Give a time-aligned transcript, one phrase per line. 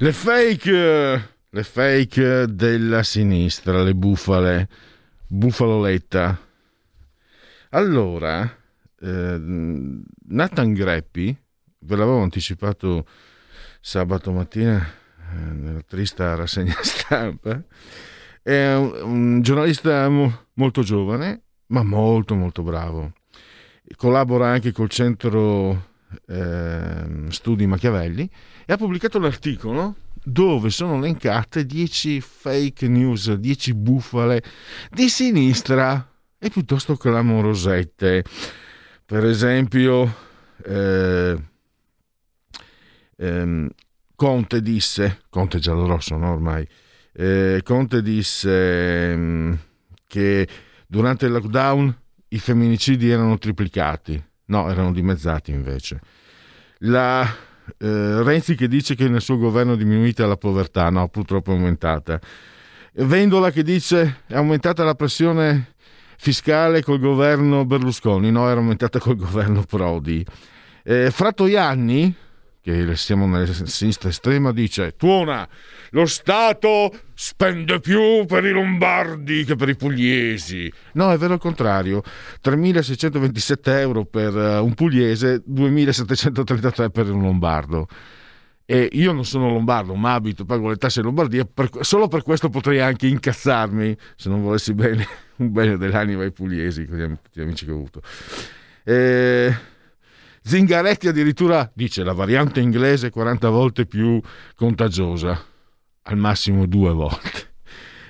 [0.00, 4.68] Le fake, le fake della sinistra, le bufale,
[5.26, 6.38] bufaloletta.
[7.70, 8.44] Allora,
[9.00, 9.40] eh,
[10.28, 11.36] Nathan Greppi,
[11.80, 13.06] ve l'avevo anticipato
[13.80, 17.60] sabato mattina eh, nella trista rassegna stampa,
[18.40, 23.14] è un, un giornalista mo, molto giovane, ma molto molto bravo.
[23.96, 25.96] Collabora anche col centro
[26.26, 28.28] eh, studi Machiavelli
[28.66, 34.42] e ha pubblicato l'articolo dove sono elencate 10 fake news, 10 bufale
[34.90, 36.06] di sinistra
[36.38, 38.24] e piuttosto clamorosette.
[39.04, 40.14] Per esempio,
[40.64, 41.36] eh,
[43.16, 43.68] ehm,
[44.14, 46.66] Conte disse, Conte giallorosso no, ormai,
[47.12, 49.58] eh, Conte disse ehm,
[50.06, 50.48] che
[50.86, 51.96] durante il lockdown
[52.28, 56.00] i femminicidi erano triplicati No, erano dimezzati invece.
[56.82, 57.22] La
[57.78, 61.54] eh, Renzi che dice che nel suo governo è diminuita la povertà, no, purtroppo è
[61.54, 62.20] aumentata.
[62.94, 65.74] Vendola che dice è aumentata la pressione
[66.16, 70.24] fiscale col governo Berlusconi, no, era aumentata col governo Prodi.
[70.82, 72.14] Eh, Frattoianni,
[72.60, 75.48] che siamo nella sinistra estrema, dice Tuona,
[75.90, 80.72] lo Stato spende più per i lombardi che per i pugliesi.
[80.92, 82.02] No, è vero il contrario.
[82.42, 87.86] 3.627 euro per eh, un pugliese, 2.733 per un lombardo.
[88.70, 92.22] E io non sono lombardo, ma abito, pago le tasse in Lombardia, per, solo per
[92.22, 97.40] questo potrei anche incazzarmi, se non volessi bene, un bene dell'anima ai pugliesi, con gli
[97.40, 98.02] amici che ho avuto.
[98.84, 99.76] E...
[100.48, 104.18] Zingaretti addirittura dice la variante inglese 40 volte più
[104.54, 105.44] contagiosa,
[106.04, 107.56] al massimo due volte.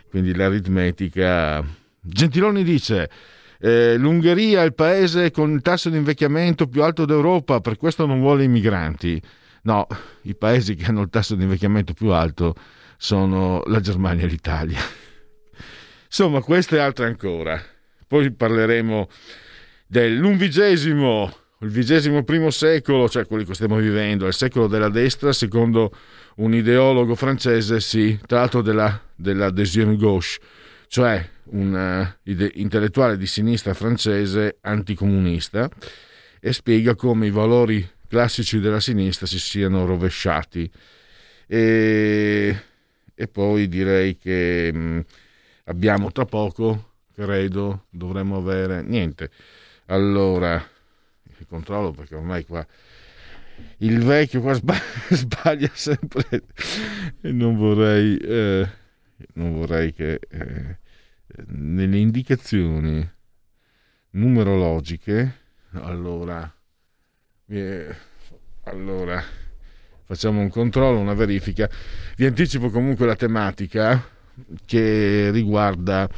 [0.09, 1.65] Quindi l'aritmetica.
[2.01, 3.11] Gentiloni dice
[3.59, 8.07] eh, l'Ungheria è il paese con il tasso di invecchiamento più alto d'Europa, per questo
[8.07, 9.21] non vuole i migranti.
[9.63, 9.89] No,
[10.23, 12.55] i paesi che hanno il tasso di invecchiamento più alto
[12.97, 14.79] sono la Germania e l'Italia.
[16.07, 17.61] Insomma, queste altre ancora.
[18.07, 19.09] Poi parleremo
[19.89, 25.33] dell'unvigesimo il vigesimo primo secolo, cioè quello che stiamo vivendo, è il secolo della destra,
[25.33, 25.93] secondo
[26.37, 30.39] un ideologo francese, sì, tra l'altro della, della deuxième gauche,
[30.87, 35.69] cioè un uh, ide- intellettuale di sinistra francese anticomunista,
[36.41, 40.71] e spiega come i valori classici della sinistra si siano rovesciati.
[41.47, 42.57] E,
[43.15, 45.01] e poi direi che mh, mm,
[45.65, 49.31] abbiamo tra poco, credo, dovremmo avere niente.
[49.87, 50.65] Allora,
[51.47, 52.67] controllo perché ormai qua
[53.79, 54.55] il vecchio qua
[55.11, 56.45] sbaglia sempre
[57.21, 58.69] e non vorrei, eh,
[59.35, 60.79] non vorrei che eh,
[61.47, 63.09] nelle indicazioni
[64.11, 66.51] numerologiche allora,
[67.47, 67.95] eh,
[68.65, 69.23] allora
[70.05, 71.69] facciamo un controllo, una verifica.
[72.17, 74.03] Vi anticipo comunque la tematica
[74.65, 76.09] che riguarda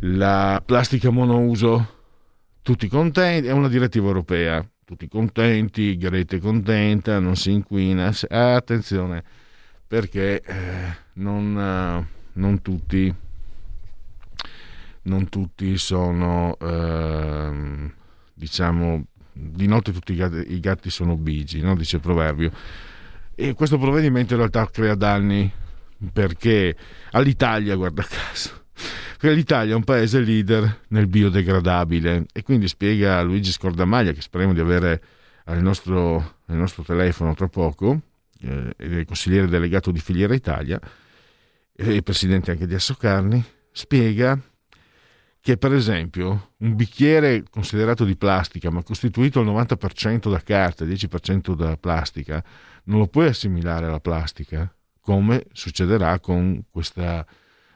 [0.00, 1.93] la plastica monouso
[2.64, 9.22] tutti contenti, è una direttiva europea, tutti contenti, Grete contenta, non si inquina, attenzione
[9.86, 13.14] perché eh, non, eh, non, tutti,
[15.02, 17.92] non tutti sono, eh,
[18.32, 21.76] diciamo, di notte tutti i gatti, i gatti sono bigi, no?
[21.76, 22.50] dice il proverbio.
[23.34, 25.52] E questo provvedimento in realtà crea danni
[26.12, 26.74] perché
[27.10, 28.64] all'Italia, guarda caso,
[29.24, 32.26] perché l'Italia è un paese leader nel biodegradabile.
[32.30, 35.02] E quindi spiega Luigi Scordamaglia, che speriamo di avere
[35.44, 38.02] al nostro, al nostro telefono tra poco,
[38.42, 40.78] eh, consigliere delegato di Filiera Italia
[41.74, 43.42] e presidente anche di Assocarni,
[43.72, 44.38] spiega
[45.40, 50.88] che per esempio un bicchiere considerato di plastica ma costituito al 90% da carta e
[50.88, 52.44] 10% da plastica
[52.84, 57.26] non lo puoi assimilare alla plastica come succederà con questa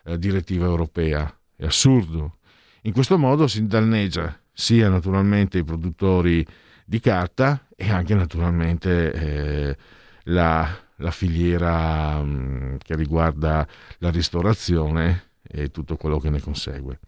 [0.04, 2.38] eh, direttiva europea è assurdo.
[2.82, 6.46] In questo modo si danneggia sia naturalmente i produttori
[6.84, 9.76] di carta e anche naturalmente eh,
[10.24, 13.66] la, la, filiera mh, mm, che riguarda
[13.98, 17.00] la ristorazione e tutto quello che ne consegue.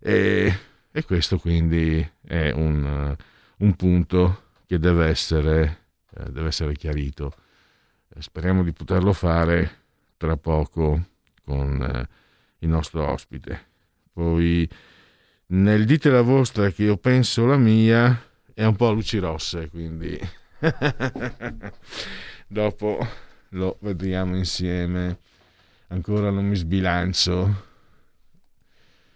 [0.00, 0.58] E,
[0.90, 3.16] e questo quindi è un,
[3.58, 5.84] un punto che deve essere,
[6.16, 7.32] eh, deve essere chiarito.
[8.18, 9.70] Speriamo di poterlo fare
[10.16, 11.02] tra poco
[11.44, 12.08] con eh,
[12.62, 13.70] il nostro ospite.
[14.12, 14.68] Poi
[15.46, 18.20] nel dite la vostra che io penso la mia
[18.54, 20.18] è un po' a luci rosse, quindi
[22.46, 23.06] dopo
[23.50, 25.18] lo vediamo insieme.
[25.88, 27.70] Ancora non mi sbilancio.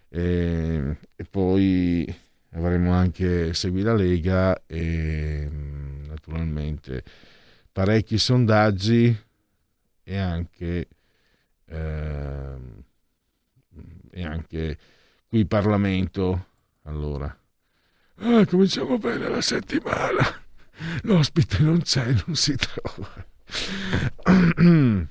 [0.08, 2.14] E, e poi
[2.50, 5.48] avremo anche Segui la Lega e
[6.06, 7.02] naturalmente
[7.72, 9.14] parecchi sondaggi
[10.02, 10.88] e anche,
[11.66, 12.54] eh,
[14.16, 14.78] e anche
[15.28, 16.46] qui Parlamento.
[16.84, 17.38] Allora,
[18.16, 20.22] ah, cominciamo bene la settimana.
[21.02, 23.26] L'ospite non c'è, non si trova.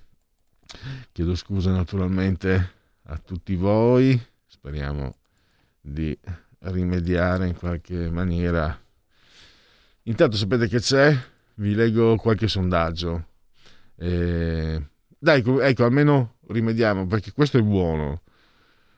[1.12, 2.74] Chiedo scusa naturalmente
[3.04, 5.16] a tutti voi, speriamo
[5.80, 6.18] di
[6.60, 8.82] rimediare in qualche maniera.
[10.04, 11.16] Intanto sapete che c'è?
[11.56, 13.28] Vi leggo qualche sondaggio.
[13.98, 14.82] Eh,
[15.18, 18.24] dai, ecco, almeno rimediamo perché questo è buono.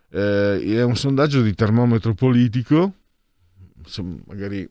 [0.10, 2.94] Eh, è un sondaggio di termometro politico.
[4.26, 4.70] Magari eh,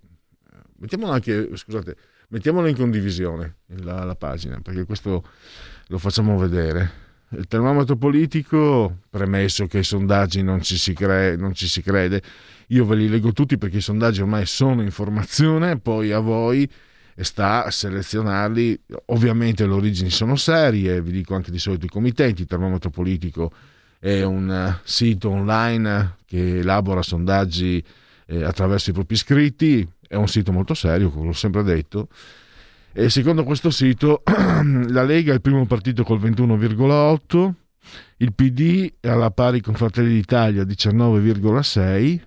[0.78, 1.96] mettiamolo anche, scusate,
[2.28, 5.24] mettiamolo in condivisione la, la pagina perché questo
[5.88, 7.04] lo facciamo vedere.
[7.30, 12.22] Il termometro politico, premesso che i sondaggi non ci si, cre- non ci si crede,
[12.68, 16.70] io ve li leggo tutti perché i sondaggi ormai sono informazione, poi a voi
[17.16, 18.80] sta a selezionarli.
[19.06, 23.50] Ovviamente le origini sono serie, vi dico anche di solito i committenti, il termometro politico
[23.98, 27.82] è un eh, sito online che elabora sondaggi
[28.26, 32.08] eh, attraverso i propri iscritti, è un sito molto serio, come l'ho sempre detto.
[32.92, 37.52] E secondo questo sito la Lega è il primo partito col 21,8,
[38.18, 42.20] il PD è alla pari con Fratelli d'Italia 19,6,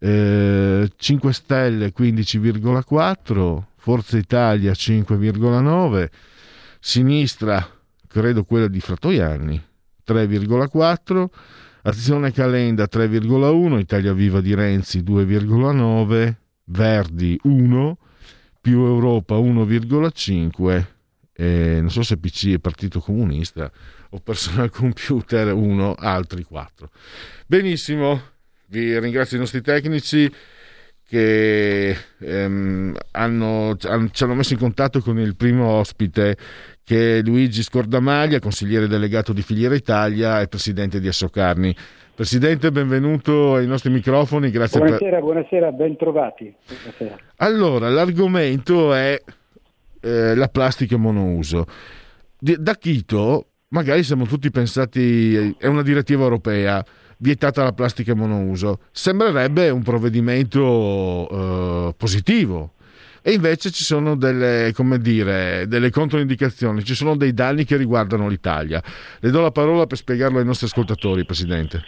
[0.00, 6.08] eh, 5 Stelle 15,4, Forza Italia 5,9,
[6.80, 7.66] Sinistra,
[8.06, 9.62] credo quella di Fratoianni,
[10.08, 11.26] 3,4,
[11.82, 16.34] Azione Calenda 3,1, Italia Viva di Renzi 2,9,
[16.64, 17.98] Verdi 1,
[18.60, 20.96] più Europa 1,5
[21.40, 23.70] eh, non so se PC è Partito Comunista
[24.10, 26.90] o Personal Computer 1, altri 4.
[27.46, 28.20] Benissimo,
[28.66, 30.28] vi ringrazio i nostri tecnici
[31.06, 36.36] che ehm, hanno, ci hanno messo in contatto con il primo ospite
[36.88, 41.76] che è Luigi Scordamaglia, consigliere delegato di Filiera Italia e presidente di Assocarni.
[42.14, 44.50] Presidente, benvenuto ai nostri microfoni.
[44.50, 45.20] Grazie buonasera, per...
[45.20, 46.54] buonasera, ben trovati.
[46.66, 47.18] Buonasera.
[47.36, 49.22] Allora, l'argomento è
[50.00, 51.66] eh, la plastica monouso.
[52.38, 56.82] Da Quito, magari siamo tutti pensati, è una direttiva europea,
[57.18, 58.78] vietata la plastica monouso.
[58.92, 61.28] Sembrerebbe un provvedimento
[61.90, 62.72] eh, positivo.
[63.22, 68.82] E invece ci sono delle, dire, delle controindicazioni, ci sono dei danni che riguardano l'Italia.
[69.20, 71.82] Le do la parola per spiegarlo ai nostri ascoltatori, Presidente.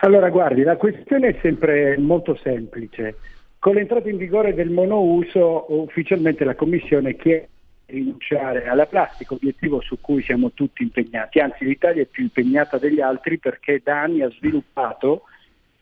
[0.00, 3.16] Allora, guardi, la questione è sempre molto semplice.
[3.58, 7.48] Con l'entrata in vigore del monouso, ufficialmente la Commissione chiede
[7.84, 11.40] di rinunciare alla plastica, obiettivo su cui siamo tutti impegnati.
[11.40, 15.24] Anzi, l'Italia è più impegnata degli altri perché da anni ha sviluppato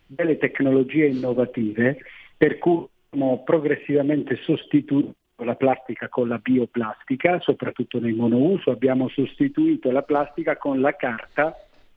[0.04, 1.99] delle tecnologie innovative
[2.37, 9.90] per cui abbiamo progressivamente sostituito la plastica con la bioplastica, soprattutto nel monouso, abbiamo sostituito
[9.90, 11.54] la plastica con la carta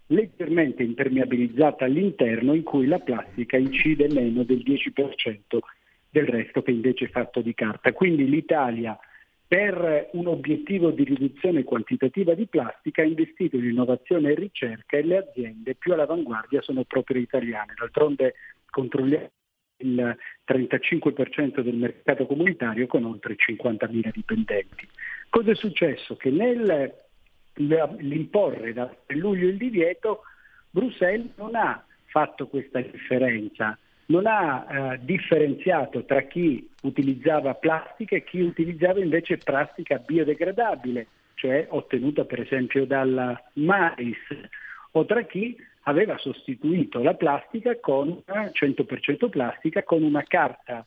[0.07, 5.57] leggermente impermeabilizzata all'interno in cui la plastica incide meno del 10%
[6.09, 7.93] del resto che invece è fatto di carta.
[7.93, 8.97] Quindi l'Italia
[9.47, 15.03] per un obiettivo di riduzione quantitativa di plastica ha investito in innovazione e ricerca e
[15.03, 17.73] le aziende più all'avanguardia sono proprio italiane.
[17.77, 18.35] D'altronde
[18.69, 19.29] controlliamo
[19.81, 24.87] il 35% del mercato comunitario con oltre 50.000 dipendenti.
[25.29, 26.15] Cosa è successo?
[26.15, 26.93] Che nel
[27.53, 30.21] l'imporre da luglio il divieto,
[30.69, 38.23] Bruxelles non ha fatto questa differenza, non ha eh, differenziato tra chi utilizzava plastica e
[38.23, 44.17] chi utilizzava invece plastica biodegradabile, cioè ottenuta per esempio dalla mais,
[44.91, 50.85] o tra chi aveva sostituito la plastica con 100% plastica con una carta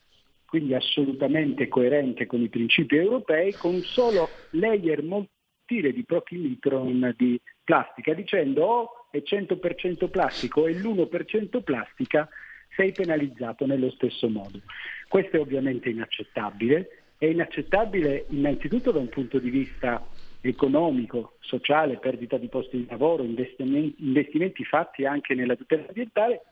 [0.55, 5.33] quindi assolutamente coerente con i principi europei, con solo layer molto
[5.65, 12.29] sottile di pochi micron di plastica, dicendo o è 100% plastico e l'1% plastica,
[12.77, 14.61] sei penalizzato nello stesso modo.
[15.09, 20.07] Questo è ovviamente inaccettabile, è inaccettabile innanzitutto da un punto di vista
[20.49, 26.43] economico, sociale, perdita di posti di lavoro, investimenti, investimenti fatti anche nella tutela ambientale,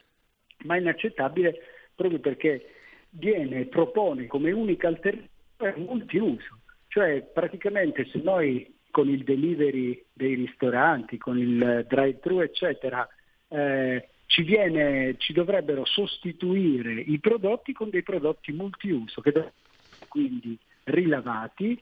[0.63, 1.55] ma inaccettabile
[1.95, 2.69] proprio perché
[3.09, 5.31] viene, propone come unica alternativa
[5.75, 13.07] il multiuso, cioè praticamente se noi con il delivery dei ristoranti, con il drive-thru eccetera,
[13.47, 19.61] eh, ci, viene, ci dovrebbero sostituire i prodotti con dei prodotti multiuso che dovrebbero
[20.07, 21.81] quindi rilavati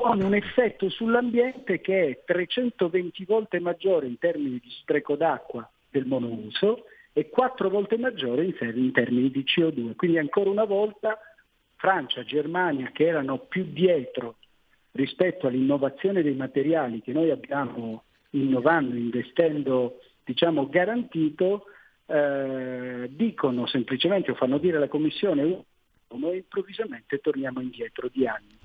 [0.00, 6.06] con un effetto sull'ambiente che è 320 volte maggiore in termini di spreco d'acqua del
[6.06, 9.96] monouso e 4 volte maggiore in termini di CO2.
[9.96, 11.18] Quindi ancora una volta
[11.76, 14.36] Francia, Germania che erano più dietro
[14.92, 21.64] rispetto all'innovazione dei materiali che noi abbiamo innovando, investendo, diciamo garantito,
[22.06, 25.64] eh, dicono semplicemente o fanno dire alla Commissione
[26.08, 28.56] noi improvvisamente torniamo indietro di anni.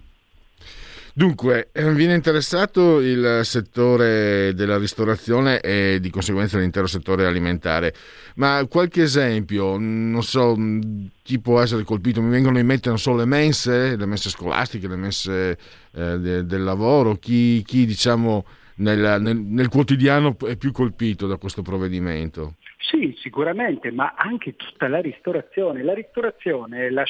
[1.14, 7.94] Dunque, eh, viene interessato il settore della ristorazione e di conseguenza l'intero settore alimentare,
[8.36, 10.56] ma qualche esempio, non so
[11.22, 14.88] chi può essere colpito, mi vengono in mente non solo le mense, le mense scolastiche,
[14.88, 15.58] le mense
[15.94, 21.36] eh, de, del lavoro, chi, chi diciamo nel, nel, nel quotidiano è più colpito da
[21.36, 22.56] questo provvedimento?
[22.78, 25.84] Sì, sicuramente, ma anche tutta la ristorazione.
[25.84, 27.04] La ristorazione la,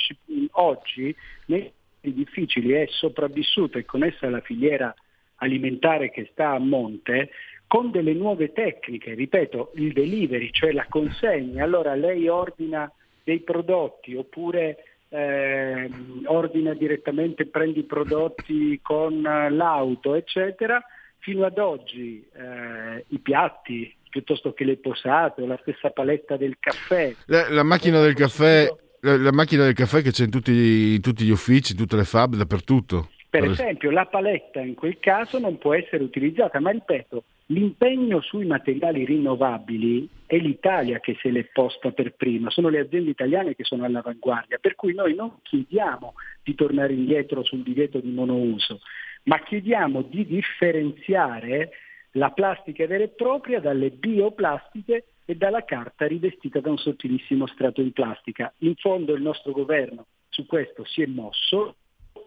[0.53, 1.15] oggi
[1.45, 4.93] nei difficili è sopravvissuta e con essa la filiera
[5.35, 7.29] alimentare che sta a monte
[7.67, 11.63] con delle nuove tecniche, ripeto, il delivery, cioè la consegna.
[11.63, 12.91] Allora lei ordina
[13.23, 15.89] dei prodotti oppure eh,
[16.25, 20.83] ordina direttamente, prendi i prodotti con l'auto, eccetera.
[21.19, 26.57] Fino ad oggi eh, i piatti piuttosto che le posate o la stessa paletta del
[26.59, 27.15] caffè.
[27.27, 28.67] La, la macchina del caffè,
[29.01, 31.95] la, la, macchina del caffè che c'è in tutti, in tutti gli uffici, in tutte
[31.95, 33.09] le fab, dappertutto.
[33.29, 38.45] Per esempio, la paletta in quel caso non può essere utilizzata, ma ripeto, l'impegno sui
[38.45, 43.63] materiali rinnovabili è l'Italia che se l'è posta per prima, sono le aziende italiane che
[43.63, 48.81] sono all'avanguardia, per cui noi non chiediamo di tornare indietro sul divieto di monouso,
[49.23, 51.69] ma chiediamo di differenziare
[52.15, 57.79] la plastica vera e propria dalle bioplastiche e dalla carta rivestita da un sottilissimo strato
[57.79, 58.53] in plastica.
[58.59, 61.75] In fondo il nostro governo su questo si è mosso,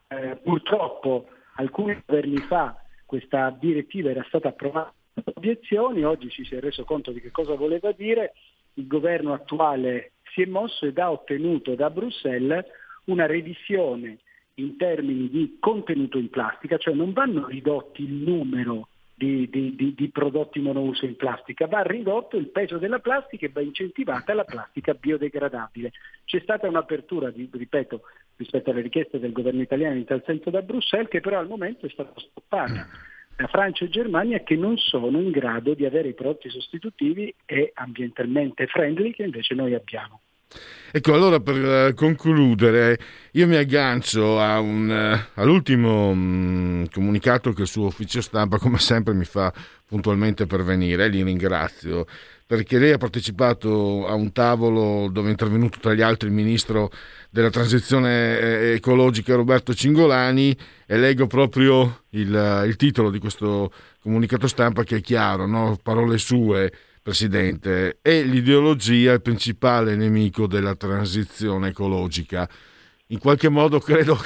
[0.08, 6.54] eh, purtroppo alcuni governi fa questa direttiva era stata approvata con obiezioni, oggi ci si
[6.54, 8.32] è reso conto di che cosa voleva dire,
[8.74, 12.64] il governo attuale si è mosso ed ha ottenuto da Bruxelles
[13.04, 14.20] una revisione
[14.54, 19.94] in termini di contenuto in plastica, cioè non vanno ridotti il numero di, di, di,
[19.94, 24.44] di, prodotti monouso in plastica, va ridotto il peso della plastica e va incentivata la
[24.44, 25.92] plastica biodegradabile.
[26.24, 28.02] C'è stata un'apertura, ripeto,
[28.36, 31.86] rispetto alle richieste del governo italiano in tal senso da Bruxelles, che però al momento
[31.86, 32.88] è stata stoppata
[33.36, 37.70] da Francia e Germania che non sono in grado di avere i prodotti sostitutivi e
[37.74, 40.20] ambientalmente friendly che invece noi abbiamo.
[40.90, 42.98] Ecco, allora per eh, concludere,
[43.32, 49.12] io mi aggancio un, eh, all'ultimo um, comunicato che il suo ufficio stampa, come sempre,
[49.12, 49.52] mi fa
[49.86, 52.06] puntualmente pervenire e li ringrazio
[52.46, 56.90] perché lei ha partecipato a un tavolo dove è intervenuto tra gli altri il ministro
[57.30, 60.56] della transizione eh, ecologica Roberto Cingolani
[60.86, 65.78] e leggo proprio il, il titolo di questo comunicato stampa che è chiaro, no?
[65.82, 66.70] parole sue
[67.04, 72.48] Presidente, è l'ideologia il principale nemico della transizione ecologica.
[73.08, 74.16] In qualche modo credo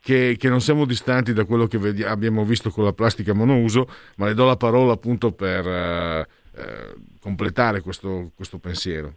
[0.00, 3.88] che, che non siamo distanti da quello che vedi- abbiamo visto con la plastica monouso,
[4.18, 6.20] ma le do la parola appunto per eh,
[6.54, 9.16] eh, completare questo, questo pensiero.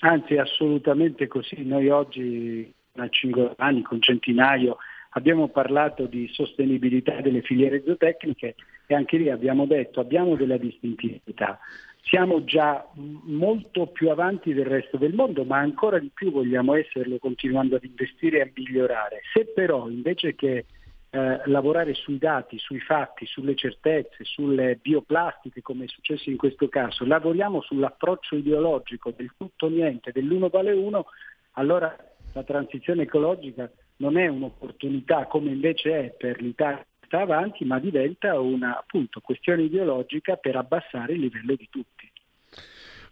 [0.00, 1.62] Anzi, assolutamente così.
[1.62, 4.78] Noi oggi, da cinque anni, con centinaio,
[5.10, 11.60] abbiamo parlato di sostenibilità delle filiere zootecniche e anche lì abbiamo detto abbiamo della distintività
[12.08, 17.18] siamo già molto più avanti del resto del mondo, ma ancora di più vogliamo esserlo
[17.18, 19.22] continuando ad investire e a migliorare.
[19.32, 20.66] Se però invece che
[21.10, 26.68] eh, lavorare sui dati, sui fatti, sulle certezze, sulle bioplastiche, come è successo in questo
[26.68, 31.06] caso, lavoriamo sull'approccio ideologico del tutto niente, dell'uno vale uno,
[31.52, 31.96] allora
[32.32, 38.38] la transizione ecologica non è un'opportunità come invece è per l'Italia sta avanti, ma diventa
[38.38, 42.10] una appunto, questione ideologica per abbassare il livello di tutti.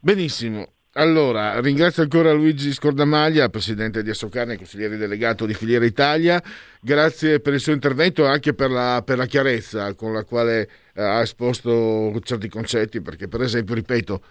[0.00, 0.72] Benissimo.
[0.96, 6.42] allora, ringrazio ancora Luigi Scordamaglia, presidente di Assocarne, consigliere delegato di Filiera Italia.
[6.80, 10.68] Grazie per il suo intervento e anche per la, per la chiarezza con la quale
[10.94, 14.22] eh, ha esposto certi concetti, perché per esempio, ripeto,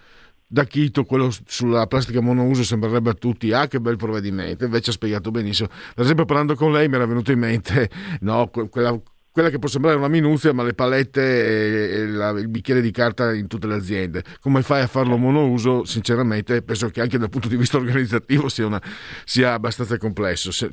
[0.54, 4.94] da Chito quello sulla plastica monouso sembrerebbe a tutti ah che bel provvedimento invece ha
[4.94, 7.90] spiegato benissimo per esempio parlando con lei mi era venuto in mente
[8.22, 8.96] no, quella,
[9.34, 12.92] quella che può sembrare una minuzia, ma le palette e, e la, il bicchiere di
[12.92, 14.22] carta in tutte le aziende.
[14.40, 15.86] Come fai a farlo monouso?
[15.86, 18.80] Sinceramente, penso che anche dal punto di vista organizzativo sia, una,
[19.26, 20.70] sia abbastanza complesso, se,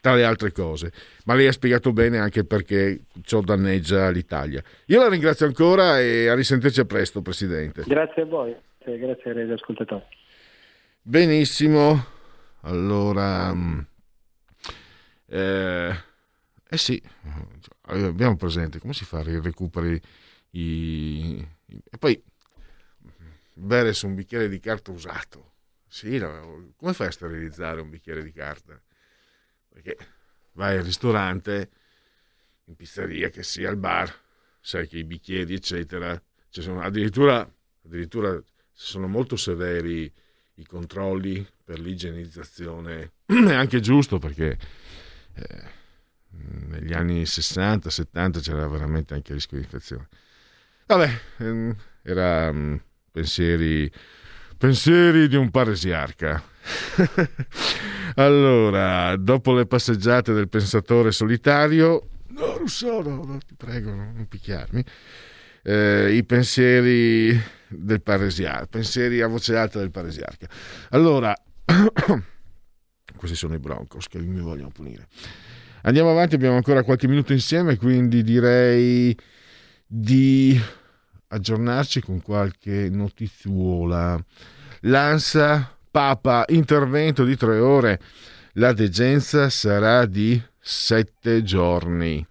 [0.00, 0.92] tra le altre cose.
[1.24, 4.62] Ma lei ha spiegato bene anche perché ciò danneggia l'Italia.
[4.86, 7.82] Io la ringrazio ancora e a risentirci a presto, Presidente.
[7.84, 8.54] Grazie a voi,
[8.84, 10.04] grazie ai ascoltatori.
[11.02, 12.12] Benissimo.
[12.60, 13.52] Allora...
[13.52, 13.78] Mm,
[15.26, 15.90] eh,
[16.68, 17.02] eh sì,
[17.86, 20.00] abbiamo presente come si fa a recuperare
[20.50, 21.46] i...
[21.66, 22.22] e poi
[23.54, 25.52] bere su un bicchiere di carta usato.
[25.86, 28.80] Sì, no, come fai a sterilizzare un bicchiere di carta?
[29.68, 29.96] Perché
[30.52, 31.70] vai al ristorante,
[32.64, 34.12] in pizzeria, che sia al bar,
[34.60, 37.48] sai che i bicchieri, eccetera, cioè sono, addirittura,
[37.84, 40.12] addirittura sono molto severi
[40.54, 43.12] i controlli per l'igienizzazione.
[43.26, 44.58] È anche giusto perché
[45.34, 45.70] eh,
[46.68, 50.08] negli anni 60, 70 c'era veramente anche rischio di infezione.
[50.86, 53.90] Vabbè, ehm, era um, pensieri,
[54.58, 56.42] pensieri di un paresiarca.
[58.16, 64.26] allora, dopo le passeggiate del pensatore solitario, no, Rousseau, no, no, ti prego, no, non
[64.28, 64.84] picchiarmi.
[65.62, 70.46] Eh, I pensieri del paresiarca, pensieri a voce alta del paresiarca.
[70.90, 71.34] Allora,
[73.16, 75.08] questi sono i Broncos che mi vogliono punire.
[75.86, 79.14] Andiamo avanti, abbiamo ancora qualche minuto insieme, quindi direi
[79.86, 80.58] di
[81.28, 84.18] aggiornarci con qualche notizuola.
[84.80, 88.00] L'ANSA, Papa, intervento di tre ore,
[88.54, 92.26] la degenza sarà di sette giorni.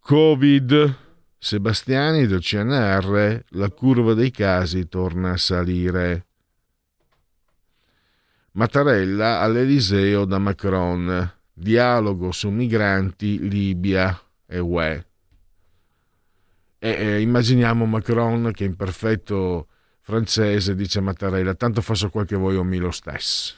[0.00, 0.96] Covid,
[1.38, 6.26] Sebastiani del CNR, la curva dei casi torna a salire.
[8.52, 15.06] Mattarella all'Eliseo da Macron dialogo su migranti, Libia e UE.
[16.78, 19.66] E, e, immaginiamo Macron che in perfetto
[20.00, 23.54] francese dice a Mattarella, tanto faccio quel che vuoi lo stesso.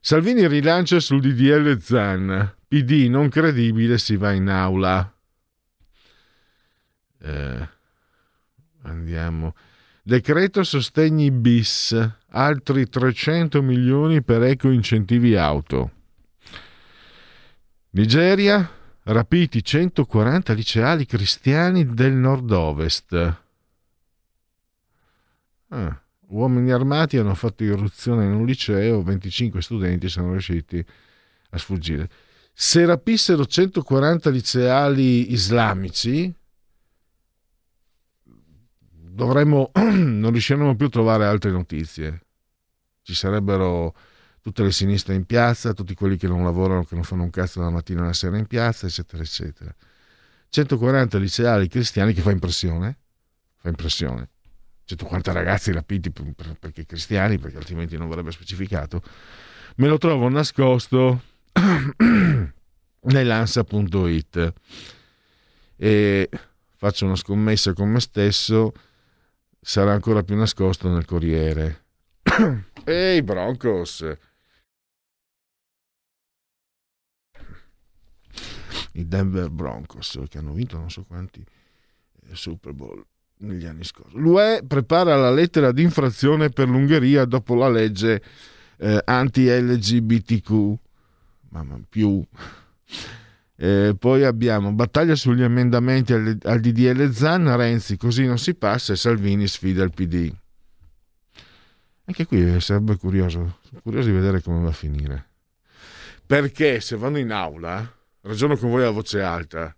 [0.00, 5.14] Salvini rilancia sul DDL Zan, PD non credibile si va in aula.
[7.20, 7.68] Eh,
[8.82, 9.54] andiamo.
[10.02, 11.96] Decreto sostegni bis,
[12.30, 16.01] altri 300 milioni per eco incentivi auto.
[17.94, 18.70] Nigeria,
[19.02, 23.36] rapiti 140 liceali cristiani del nord-ovest.
[25.68, 30.82] Ah, uomini armati hanno fatto irruzione in un liceo, 25 studenti sono riusciti
[31.50, 32.08] a sfuggire.
[32.54, 36.32] Se rapissero 140 liceali islamici,
[38.88, 42.22] dovremmo, non riusciremo più a trovare altre notizie.
[43.02, 43.94] Ci sarebbero
[44.42, 47.60] tutte le sinistre in piazza, tutti quelli che non lavorano, che non fanno un cazzo
[47.60, 49.74] dalla mattina alla sera in piazza, eccetera, eccetera.
[50.48, 52.98] 140 liceali cristiani che fa impressione,
[53.56, 54.28] fa impressione.
[54.84, 59.00] 140 ragazzi rapiti per, per, perché cristiani, perché altrimenti non verrebbe specificato.
[59.76, 61.22] Me lo trovo nascosto
[63.00, 64.52] nell'ansa.it
[65.76, 66.28] e
[66.76, 68.72] faccio una scommessa con me stesso,
[69.60, 71.84] sarà ancora più nascosto nel Corriere.
[72.84, 74.04] Ehi Broncos!
[78.92, 83.04] I Denver Broncos, che hanno vinto non so quanti eh, Super Bowl
[83.38, 84.16] negli anni scorsi.
[84.16, 88.22] L'UE prepara la lettera di infrazione per l'Ungheria dopo la legge
[88.78, 90.74] eh, anti-LGBTQ,
[91.50, 92.22] mamma più.
[93.54, 98.92] Eh, poi abbiamo battaglia sugli emendamenti al, al DDL Zan, Renzi così non si passa
[98.92, 100.34] e Salvini sfida il PD.
[102.06, 105.28] Anche qui sarebbe curioso, curioso di vedere come va a finire.
[106.26, 107.88] Perché se vanno in aula
[108.22, 109.74] ragiono con voi a voce alta,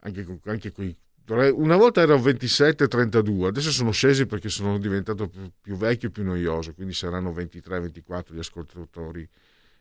[0.00, 0.96] anche, anche qui.
[1.26, 6.74] Una volta ero 27-32, adesso sono scesi perché sono diventato più, vecchio e più noioso,
[6.74, 9.28] quindi saranno 23-24 gli ascoltatori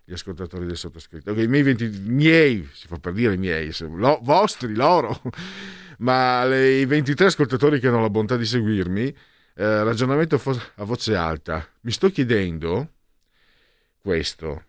[0.09, 1.29] gli ascoltatori del sottoscritto.
[1.29, 5.21] Okay, I miei, 20, miei, si fa per dire miei, lo, vostri, loro,
[5.99, 10.41] ma le, i 23 ascoltatori che hanno la bontà di seguirmi, eh, ragionamento
[10.75, 12.93] a voce alta, mi sto chiedendo
[13.99, 14.63] questo,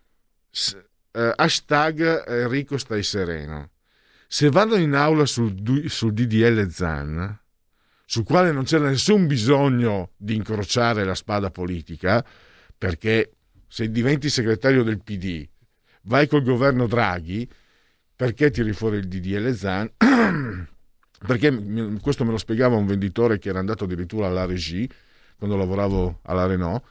[1.12, 3.70] eh, hashtag Enrico stai sereno.
[4.26, 5.54] Se vado in aula sul,
[5.88, 7.38] sul DDL Zan,
[8.04, 12.24] sul quale non c'era nessun bisogno di incrociare la spada politica,
[12.76, 13.32] perché
[13.66, 15.46] se diventi segretario del PD,
[16.02, 17.48] vai col governo Draghi,
[18.14, 19.90] perché tiri fuori il DDL Zan?
[21.26, 24.88] perché questo me lo spiegava un venditore che era andato addirittura alla Regie
[25.36, 26.82] quando lavoravo alla Renault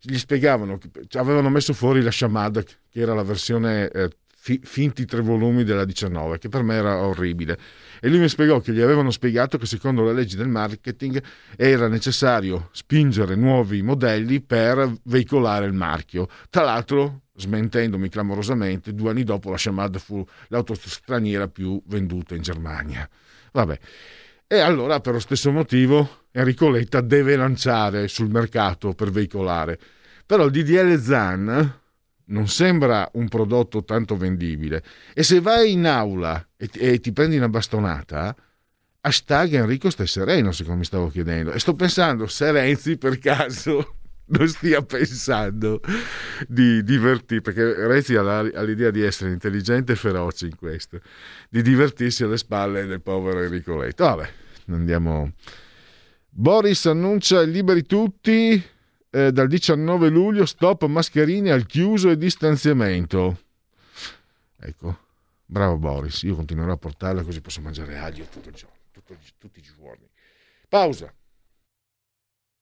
[0.00, 5.04] gli spiegavano che avevano messo fuori la Shamad che era la versione eh, fi, finti
[5.04, 7.58] tre volumi della 19 che per me era orribile.
[8.00, 11.22] E lui mi spiegò che gli avevano spiegato che secondo le leggi del marketing
[11.56, 16.28] era necessario spingere nuovi modelli per veicolare il marchio.
[16.48, 22.42] Tra l'altro smentendomi clamorosamente due anni dopo la Shamad fu l'auto straniera più venduta in
[22.42, 23.08] Germania.
[23.52, 23.78] Vabbè
[24.48, 29.78] e allora per lo stesso motivo Enrico Letta deve lanciare sul mercato per veicolare
[30.26, 31.80] però il DDL ZAN
[32.28, 34.82] non sembra un prodotto tanto vendibile.
[35.14, 38.36] E se vai in aula e, e ti prendi una bastonata,
[39.00, 41.52] hashtag Enrico stai sereno, siccome mi stavo chiedendo.
[41.52, 43.97] E sto pensando se Renzi per caso
[44.28, 45.80] non stia pensando
[46.46, 51.00] di divertirsi, perché Renzi ha, l'idea di essere intelligente e feroce in questo,
[51.48, 54.04] di divertirsi alle spalle del povero Enrico Letto.
[54.04, 54.28] Vabbè,
[54.68, 55.32] andiamo.
[56.30, 58.62] Boris annuncia liberi tutti
[59.10, 63.40] eh, dal 19 luglio stop mascherine al chiuso e distanziamento.
[64.60, 64.98] Ecco,
[65.44, 69.58] bravo Boris, io continuerò a portarla così posso mangiare aglio tutto il giorno, tutto, tutti
[69.60, 70.06] i giorni.
[70.68, 71.12] Pausa.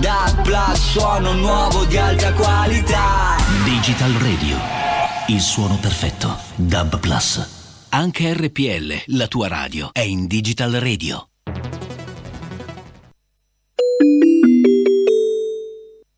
[0.00, 3.36] Da Plus suono nuovo di alta qualità.
[3.64, 4.56] Digital Radio.
[5.28, 6.36] Il suono perfetto.
[6.56, 7.86] Dub Plus.
[7.90, 11.28] Anche RPL, la tua radio, è in Digital Radio.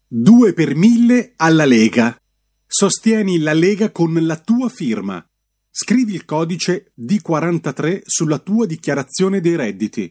[0.09, 2.19] Due per mille alla Lega.
[2.67, 5.23] Sostieni la Lega con la tua firma.
[5.71, 10.11] Scrivi il codice D43 sulla tua dichiarazione dei redditi.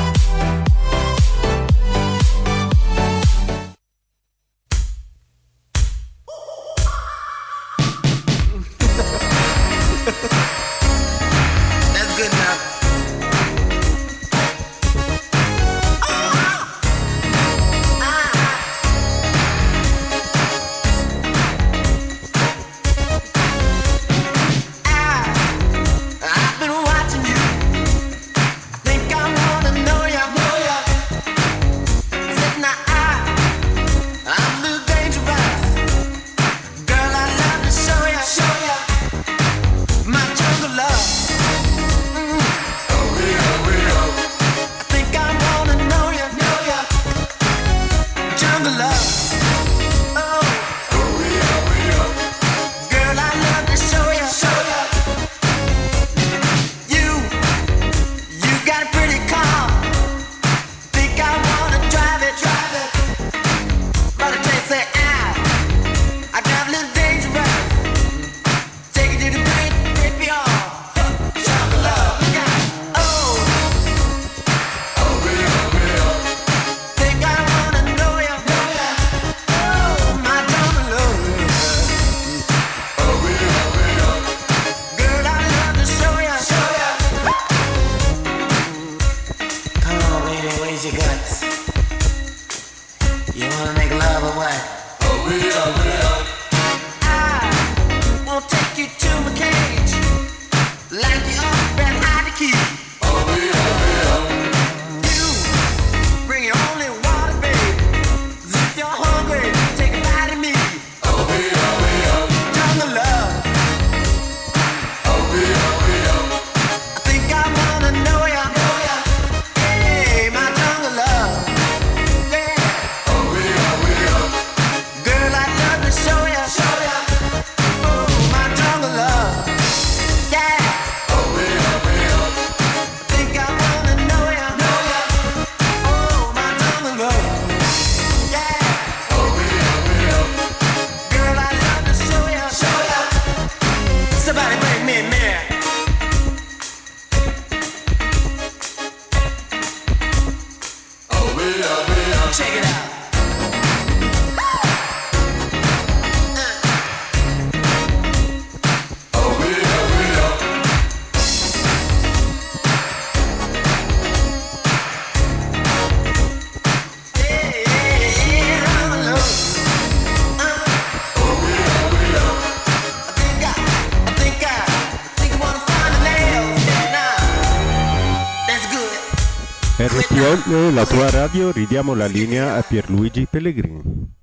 [181.51, 184.19] Ridiamo la linea a Pierluigi Pellegrini.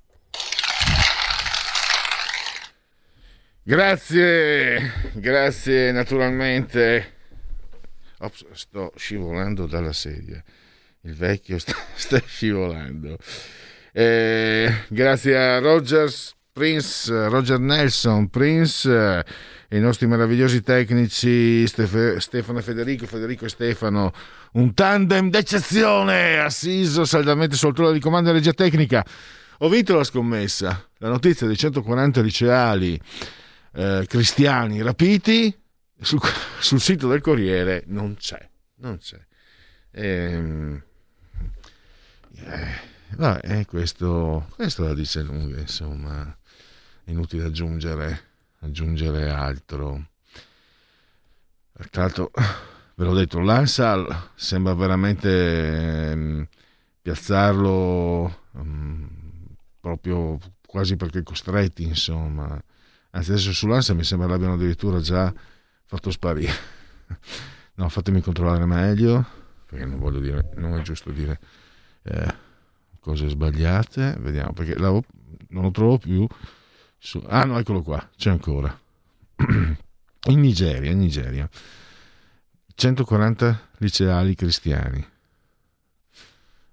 [3.61, 7.13] Grazie, grazie naturalmente.
[8.19, 10.43] Ops, sto scivolando dalla sedia.
[11.01, 13.17] Il vecchio sta, sta scivolando.
[13.91, 19.23] Eh, grazie a Rogers, Prince, Roger Nelson, Prince
[19.71, 24.11] i nostri meravigliosi tecnici Stef- Stefano e Federico, Federico e Stefano,
[24.53, 29.05] un tandem d'eccezione, assiso saldamente sul trono di comando e regia tecnica.
[29.59, 32.99] Ho vinto la scommessa, la notizia dei 140 liceali
[33.73, 35.55] eh, cristiani rapiti
[36.01, 36.19] sul,
[36.59, 39.19] sul, sito del Corriere non c'è, non c'è.
[39.91, 40.81] Ehm,
[42.35, 42.67] eh,
[43.15, 46.35] vabbè, questo, questo la dice lunga, insomma,
[47.05, 48.28] inutile aggiungere,
[48.59, 50.07] aggiungere altro.
[51.89, 52.31] Tra l'altro,
[52.95, 56.47] ve l'ho detto, l'Ansal sembra veramente ehm,
[57.01, 59.09] piazzarlo ehm,
[59.79, 62.61] proprio quasi perché costretti, insomma.
[63.11, 65.33] Anzi adesso sull'ansia mi sembra l'abbiano addirittura già
[65.85, 66.53] fatto sparire.
[67.79, 69.25] No fatemi controllare meglio
[69.65, 71.39] perché non voglio dire non è giusto dire
[72.03, 72.35] eh,
[72.99, 74.17] cose sbagliate.
[74.19, 76.27] Vediamo perché la, non lo trovo più
[76.99, 78.77] su, ah no eccolo qua c'è ancora.
[80.27, 81.49] In Nigeria in Nigeria.
[82.75, 85.05] 140 liceali cristiani.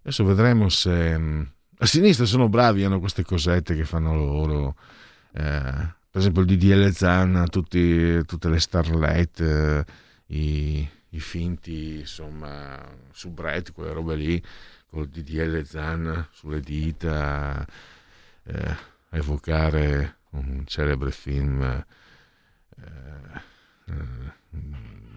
[0.03, 1.43] Adesso vedremo se mm,
[1.79, 4.77] a sinistra sono bravi hanno queste cosette che fanno loro
[5.33, 9.85] eh, per esempio il DDL Zan, tutti, tutte le starlet, eh,
[10.29, 14.43] i, i, finti, insomma, subretti, quelle robe lì,
[14.89, 17.67] col DDL Zan sulle dita,
[18.45, 18.77] eh,
[19.11, 21.85] a evocare un celebre film, eh,
[23.89, 24.35] eh,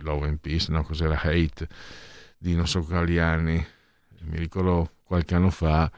[0.01, 1.19] Love and Peace, no, cos'era?
[1.21, 1.67] Hate,
[2.37, 3.63] di non so quali anni,
[4.21, 5.91] mi ricordo qualche anno fa,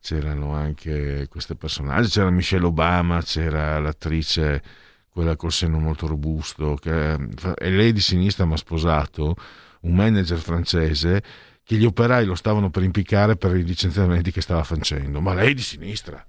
[0.00, 4.62] c'erano anche questi personaggi, c'era Michelle Obama, c'era l'attrice,
[5.08, 7.14] quella col seno molto robusto, che
[7.56, 9.36] è lei di sinistra ma sposato
[9.82, 11.22] un manager francese
[11.64, 15.54] che gli operai lo stavano per impiccare per i licenziamenti che stava facendo, ma lei
[15.54, 16.24] di sinistra.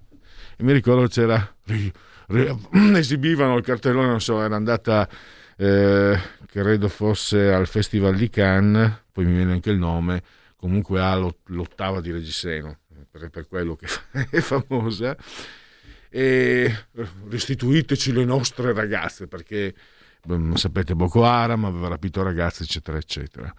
[0.57, 1.55] E mi ricordo c'era,
[2.95, 5.07] esibivano il cartellone, non so, era andata,
[5.57, 10.23] eh, credo fosse al Festival di Cannes, poi mi viene anche il nome,
[10.55, 13.87] comunque ha l'ottava di Reggiseno per, per quello che
[14.29, 15.15] è famosa,
[16.09, 16.85] e
[17.27, 19.73] restituiteci le nostre ragazze, perché
[20.53, 23.53] sapete Boko Haram aveva rapito ragazze, eccetera, eccetera.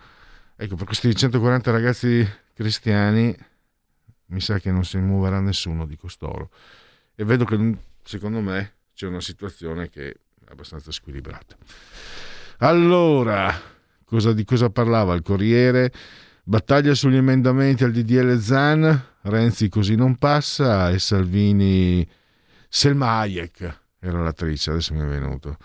[0.57, 3.37] Ecco, per questi 140 ragazzi cristiani
[4.27, 6.51] mi sa che non si muoverà nessuno di costoro.
[7.15, 10.17] E vedo che secondo me c'è una situazione che è
[10.51, 11.57] abbastanza squilibrata.
[12.59, 13.53] Allora,
[14.05, 15.93] cosa, di cosa parlava il Corriere?
[16.43, 22.07] Battaglia sugli emendamenti al DDL Zan, Renzi così non passa e Salvini
[22.69, 25.57] Selma Hayek era l'attrice, adesso mi è venuto.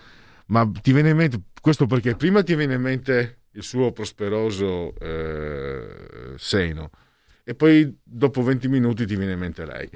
[0.46, 4.94] Ma ti viene in mente questo perché prima ti viene in mente il suo prosperoso
[4.98, 6.90] eh, seno
[7.44, 9.90] e poi dopo 20 minuti ti viene in mente lei.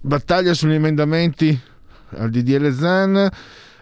[0.00, 1.58] Battaglia sugli emendamenti
[2.10, 3.30] al DDL Zan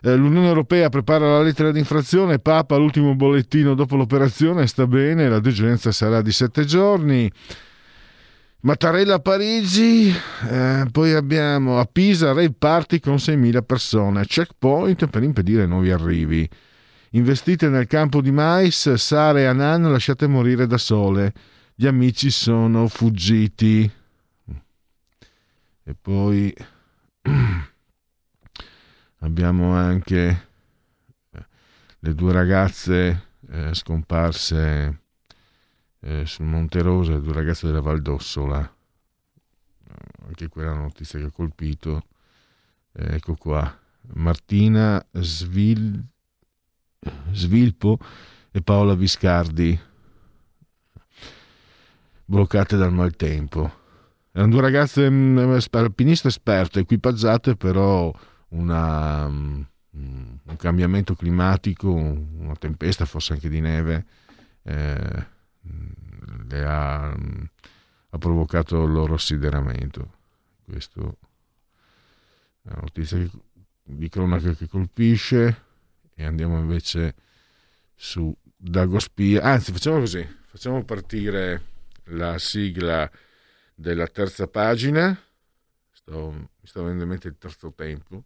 [0.07, 5.31] eh, L'Unione Europea prepara la lettera di infrazione, Papa l'ultimo bollettino dopo l'operazione, sta bene,
[5.31, 7.31] la degenza sarà di sette giorni.
[8.61, 10.15] Mattarella a Parigi,
[10.51, 16.47] eh, poi abbiamo a Pisa Rave Party con 6.000 persone, checkpoint per impedire nuovi arrivi.
[17.13, 21.33] Investite nel campo di mais, Sara e Anan lasciate morire da sole,
[21.75, 23.91] gli amici sono fuggiti.
[25.85, 26.55] E poi
[29.19, 30.49] abbiamo anche
[31.31, 31.47] eh,
[31.99, 35.01] le due ragazze eh, scomparse
[36.01, 39.95] eh, sul Monte Rosa, le due ragazze della Val d'Ossola, eh,
[40.27, 42.07] anche quella notizia che ha colpito.
[42.93, 43.79] Eh, ecco qua,
[44.15, 46.03] Martina Svil...
[47.33, 47.99] Svilpo
[48.51, 49.79] e Paola Viscardi,
[52.25, 53.84] bloccate dal maltempo.
[54.37, 58.13] Erano due ragazze mm, alpiniste esperte, equipaggiate però
[58.49, 64.05] una, mm, un cambiamento climatico, una tempesta, forse anche di neve,
[64.65, 65.27] eh,
[66.49, 70.13] le ha, ha, provocato il loro assideramento.
[70.65, 71.19] Questo
[72.63, 73.25] è una notizia
[73.85, 75.63] di cronaca che colpisce
[76.13, 77.15] e andiamo invece
[77.95, 79.43] su Dagospia.
[79.43, 81.63] Anzi, facciamo così, facciamo partire
[82.07, 83.09] la sigla
[83.75, 85.19] della terza pagina.
[85.91, 88.25] Sto, mi sto venendo in mente il terzo tempo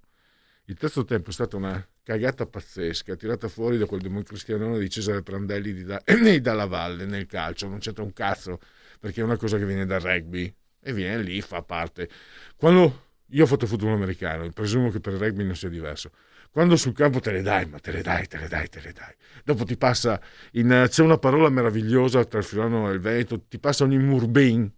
[0.68, 5.22] il terzo tempo è stata una cagata pazzesca, tirata fuori da quel democristianone di Cesare
[5.22, 8.60] Prandelli di, da, di Dalla Valle nel calcio, non c'entra un cazzo.
[9.00, 12.06] perché è una cosa che viene dal rugby e viene lì, fa parte.
[12.54, 16.10] Quando io ho fatto football americano, presumo che per il rugby non sia diverso.
[16.50, 18.92] Quando sul campo te le dai, ma te le dai, te le dai, te le
[18.92, 19.14] dai.
[19.42, 20.20] Dopo ti passa,
[20.52, 24.70] in, c'è una parola meravigliosa tra il Friulano e il Veneto, ti passa ogni murbin,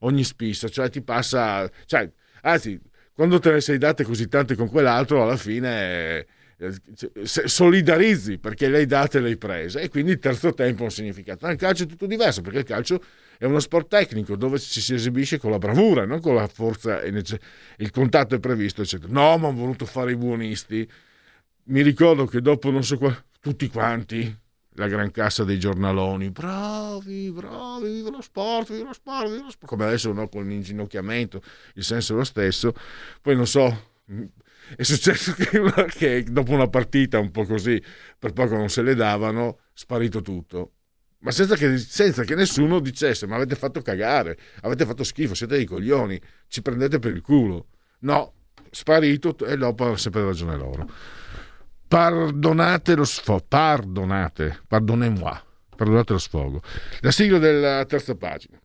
[0.00, 2.10] ogni spissa, cioè ti passa, cioè,
[2.42, 2.80] anzi,
[3.12, 6.26] quando te ne sei date così tante con quell'altro, alla fine
[6.58, 6.74] eh,
[7.22, 10.86] solidarizzi perché le hai date e le hai prese e quindi il terzo tempo ha
[10.86, 11.46] un significato.
[11.46, 13.02] Nel calcio è tutto diverso perché il calcio
[13.38, 17.00] è uno sport tecnico dove ci si esibisce con la bravura, non con la forza,
[17.02, 19.12] il contatto è previsto, eccetera.
[19.12, 20.88] No, ma hanno voluto fare i buonisti.
[21.64, 24.36] Mi ricordo che dopo non so qua, tutti quanti,
[24.78, 29.50] la gran cassa dei giornaloni, bravi, bravi, viva lo sport, viva lo sport, viva lo
[29.50, 31.42] sport, come adesso no, con l'inginocchiamento,
[31.74, 32.72] il senso è lo stesso.
[33.20, 33.92] Poi non so,
[34.76, 35.60] è successo che,
[35.90, 37.82] che dopo una partita un po' così,
[38.18, 40.72] per poco non se le davano, sparito tutto
[41.20, 45.56] ma senza che, senza che, nessuno dicesse ma avete fatto cagare, avete fatto schifo, siete
[45.56, 47.66] dei coglioni, ci prendete per il culo.
[48.00, 48.34] No,
[48.70, 50.88] sparito e dopo sempre ragione loro.
[51.88, 55.40] Pardonate lo sfogo, pardonate, pardonnez-moi,
[55.74, 56.62] perdonate lo sfogo.
[57.00, 58.60] La sigla della terza pagina.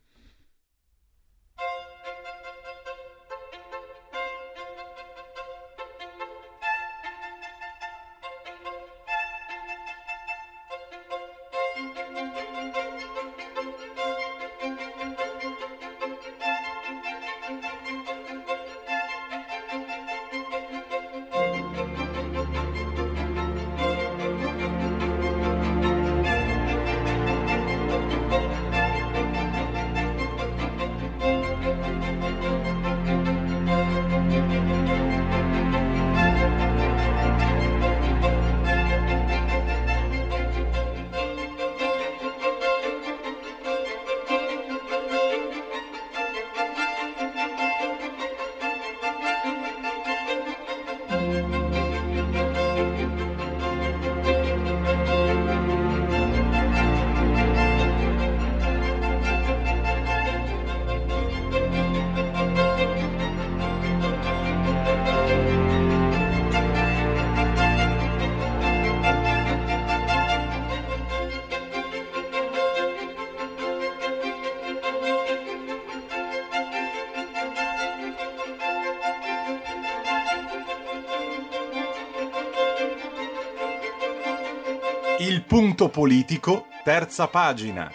[85.84, 87.90] Punto politico, terza pagina.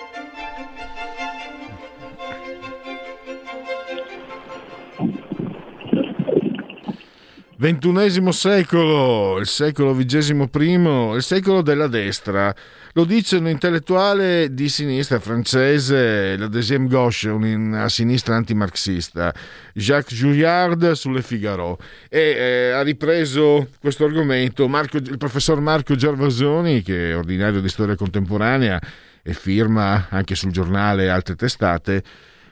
[7.58, 12.54] Ventunesimo secolo, il secolo vigesimo primo, il secolo della destra.
[12.94, 19.32] Lo dice un intellettuale di sinistra francese, la deuxième gauche, una sinistra antimarxista,
[19.74, 21.78] Jacques Julliard sulle Figaro.
[22.10, 27.70] E eh, ha ripreso questo argomento Marco, il professor Marco Gervasoni, che è ordinario di
[27.70, 28.82] storia contemporanea
[29.22, 32.02] e firma anche sul giornale altre testate,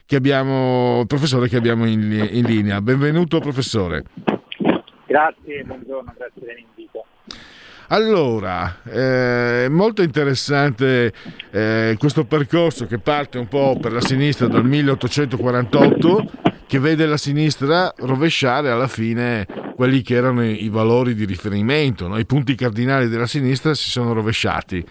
[0.06, 2.80] che abbiamo, professore che abbiamo in, in linea.
[2.80, 4.04] Benvenuto professore.
[5.08, 7.06] Grazie, buongiorno, grazie dell'invito.
[7.90, 11.14] Allora, è eh, molto interessante
[11.52, 16.32] eh, questo percorso che parte un po' per la sinistra dal 1848,
[16.68, 19.46] che vede la sinistra rovesciare alla fine
[19.78, 22.18] quelli che erano i, valori di riferimento, no?
[22.18, 24.86] i punti cardinali della sinistra si sono rovesciati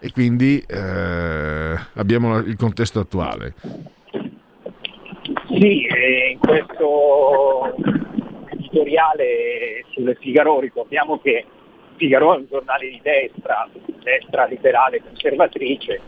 [0.00, 3.54] e quindi eh, abbiamo il contesto attuale.
[5.56, 5.86] Sì,
[6.32, 7.76] in questo
[8.48, 11.46] editoriale sulle Figaro ricordiamo che
[11.96, 13.68] Figaro è un giornale di destra,
[14.02, 16.00] destra liberale conservatrice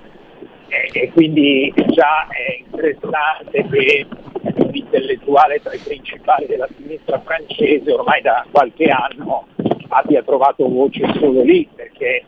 [0.68, 4.06] e, e quindi già è interessante che
[4.56, 9.46] un intellettuale tra i principali della sinistra francese ormai da qualche anno
[9.88, 12.24] abbia trovato voce solo lì perché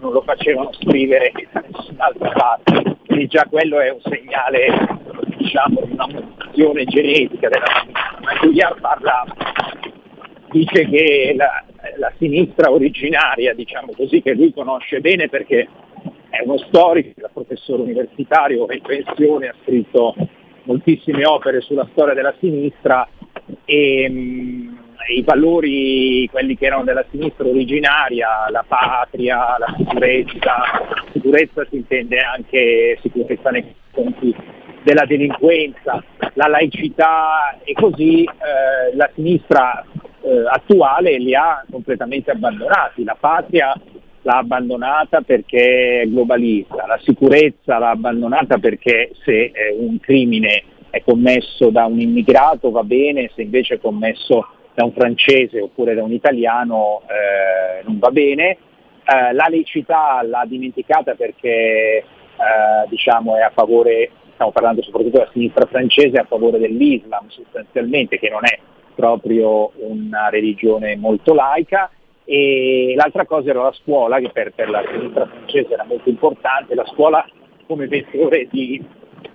[0.00, 2.96] non lo facevano scrivere da nessun'altra parte.
[3.06, 4.66] Quindi già quello è un segnale
[5.36, 8.18] diciamo, di una mutazione genetica della sinistra.
[8.20, 9.24] Ma Gugliard parla,
[10.50, 11.64] dice che la,
[11.96, 15.68] la sinistra originaria, diciamo così, che lui conosce bene perché
[16.30, 20.14] è uno storico, da professore universitario in pensione, ha scritto
[20.64, 23.06] moltissime opere sulla storia della sinistra
[23.64, 24.78] e mh,
[25.14, 30.62] i valori, quelli che erano della sinistra originaria, la patria, la sicurezza,
[31.12, 34.34] sicurezza si intende anche sicurezza nei confronti
[34.84, 36.02] della delinquenza,
[36.34, 39.84] la laicità e così eh, la sinistra
[40.22, 43.04] eh, attuale li ha completamente abbandonati.
[43.04, 43.74] La patria
[44.22, 51.02] l'ha abbandonata perché è globalista, la sicurezza l'ha abbandonata perché se eh, un crimine è
[51.02, 56.02] commesso da un immigrato va bene, se invece è commesso da un francese oppure da
[56.02, 58.50] un italiano eh, non va bene.
[59.04, 62.04] Eh, la laicità l'ha dimenticata perché eh,
[62.88, 68.28] diciamo, è a favore, stiamo parlando soprattutto della sinistra francese, a favore dell'Islam sostanzialmente, che
[68.28, 68.58] non è
[68.94, 71.90] proprio una religione molto laica.
[72.24, 76.74] E l'altra cosa era la scuola, che per, per la sinistra francese era molto importante,
[76.74, 77.26] la scuola
[77.66, 78.82] come vettore di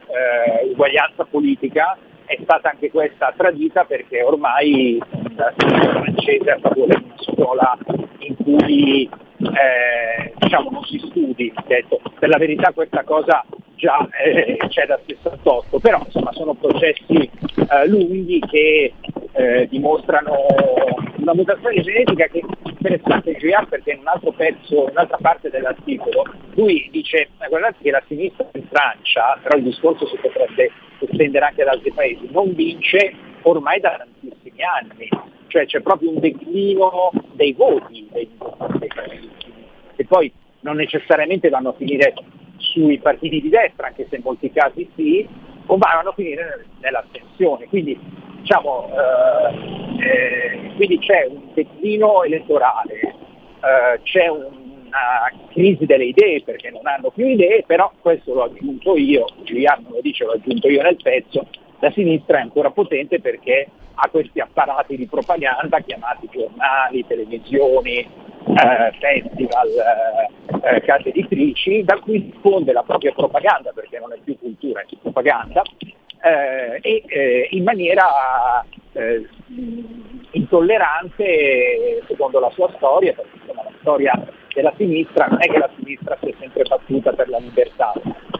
[0.07, 5.01] eh, uguaglianza politica è stata anche questa tradita perché ormai
[5.35, 7.77] la sinistra francese è favore di una scuola
[8.19, 12.01] in cui eh, diciamo, non si studi, detto.
[12.19, 13.43] per la verità questa cosa
[13.75, 18.93] già eh, c'è da 68, però insomma sono processi eh, lunghi che
[19.33, 20.33] eh, dimostrano
[21.17, 25.49] una mutazione genetica che è interessante Girard perché in un altro pezzo, in un'altra parte
[25.49, 26.25] dell'articolo,
[26.55, 31.61] lui dice guardate che la sinistra in Francia, però il discorso si potrebbe estendere anche
[31.61, 33.13] ad altri paesi, non vince
[33.47, 35.09] ormai da tantissimi anni,
[35.47, 38.29] cioè c'è proprio un declino dei voti dei,
[38.79, 39.53] dei partiti,
[39.95, 40.31] che poi
[40.61, 42.13] non necessariamente vanno a finire
[42.57, 45.27] sui partiti di destra, anche se in molti casi sì,
[45.65, 47.67] o vanno a finire nell'astensione.
[47.67, 47.97] Quindi,
[48.41, 56.69] diciamo, eh, eh, quindi c'è un declino elettorale, eh, c'è una crisi delle idee perché
[56.69, 60.81] non hanno più idee, però questo l'ho aggiunto io, Giuliano lo dice, l'ho aggiunto io
[60.81, 61.47] nel pezzo,
[61.79, 68.91] la sinistra è ancora potente perché ha questi apparati di propaganda chiamati giornali, televisioni, eh,
[68.99, 74.37] festival, eh, eh, case editrici, da cui diffonde la propria propaganda, perché non è più
[74.37, 75.61] cultura, è più propaganda,
[76.21, 78.63] eh, e eh, in maniera
[78.93, 79.27] eh,
[80.31, 84.27] intollerante secondo la sua storia, perché insomma, la storia
[84.57, 87.93] della sinistra non è che la sinistra si è sempre battuta per la libertà,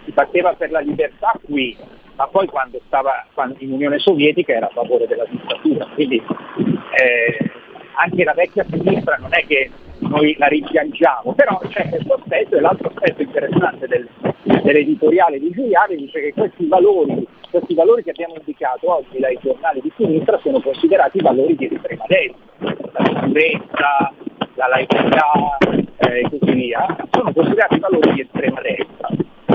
[0.03, 1.77] si batteva per la libertà qui,
[2.15, 3.23] ma poi quando stava
[3.59, 7.51] in Unione Sovietica era a favore della dittatura, quindi eh,
[7.93, 12.61] anche la vecchia sinistra non è che noi la rimpiangiamo, però c'è questo aspetto e
[12.61, 14.07] l'altro aspetto interessante del,
[14.41, 19.81] dell'editoriale di Giuliani dice che questi valori, questi valori che abbiamo indicato oggi dai giornali
[19.81, 24.13] di sinistra sono considerati valori di estrema destra, la sicurezza,
[24.57, 25.57] la laicità
[25.99, 29.07] eh, e così via, sono considerati valori di estrema destra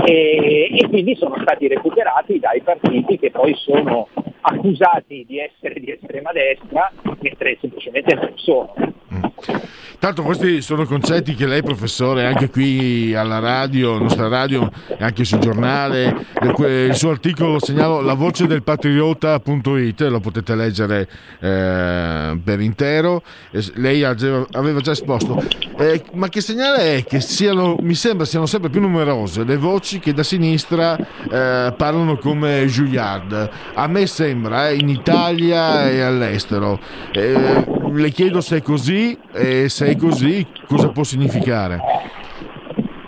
[0.04, 4.08] e, e quindi sono stati recuperati dai partiti che poi sono
[4.40, 6.90] accusati di essere di estrema destra,
[7.20, 8.74] mentre semplicemente non sono.
[10.02, 15.24] Tanto questi sono concetti che lei, professore, anche qui alla radio, nostra radio, e anche
[15.24, 21.08] sul giornale, il suo articolo segnalo la voce del patriota.it, lo potete leggere
[21.38, 23.22] eh, per intero,
[23.74, 25.40] lei aveva già esposto.
[25.78, 29.98] Eh, ma che segnale è che siano, mi sembra siano sempre più numerose le voci
[30.00, 33.50] che da sinistra eh, parlano come Juillard.
[33.74, 36.80] A me sembra, eh, in Italia e all'estero.
[37.94, 41.78] Le chiedo se è così e se è così cosa può significare.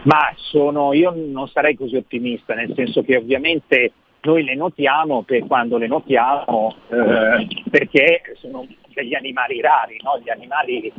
[0.03, 5.47] Ma sono, io non sarei così ottimista, nel senso che ovviamente noi le notiamo per
[5.47, 10.21] quando le notiamo eh, perché sono degli animali rari, no?
[10.23, 10.93] gli animali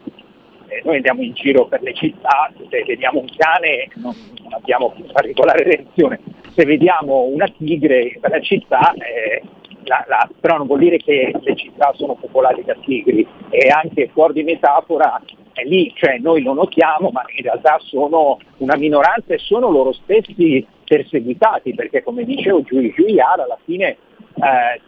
[0.68, 4.94] eh, noi andiamo in giro per le città, se vediamo un cane non, non abbiamo
[5.12, 6.20] particolare reazione,
[6.54, 9.42] se vediamo una tigre per la città eh,
[9.86, 13.28] la, la, però non vuol dire che le città sono popolate da tigri.
[13.50, 15.22] E anche fuori di metafora
[15.54, 19.94] è lì, cioè noi lo notiamo ma in realtà sono una minoranza e sono loro
[19.94, 23.98] stessi perseguitati perché come dicevo Giuliano alla fine
[24.36, 24.82] eh,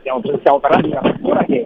[0.00, 1.64] stiamo, stiamo, parlando di una persona che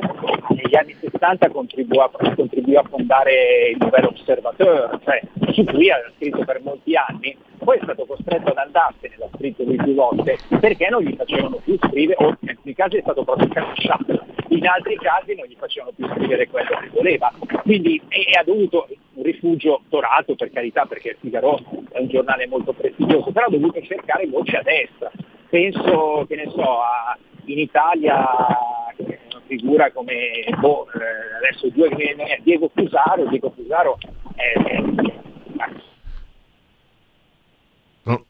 [0.51, 5.21] negli anni 60 contribuì a, fondare il Nouvel Observateur, cioè,
[5.53, 9.65] su cui ha scritto per molti anni, poi è stato costretto ad andarsene, l'ha scritto
[9.65, 13.25] lui più volte, perché non gli facevano più scrivere, o in alcuni casi è stato
[13.25, 17.33] proprio cacciato, in altri casi non gli facevano più scrivere quello che voleva.
[17.63, 18.01] Quindi
[18.39, 21.59] ha dovuto un rifugio dorato per carità, perché Figaro
[21.91, 25.11] è un giornale molto prestigioso, però ha dovuto cercare voce a destra.
[25.51, 28.27] Penso, che ne so, a, in Italia
[28.99, 31.89] una figura come boh, eh, adesso due,
[32.43, 33.99] Diego Fusaro, Diego Fusaro
[34.35, 34.53] è,
[38.03, 38.25] no.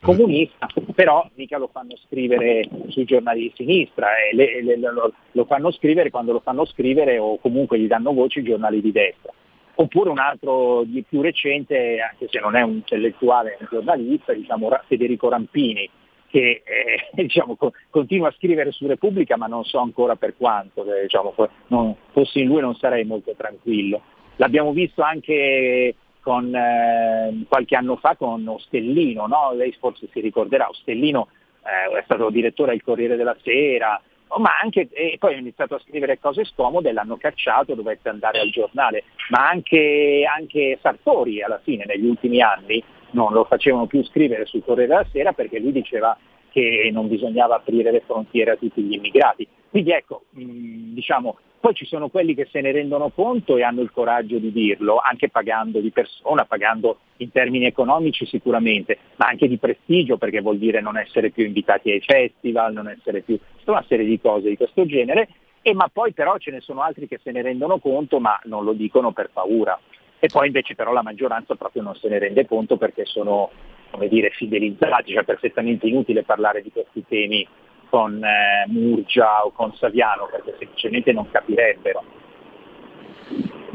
[0.00, 5.44] comunista, però mica lo fanno scrivere sui giornali di sinistra, eh, le, le, lo, lo,
[5.44, 9.32] fanno scrivere quando lo fanno scrivere o comunque gli danno voce i giornali di destra.
[9.72, 14.68] Oppure un altro di più recente, anche se non è un intellettuale, un giornalista, diciamo
[14.86, 15.88] Federico Rampini,
[16.30, 17.56] che eh, diciamo,
[17.90, 21.34] continua a scrivere su Repubblica ma non so ancora per quanto, diciamo,
[21.68, 24.00] non, fossi in lui non sarei molto tranquillo.
[24.36, 29.52] L'abbiamo visto anche con, eh, qualche anno fa con Ostellino, no?
[29.52, 31.28] lei forse si ricorderà, Ostellino
[31.62, 35.74] eh, è stato direttore del Corriere della Sera, oh, ma anche, e poi ha iniziato
[35.74, 41.60] a scrivere cose scomode, l'hanno cacciato, dovette andare al giornale, ma anche, anche Sartori alla
[41.62, 45.72] fine negli ultimi anni non lo facevano più scrivere sul Corriere della Sera perché lui
[45.72, 46.16] diceva
[46.50, 49.46] che non bisognava aprire le frontiere a tutti gli immigrati.
[49.70, 53.92] Quindi ecco, diciamo, poi ci sono quelli che se ne rendono conto e hanno il
[53.92, 59.58] coraggio di dirlo, anche pagando di persona, pagando in termini economici sicuramente, ma anche di
[59.58, 63.84] prestigio perché vuol dire non essere più invitati ai festival, non essere più, tutta una
[63.86, 65.28] serie di cose di questo genere,
[65.62, 68.64] e ma poi però ce ne sono altri che se ne rendono conto ma non
[68.64, 69.78] lo dicono per paura.
[70.20, 73.50] E poi invece però la maggioranza proprio non se ne rende conto perché sono
[73.90, 77.46] come dire, fidelizzati, cioè perfettamente inutile parlare di questi temi
[77.88, 82.04] con eh, Murgia o con Saviano perché semplicemente non capirebbero.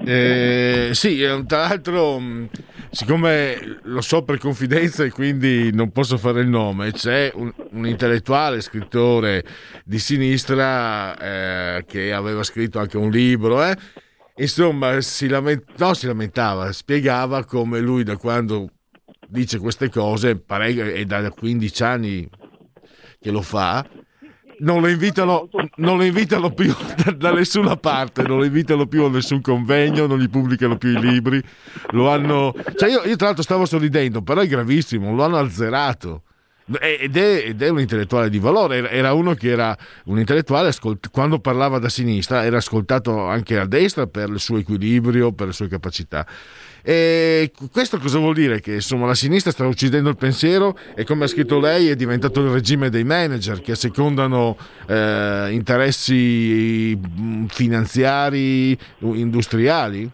[0.08, 2.20] Eh, sì, tra l'altro,
[2.92, 7.88] siccome lo so per confidenza e quindi non posso fare il nome, c'è un, un
[7.88, 9.44] intellettuale, scrittore
[9.84, 13.76] di sinistra eh, che aveva scritto anche un libro, eh,
[14.38, 18.70] insomma, si, lament- no, si lamentava, spiegava come lui da quando
[19.28, 22.30] dice queste cose, è da 15 anni
[23.20, 23.86] che lo fa,
[24.60, 26.74] non lo invitano, non lo invitano più
[27.04, 30.90] da, da, nessuna parte, non lo invitano più a nessun convegno, non gli pubblicano più
[30.90, 31.42] i libri.
[31.92, 32.54] Lo hanno.
[32.76, 36.24] Cioè io, io tra l'altro stavo sorridendo, però è gravissimo, lo hanno azzerato.
[36.80, 40.74] Ed è, ed è, un intellettuale di valore, era uno che era un intellettuale,
[41.12, 45.54] quando parlava da sinistra era ascoltato anche a destra per il suo equilibrio, per le
[45.54, 46.26] sue capacità.
[46.82, 48.62] E questo cosa vuol dire?
[48.62, 52.42] Che insomma la sinistra sta uccidendo il pensiero e come ha scritto lei è diventato
[52.42, 54.58] il regime dei manager che assecondano
[54.88, 60.12] eh, interessi mm, finanziari, industriali?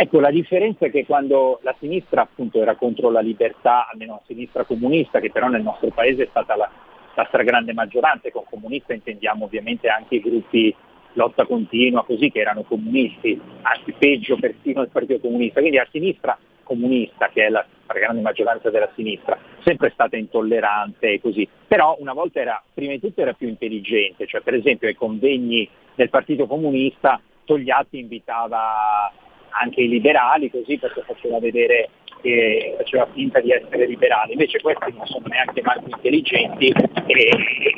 [0.00, 4.22] Ecco, la differenza è che quando la sinistra appunto era contro la libertà, almeno la
[4.28, 6.70] sinistra comunista, che però nel nostro paese è stata la,
[7.16, 10.72] la stragrande maggioranza, con comunista intendiamo ovviamente anche i gruppi
[11.14, 16.38] lotta continua, così che erano comunisti, anzi peggio persino il Partito Comunista, quindi a sinistra
[16.62, 22.12] comunista, che è la grande maggioranza della sinistra, sempre stata intollerante e così, però una
[22.12, 26.46] volta era, prima di tutto era più intelligente, cioè per esempio ai convegni del Partito
[26.46, 29.10] Comunista Togliatti invitava
[29.50, 31.90] anche i liberali così perché faceva vedere
[32.20, 36.66] che faceva finta di essere liberali, invece questi non sono neanche manco intelligenti
[37.06, 37.30] e,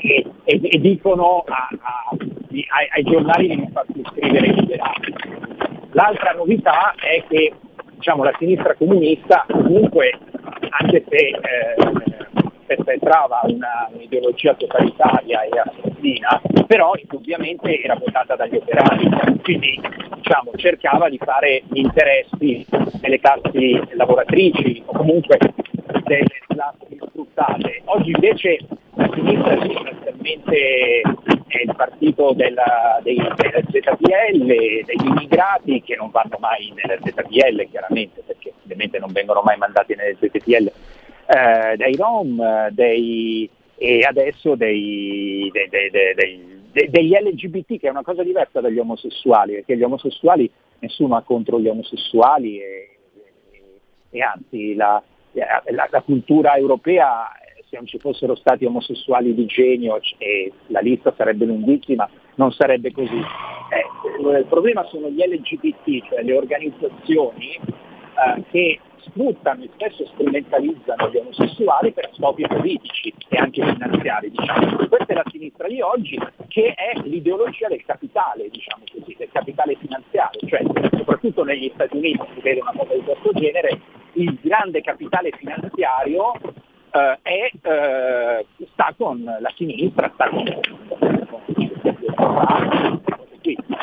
[0.03, 4.55] e, e, e dicono a, a, ai, ai, giornali di non far più scrivere i
[4.55, 5.15] liberali.
[5.93, 7.53] L'altra novità è che
[7.95, 10.19] diciamo, la sinistra comunista comunque,
[10.71, 11.39] anche se eh,
[12.77, 19.81] perpetrava un'ideologia totalitaria e assassina, però indubbiamente era votata dagli operai, quindi
[20.15, 22.65] diciamo, cercava di fare gli interessi
[23.01, 25.37] delle classi lavoratrici o comunque
[26.05, 27.83] delle classi sfruttate.
[27.87, 28.59] Oggi invece
[28.95, 31.03] la sinistra è sostanzialmente
[31.65, 38.23] il partito della, dei, della ZPL, degli immigrati che non vanno mai nella ZPL chiaramente
[38.25, 40.71] perché ovviamente non vengono mai mandati nelle ZPL
[41.31, 48.61] eh, dei Rom dei, e adesso dei, dei, degli LGBT, che è una cosa diversa
[48.61, 50.51] dagli omosessuali, perché gli omosessuali
[50.81, 52.99] nessuno ha contro gli omosessuali e,
[53.53, 53.63] e,
[54.11, 55.01] e anzi la,
[55.33, 57.31] la, la, cultura europea,
[57.69, 62.91] se non ci fossero stati omosessuali di genio e la lista sarebbe lunghissima, non sarebbe
[62.91, 63.19] così.
[63.19, 71.11] Eh, il problema sono gli LGBT, cioè le organizzazioni eh, che sfruttano e spesso strumentalizzano
[71.11, 74.31] gli omosessuali per scopi politici e anche finanziari.
[74.31, 74.89] Diciamo.
[74.89, 79.77] Questa è la sinistra di oggi che è l'ideologia del capitale, diciamo così, del capitale
[79.77, 80.63] finanziario, cioè
[80.97, 83.81] soprattutto negli Stati Uniti si vede una cosa di questo genere,
[84.15, 86.33] il grande capitale finanziario
[86.93, 90.45] eh, è, eh, sta con la sinistra, sta con,
[90.89, 91.11] con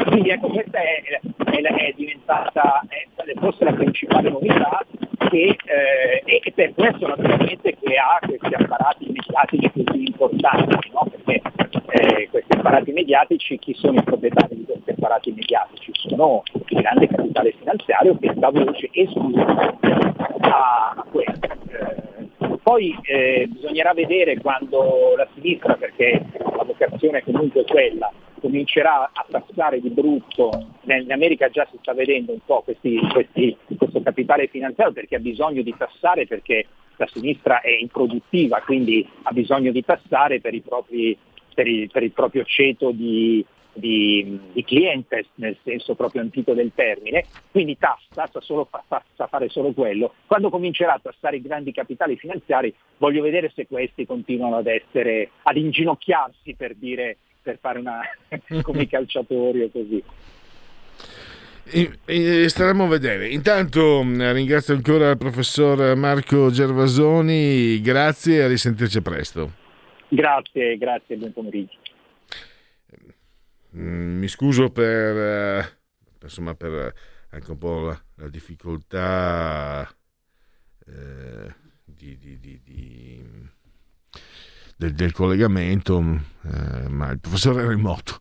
[0.09, 3.07] quindi ecco, questa è, è, è diventata è,
[3.39, 4.86] forse la principale novità
[5.18, 11.07] che, eh, e per questo naturalmente che ha questi apparati mediatici così importanti, no?
[11.11, 11.41] perché
[11.89, 15.91] eh, questi apparati mediatici, chi sono i proprietari di questi apparati mediatici?
[15.93, 19.88] Sono il grande capitale finanziario che dà voce esclusivamente
[20.39, 21.47] a, questo.
[21.70, 26.22] Eh, poi eh, bisognerà vedere quando la sinistra, perché
[26.55, 30.49] la vocazione è comunque quella, comincerà a tassare di brutto,
[30.83, 35.19] in America già si sta vedendo un po' questi, questi, questo capitale finanziario perché ha
[35.19, 36.65] bisogno di tassare perché
[36.97, 41.17] la sinistra è improduttiva, quindi ha bisogno di tassare per, propri,
[41.53, 46.71] per, il, per il, proprio ceto di, di, di clientes nel senso proprio antico del
[46.73, 50.13] termine, quindi tassa, sa, solo, fa, sa fare solo quello.
[50.25, 55.29] Quando comincerà a tassare i grandi capitali finanziari voglio vedere se questi continuano ad essere,
[55.43, 57.17] ad inginocchiarsi per dire,
[57.48, 58.02] per fare una
[58.62, 60.04] come i calciatori o così.
[61.70, 63.30] E, e staremo a vedere.
[63.30, 69.54] Intanto ringrazio ancora il professor Marco Gervasoni, grazie e a risentirci presto.
[70.10, 71.78] Grazie, grazie, buon pomeriggio.
[73.76, 75.78] Mm, mi scuso per,
[76.22, 76.93] insomma, per
[77.30, 79.88] anche un po' la, la difficoltà
[80.86, 81.54] eh,
[81.86, 82.62] di, di, di,
[84.78, 85.99] del, del, collegamento,
[86.43, 88.19] eh, ma il professore era in moto,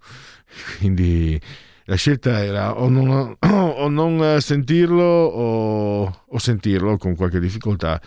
[0.78, 1.40] quindi
[1.84, 8.00] la scelta era o non, o non sentirlo o, o, sentirlo con qualche difficoltà.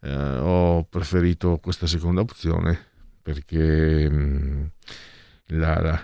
[0.00, 2.86] Eh, ho preferito questa seconda opzione
[3.20, 4.64] perché mh, mm,
[5.58, 6.02] la, la,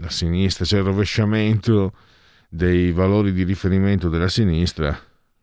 [0.00, 1.92] la, sinistra, cioè il rovesciamento
[2.48, 4.98] dei valori di riferimento della sinistra,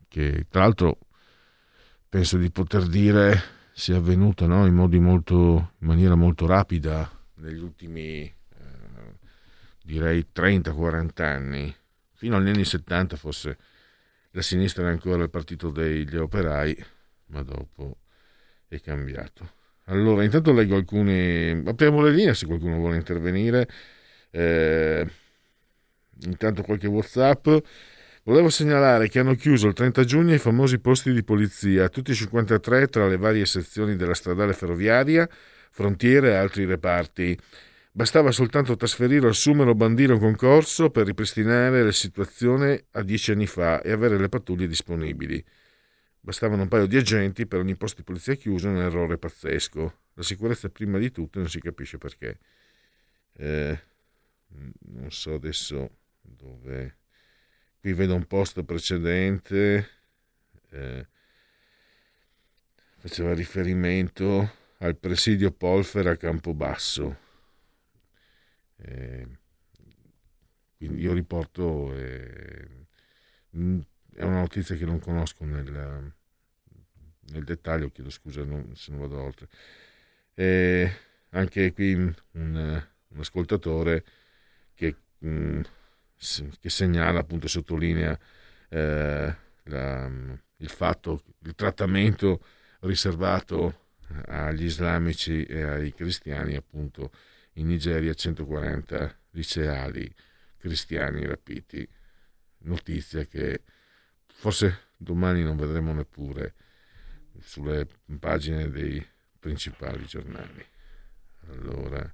[0.08, 0.98] che tra l'altro
[2.10, 4.66] penso di poter dire sia avvenuta no?
[4.66, 8.34] in, molto, in maniera molto rapida negli ultimi
[9.86, 11.76] direi 30-40 anni,
[12.14, 13.58] fino agli anni 70 forse
[14.32, 16.76] la sinistra era ancora il partito degli operai,
[17.28, 17.98] ma dopo
[18.68, 19.52] è cambiato.
[19.86, 23.70] Allora, intanto leggo alcuni, apriamo le linee se qualcuno vuole intervenire.
[24.32, 25.08] Eh,
[26.24, 27.48] intanto qualche Whatsapp.
[28.28, 32.16] Volevo segnalare che hanno chiuso il 30 giugno i famosi posti di polizia, tutti i
[32.16, 35.30] 53 tra le varie sezioni della stradale ferroviaria,
[35.70, 37.38] frontiere e altri reparti.
[37.92, 43.46] Bastava soltanto trasferire assumere o bandire un concorso per ripristinare la situazione a dieci anni
[43.46, 45.46] fa e avere le pattuglie disponibili.
[46.20, 50.00] Bastavano un paio di agenti per ogni posto di polizia chiuso, un errore pazzesco.
[50.16, 52.40] La sicurezza prima di tutto non si capisce perché.
[53.34, 53.80] Eh,
[54.48, 57.05] non so adesso dove...
[57.86, 59.90] Qui vedo un post precedente,
[60.72, 61.08] eh,
[62.98, 67.16] faceva riferimento al presidio Polfer a Campobasso
[68.78, 69.28] eh,
[70.80, 72.88] io riporto, eh,
[73.52, 76.14] è una notizia che non conosco nel,
[77.32, 79.48] nel dettaglio, chiedo scusa non, se non vado oltre.
[80.34, 80.92] Eh,
[81.30, 84.04] anche qui un, un ascoltatore
[84.74, 85.62] che, mh, mm,
[86.60, 88.18] che, segnala, appunto sottolinea
[88.70, 90.12] eh, la,
[90.58, 92.44] il fatto, il trattamento
[92.82, 93.84] riservato
[94.28, 97.12] agli islamici e ai cristiani appunto
[97.54, 100.14] in Nigeria 140 liceali
[100.58, 101.88] cristiani rapiti.
[102.60, 103.62] Notizia che
[104.26, 106.54] forse domani non vedremo neppure
[107.40, 107.88] sulle
[108.20, 109.06] pagine dei
[109.40, 110.66] principali giornali.
[111.50, 112.14] Allora,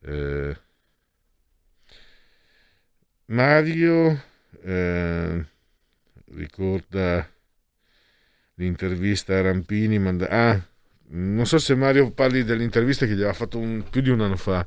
[0.00, 0.58] eh,
[3.30, 4.20] Mario
[4.62, 5.44] eh,
[6.32, 7.28] ricorda
[8.54, 9.98] l'intervista a Rampini.
[9.98, 10.60] Manda- ah,
[11.10, 14.36] non so se Mario parli dell'intervista che gli aveva fatto un, più di un anno
[14.36, 14.66] fa,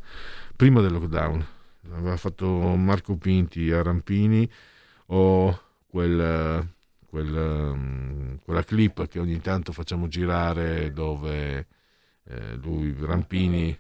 [0.56, 1.46] prima del lockdown.
[1.92, 4.50] Aveva fatto Marco Pinti a Rampini
[5.08, 6.68] o quel,
[7.06, 11.68] quel, quella clip che ogni tanto facciamo girare dove
[12.26, 13.78] eh, lui, Rampini,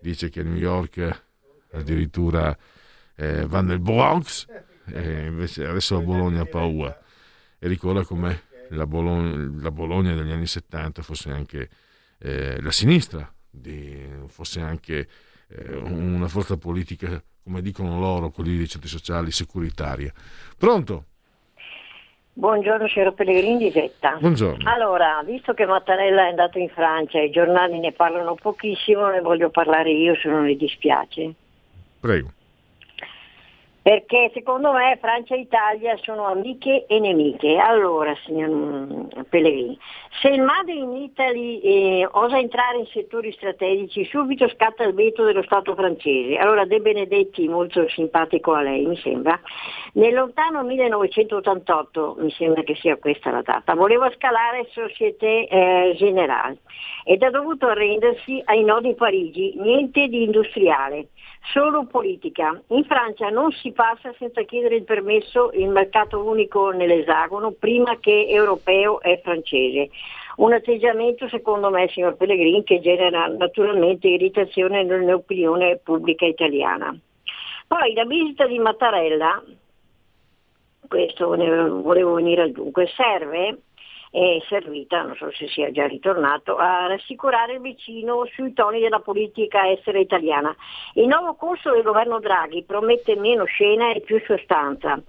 [0.00, 1.22] dice che a New York
[1.70, 2.56] addirittura
[3.16, 4.46] eh, va nel Bronx
[4.92, 6.96] e invece adesso a Bologna ha paura
[7.58, 11.68] e ricorda come la Bologna, la Bologna degli anni 70 fosse anche
[12.18, 15.08] eh, la sinistra, di, fosse anche
[15.48, 20.12] eh, una forza politica, come dicono loro, quelli dei centri sociali, securitaria.
[20.58, 21.04] Pronto?
[22.32, 24.16] Buongiorno signor Pellegrini di Vetta.
[24.20, 24.68] Buongiorno.
[24.70, 29.22] Allora, visto che Mattarella è andato in Francia e i giornali ne parlano pochissimo, ne
[29.22, 31.32] voglio parlare io se non le dispiace.
[31.98, 32.35] Prego
[33.86, 37.56] perché secondo me Francia e Italia sono amiche e nemiche.
[37.56, 39.78] Allora, signor Pellegrini,
[40.20, 45.22] se il Made in Italy eh, osa entrare in settori strategici, subito scatta il veto
[45.22, 46.36] dello Stato francese.
[46.36, 49.40] Allora, De Benedetti, molto simpatico a lei, mi sembra,
[49.92, 56.58] nel lontano 1988, mi sembra che sia questa la data, voleva scalare Société eh, Générale
[57.04, 61.10] ed ha dovuto arrendersi ai nodi Parigi, niente di industriale
[61.52, 62.60] solo politica.
[62.68, 68.26] In Francia non si passa senza chiedere il permesso il mercato unico nell'esagono prima che
[68.28, 69.90] europeo e francese.
[70.36, 76.94] Un atteggiamento secondo me, signor Pellegrini, che genera naturalmente irritazione nell'opinione pubblica italiana.
[77.66, 79.42] Poi la visita di Mattarella,
[80.86, 83.58] questo volevo venire al dunque, serve
[84.10, 89.00] è servita, non so se sia già ritornato, a rassicurare il vicino sui toni della
[89.00, 90.54] politica estera italiana.
[90.94, 95.00] Il nuovo corso del governo Draghi promette meno scena e più sostanza.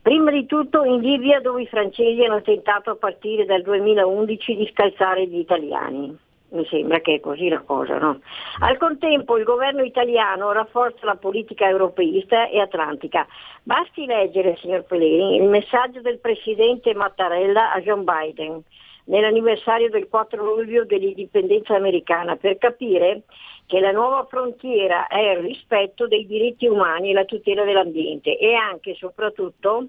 [0.00, 4.70] Prima di tutto in Libia dove i francesi hanno tentato a partire dal 2011 di
[4.70, 6.23] scalzare gli italiani.
[6.54, 8.20] Mi sembra che è così la cosa, no?
[8.60, 13.26] Al contempo il governo italiano rafforza la politica europeista e atlantica.
[13.64, 18.62] Basti leggere, signor Pellegrini, il messaggio del presidente Mattarella a John Biden
[19.04, 23.22] nell'anniversario del 4 luglio dell'indipendenza americana per capire
[23.66, 28.54] che la nuova frontiera è il rispetto dei diritti umani e la tutela dell'ambiente e
[28.54, 29.88] anche e soprattutto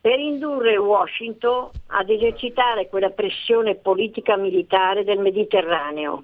[0.00, 6.22] per indurre Washington ad esercitare quella pressione politica militare del Mediterraneo,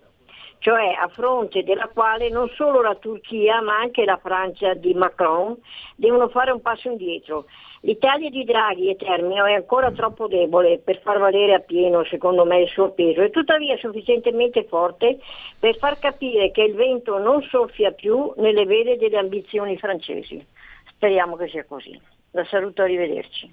[0.63, 5.57] cioè a fronte della quale non solo la Turchia ma anche la Francia di Macron
[5.97, 7.47] devono fare un passo indietro.
[7.81, 12.61] L'Italia di Draghi e Termino è ancora troppo debole per far valere appieno, secondo me,
[12.61, 15.19] il suo peso, e tuttavia sufficientemente forte
[15.59, 20.47] per far capire che il vento non soffia più nelle vele delle ambizioni francesi.
[20.91, 22.01] Speriamo che sia così.
[22.31, 23.53] La saluto, arrivederci.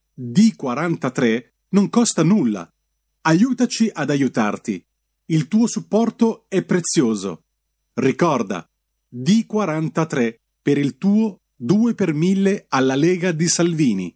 [0.21, 2.71] D43 non costa nulla.
[3.21, 4.85] Aiutaci ad aiutarti.
[5.25, 7.45] Il tuo supporto è prezioso.
[7.93, 8.69] Ricorda,
[9.11, 14.15] D43 per il tuo 2 per 1000 alla Lega di Salvini.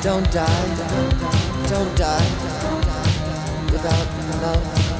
[0.00, 0.46] Don't die,
[1.68, 2.24] don't die
[3.72, 4.08] without
[4.42, 4.97] love.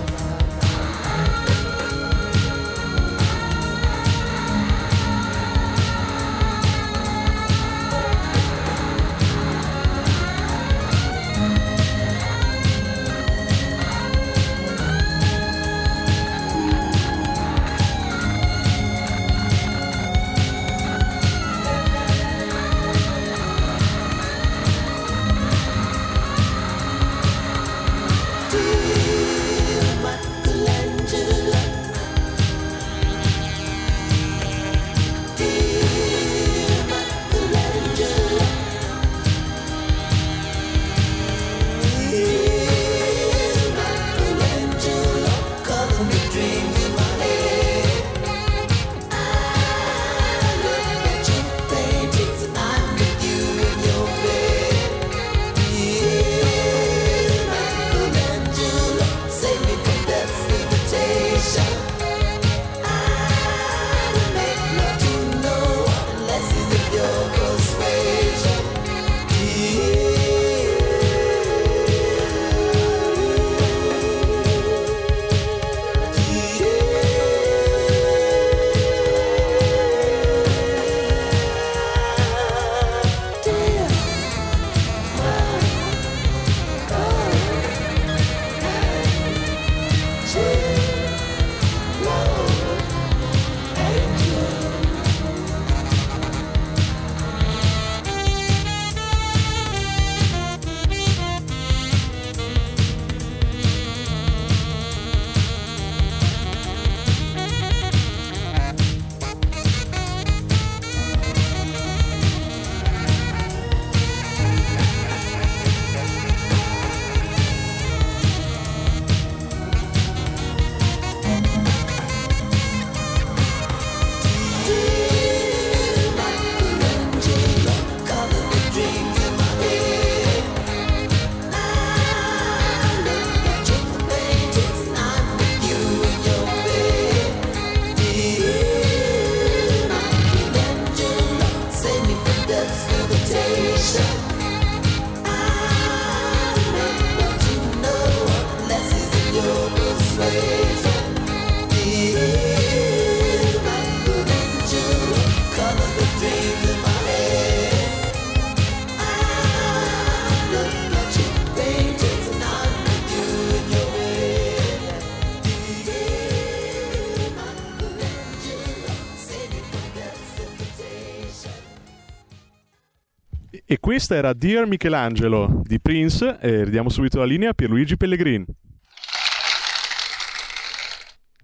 [173.99, 178.45] Questa era Dear Michelangelo di Prince e ridiamo subito la linea a Pierluigi Pellegrin.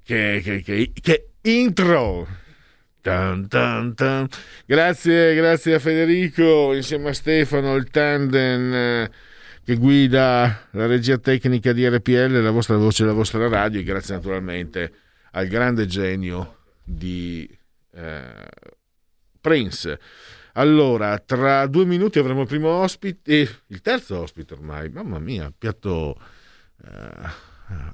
[0.04, 2.28] Che, che- che- che intro!
[3.00, 4.28] Tan, tan, tan.
[4.66, 9.10] Grazie, grazie a Federico insieme a Stefano, il tandem eh,
[9.64, 14.14] che guida la regia tecnica di RPL, la vostra voce, la vostra radio e grazie
[14.14, 14.92] naturalmente
[15.32, 17.50] al grande genio di
[17.94, 18.46] eh,
[19.40, 19.98] Prince.
[20.56, 25.52] Allora, tra due minuti avremo il primo ospite, eh, il terzo ospite ormai, mamma mia,
[25.56, 26.16] piatto...
[26.84, 27.28] eh,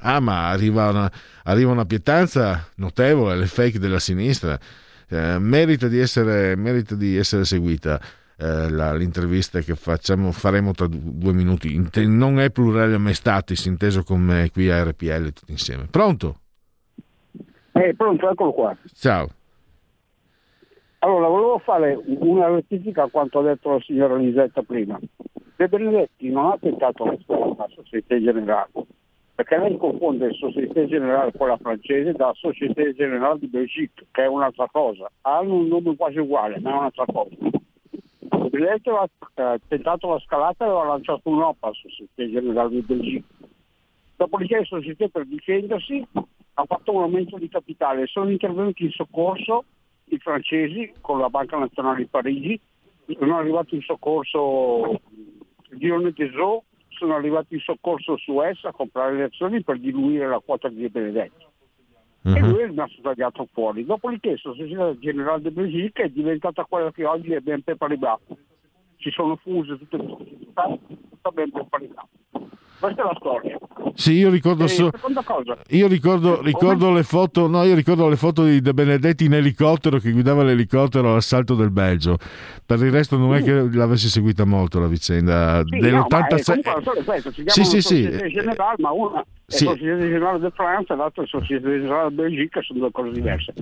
[0.01, 1.11] ah, ma arriva una,
[1.45, 4.59] arriva una pietanza notevole, le fake della sinistra,
[5.09, 7.99] eh, merita, di essere, merita di essere seguita
[8.37, 11.75] eh, la- l'intervista che facciamo, faremo tra du- due minuti.
[11.75, 15.87] Inte- non è plurale mai statis, inteso come qui a RPL tutti insieme.
[15.87, 16.41] Pronto?
[17.73, 18.77] Eh, pronto, eccolo qua.
[18.95, 19.31] Ciao.
[21.03, 24.99] Allora, volevo fare una rettifica a quanto ha detto la signora Lisetta prima.
[25.57, 27.17] De Benedetti non ha tentato la
[27.61, 28.71] la Società Generale,
[29.35, 34.27] perché lei confonde il Società Generale, quella francese, dalla Società Generale di Belgique, che è
[34.27, 35.11] un'altra cosa.
[35.23, 37.35] Hanno un nome quasi uguale, ma è un'altra cosa.
[37.39, 42.81] De Benedetti aveva eh, tentato la scalata e aveva lanciato un'OPA alla Società Generale di
[42.83, 43.35] Belgique.
[44.17, 49.65] Dopodiché le società per difendersi ha fatto un aumento di capitale, sono intervenuti in soccorso
[50.15, 52.61] i francesi con la Banca Nazionale di Parigi,
[53.19, 55.01] sono arrivati in soccorso
[55.73, 60.41] Girone Tesò, sono arrivati in soccorso su essa a comprare le azioni per diluire la
[60.45, 61.49] quota di De Benedetti.
[62.23, 63.87] E lui è rimasto tagliato fuori.
[63.87, 68.21] Dopodiché la Società Generale de Belgique è diventata quella che oggi è BNP Paribas.
[69.01, 70.79] Si sono fuse tutte le società,
[71.11, 72.05] tutta BNP Paribas.
[72.81, 73.59] Questa è la storia.
[73.95, 74.91] Sì, io ricordo, so-
[75.69, 79.99] io ricordo, ricordo le foto, no, io ricordo le foto di De Benedetti in elicottero
[79.99, 82.17] che guidava l'elicottero all'assalto del Belgio.
[82.65, 86.37] Per il resto non è che l'avessi seguita molto la vicenda Sì, no, ma è
[86.39, 86.45] dell'86.
[86.45, 88.03] comunque la storia è questa, si Sì, sì, sì.
[88.31, 89.65] Générale, ma una Sì.
[89.65, 93.11] è Société Générale de France e l'altra è Société Générale de Belgique, sono due cose
[93.11, 93.53] diverse.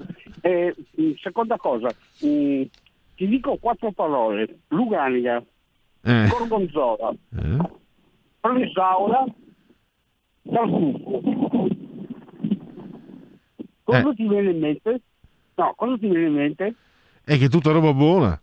[0.43, 1.89] E, mh, seconda cosa,
[2.21, 2.63] mh,
[3.19, 5.43] ti dico quattro parole, Luganica,
[6.05, 6.29] Eh.
[6.29, 7.57] Gorgonzola, Eh?
[8.41, 9.25] Presaura,
[10.51, 11.21] Calcucco.
[13.83, 14.15] Cosa Eh.
[14.15, 15.01] ti viene in mente?
[15.57, 16.75] No, cosa ti viene in mente?
[17.25, 18.41] È che è tutta roba buona.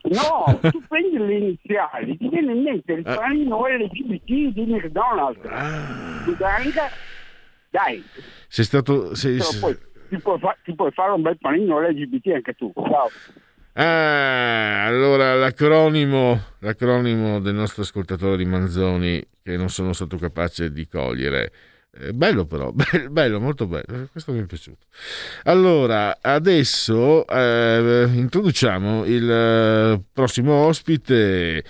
[0.00, 6.24] No, tu prendi le iniziali, ti viene in mente il panino LGBT di McDonald's.
[6.24, 6.88] Luganica,
[7.68, 8.02] dai,
[8.48, 9.14] Sei stato.
[9.14, 9.38] sei-
[10.08, 12.72] ti, puoi fa- ti puoi fare un bel panino LGBT anche tu.
[12.74, 13.08] Ciao.
[13.80, 20.88] Ah, allora l'acronimo, l'acronimo del nostro ascoltatore di Manzoni che non sono stato capace di
[20.88, 21.52] cogliere.
[21.92, 24.86] Eh, bello però, be- bello, molto bello, Eh, questo mi è piaciuto.
[25.44, 31.62] Allora, adesso eh, introduciamo il eh, prossimo ospite,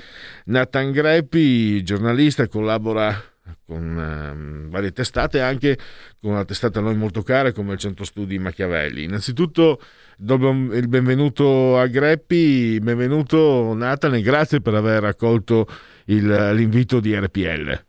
[0.47, 3.23] Nathan Greppi, giornalista, collabora
[3.67, 5.79] con ehm, varie testate, anche
[6.21, 9.05] con una testata a noi molto cara come il Centro Studi Machiavelli.
[9.05, 9.81] Innanzitutto
[10.17, 10.35] do
[10.73, 15.67] il benvenuto a Greppi, benvenuto Nathan e grazie per aver accolto
[16.07, 17.85] il- l'invito di RPL.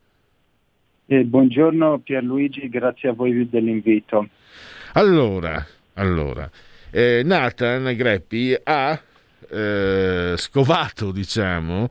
[1.08, 4.28] Eh, buongiorno Pierluigi, grazie a voi dell'invito.
[4.94, 6.50] Allora, allora
[6.92, 9.00] eh, Nathan Greppi ha
[9.52, 11.88] eh, scovato, diciamo,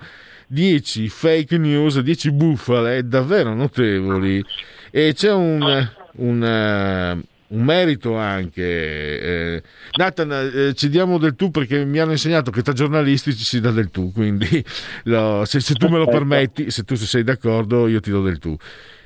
[0.48, 4.42] 10 fake news, 10 bufale davvero notevoli
[4.90, 8.62] e c'è un, un, eh, un merito anche.
[8.62, 9.62] eh,
[9.94, 13.60] Nathan, eh, ci diamo del tu perché mi hanno insegnato che tra giornalisti ci si
[13.60, 14.64] dà del tu, quindi
[15.04, 18.38] lo- se, se tu me lo permetti, se tu sei d'accordo, io ti do del
[18.38, 18.56] tu.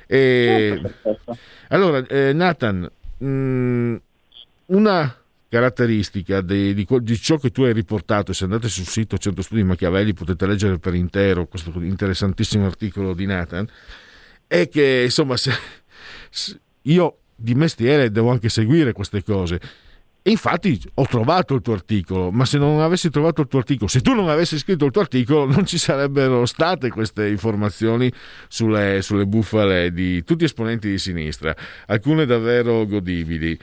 [0.07, 0.81] E,
[1.69, 3.95] allora, eh, Nathan, mh,
[4.67, 5.17] una
[5.53, 9.61] caratteristica di, di di ciò che tu hai riportato, se andate sul sito Centro Studi
[9.61, 13.67] Machiavelli potete leggere per intero questo interessantissimo articolo di Nathan,
[14.47, 15.53] è che insomma se-
[16.31, 19.59] se- io di mestiere devo anche seguire queste cose.
[20.25, 23.89] E infatti ho trovato il tuo articolo, ma se non avessi trovato il tuo articolo,
[23.89, 28.11] se tu non avessi scritto il tuo articolo, non ci sarebbero state queste informazioni
[28.47, 31.53] sulle, sulle bufale di tutti esponenti di sinistra,
[31.87, 33.59] alcune davvero godibili,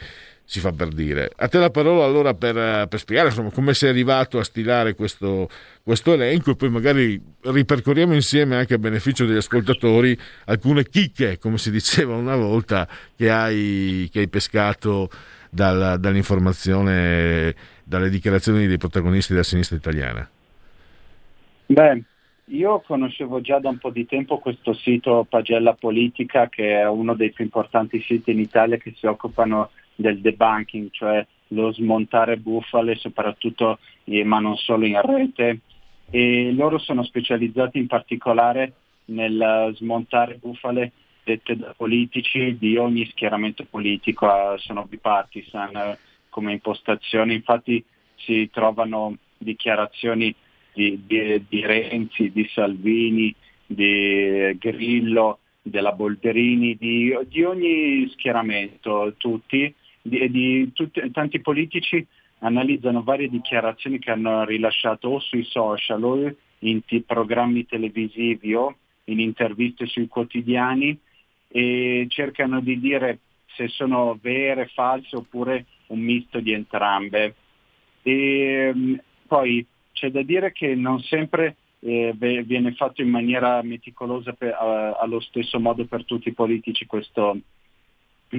[0.50, 1.30] si fa per dire.
[1.36, 4.96] A te la parola allora per, eh, per spiegare insomma, come sei arrivato a stilare
[4.96, 5.48] questo,
[5.80, 11.56] questo elenco e poi magari ripercorriamo insieme anche a beneficio degli ascoltatori alcune chicche, come
[11.56, 15.08] si diceva una volta, che hai, che hai pescato
[15.48, 20.28] dal- dall'informazione, dalle dichiarazioni dei protagonisti della sinistra italiana.
[21.66, 22.02] Beh,
[22.46, 27.14] io conoscevo già da un po' di tempo questo sito Pagella Politica, che è uno
[27.14, 29.70] dei più importanti siti in Italia che si occupano
[30.00, 35.60] del debunking, cioè lo smontare bufale, soprattutto, eh, ma non solo in rete.
[36.10, 38.72] E loro sono specializzati in particolare
[39.06, 40.92] nel smontare bufale
[41.22, 45.98] dette da politici di ogni schieramento politico, eh, sono bipartisan eh,
[46.28, 47.84] come impostazione, infatti
[48.16, 50.34] si trovano dichiarazioni
[50.72, 53.34] di, di- di Renzi, di Salvini,
[53.66, 59.72] di Grillo, della Bolderini, di, di ogni schieramento, tutti,
[60.02, 62.06] di, di tutti- tanti politici
[62.40, 68.76] analizzano varie dichiarazioni che hanno rilasciato o sui social o in ti- programmi televisivi o
[69.04, 70.98] in interviste sui quotidiani
[71.48, 73.18] e cercano di dire
[73.56, 77.34] se sono vere, false oppure un misto di entrambe.
[78.02, 78.94] E, mm,
[79.26, 84.92] poi c'è da dire che non sempre eh, viene fatto in maniera meticolosa per- a-
[85.00, 87.38] allo stesso modo per tutti i politici questo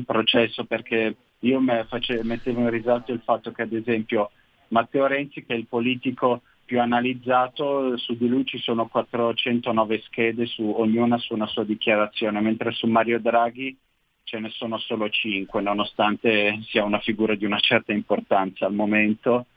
[0.05, 4.31] processo, perché io me face- mettevo in risalto il fatto che ad esempio
[4.69, 10.45] Matteo Renzi, che è il politico più analizzato, su di lui ci sono 409 schede,
[10.45, 13.77] su, ognuna su una sua dichiarazione, mentre su Mario Draghi
[14.23, 19.47] ce ne sono solo 5, nonostante sia una figura di una certa importanza al momento.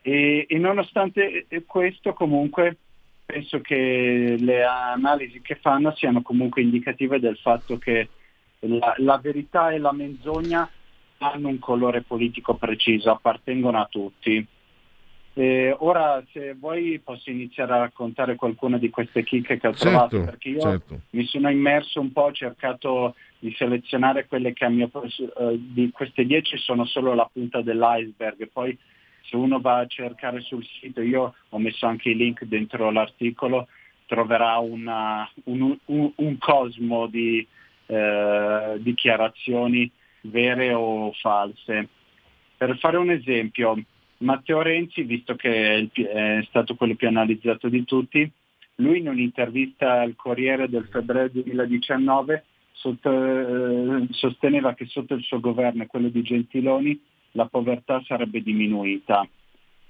[0.00, 2.78] E, e nonostante questo comunque
[3.26, 8.08] penso che le analisi che fanno siano comunque indicative del fatto che
[8.60, 10.68] la, la verità e la menzogna
[11.32, 14.46] hanno un colore politico preciso, appartengono a tutti.
[15.36, 20.16] Eh, ora se vuoi posso iniziare a raccontare qualcuna di queste chicche che ho trovato,
[20.16, 21.00] Certo, perché io certo.
[21.10, 25.90] mi sono immerso un po', ho cercato di selezionare quelle che a mio eh, di
[25.90, 28.78] queste 10 sono solo la punta dell'iceberg, poi
[29.22, 33.66] se uno va a cercare sul sito, io ho messo anche i link dentro l'articolo,
[34.06, 37.44] troverà una, un, un, un, cosmo di
[37.86, 39.90] eh, dichiarazioni
[40.24, 41.88] vere o false.
[42.56, 43.76] Per fare un esempio,
[44.18, 48.30] Matteo Renzi, visto che è stato quello più analizzato di tutti,
[48.76, 55.40] lui in un'intervista al Corriere del febbraio 2019 sotto, eh, sosteneva che sotto il suo
[55.40, 57.00] governo e quello di Gentiloni
[57.32, 59.26] la povertà sarebbe diminuita.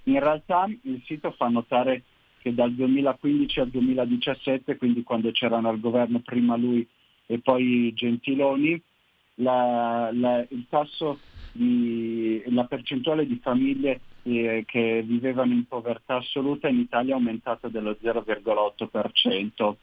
[0.04, 2.02] In realtà il sito fa notare
[2.40, 6.86] che dal 2015 al 2017, quindi quando c'erano al governo prima lui
[7.26, 8.80] e poi Gentiloni,
[9.36, 11.18] la, la, il tasso
[11.52, 17.68] di, la percentuale di famiglie eh, che vivevano in povertà assoluta in Italia è aumentata
[17.68, 19.74] dello 0,8%.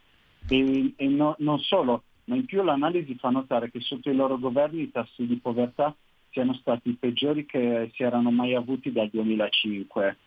[0.48, 4.40] E, e no, non solo, ma in più l'analisi fa notare che sotto i loro
[4.40, 5.96] governi i tassi di povertà
[6.32, 10.18] siano stati i peggiori che si erano mai avuti dal 2005,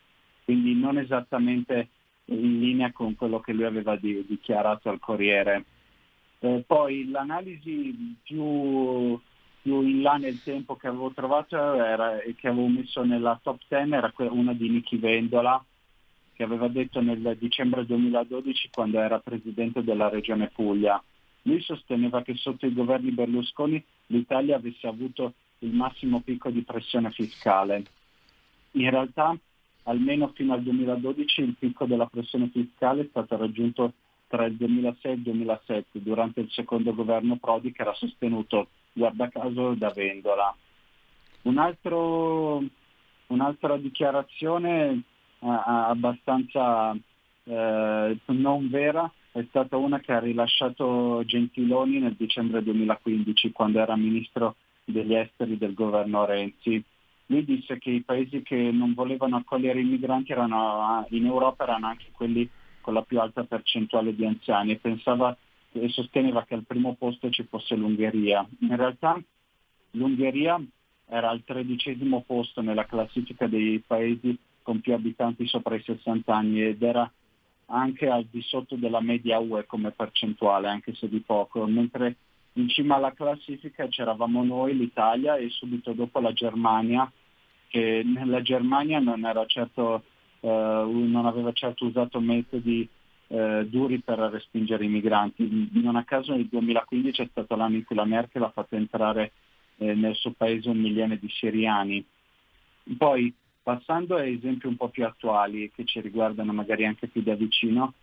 [0.45, 1.89] quindi non esattamente
[2.25, 5.65] in linea con quello che lui aveva di, dichiarato al Corriere.
[6.39, 9.19] Eh, poi l'analisi più,
[9.61, 11.55] più, in là nel tempo che avevo trovato
[12.21, 15.63] e che avevo messo nella top 10 era una di Nichi Vendola,
[16.33, 21.01] che aveva detto nel dicembre 2012 quando era presidente della regione Puglia.
[21.43, 27.11] Lui sosteneva che sotto i governi Berlusconi l'Italia avesse avuto il massimo picco di pressione
[27.11, 27.83] fiscale.
[28.71, 29.37] In realtà,
[29.83, 33.93] almeno fino al 2012, il picco della pressione fiscale è stato raggiunto
[34.27, 39.29] tra il 2006 e il 2007, durante il secondo governo Prodi, che era sostenuto, guarda
[39.29, 40.55] caso, da Vendola.
[41.43, 42.63] Un altro,
[43.27, 45.01] un'altra dichiarazione eh,
[45.39, 46.95] abbastanza
[47.43, 53.95] eh, non vera è stata una che ha rilasciato Gentiloni nel dicembre 2015, quando era
[53.97, 54.55] ministro
[54.85, 56.81] degli esteri del governo Renzi.
[57.25, 61.87] Lui disse che i paesi che non volevano accogliere i migranti erano, in Europa erano
[61.87, 62.49] anche quelli
[62.85, 65.35] con la più alta percentuale di anziani e pensava
[65.71, 68.47] e sosteneva che al primo posto ci fosse l'Ungheria.
[68.59, 69.19] In realtà
[69.91, 70.63] l'Ungheria
[71.07, 76.61] era al tredicesimo posto nella classifica dei paesi con più abitanti sopra i 60 anni
[76.61, 77.11] ed era
[77.67, 82.17] anche al di sotto della media UE come percentuale, anche se di poco, mentre
[82.53, 87.11] in cima alla classifica c'eravamo noi, l'Italia, e subito dopo la Germania,
[87.67, 90.03] che nella Germania non, certo,
[90.39, 92.87] eh, non aveva certo usato metodi
[93.27, 95.69] eh, duri per respingere i migranti.
[95.73, 99.31] Non a caso nel 2015 è stato l'anno in cui la Merkel ha fatto entrare
[99.77, 102.05] eh, nel suo paese un milione di siriani.
[102.97, 103.33] Poi,
[103.63, 107.93] passando a esempi un po' più attuali che ci riguardano magari anche più da vicino,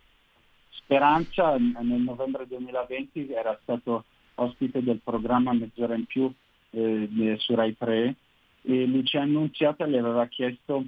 [0.75, 4.05] Speranza nel novembre 2020 era stato
[4.35, 6.31] ospite del programma Mezz'ora in più
[6.71, 8.15] eh, su Rai 3
[8.63, 10.83] e Lucia Annunziata le aveva chiesto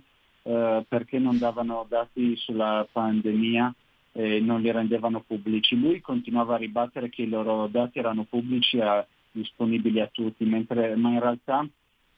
[0.48, 3.74] eh, perché non davano dati sulla pandemia
[4.12, 5.80] e non li rendevano pubblici.
[5.80, 10.96] Lui continuava a ribattere che i loro dati erano pubblici e disponibili a tutti, mentre,
[10.96, 11.68] ma in realtà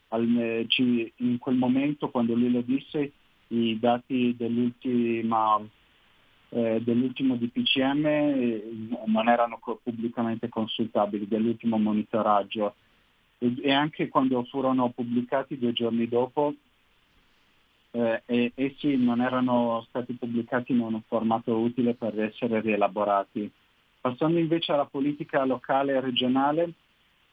[0.09, 3.11] al, eh, ci, in quel momento quando lui lo disse
[3.47, 5.59] i dati dell'ultima
[6.49, 8.63] eh, dell'ultimo DPCM eh,
[9.05, 12.75] non erano pubblicamente consultabili, dell'ultimo monitoraggio
[13.37, 16.53] e, anche quando furono pubblicati due giorni dopo
[17.97, 23.49] eh, e, essi non erano stati pubblicati in un formato utile per essere rielaborati.
[23.99, 26.73] Passando invece alla politica locale e regionale,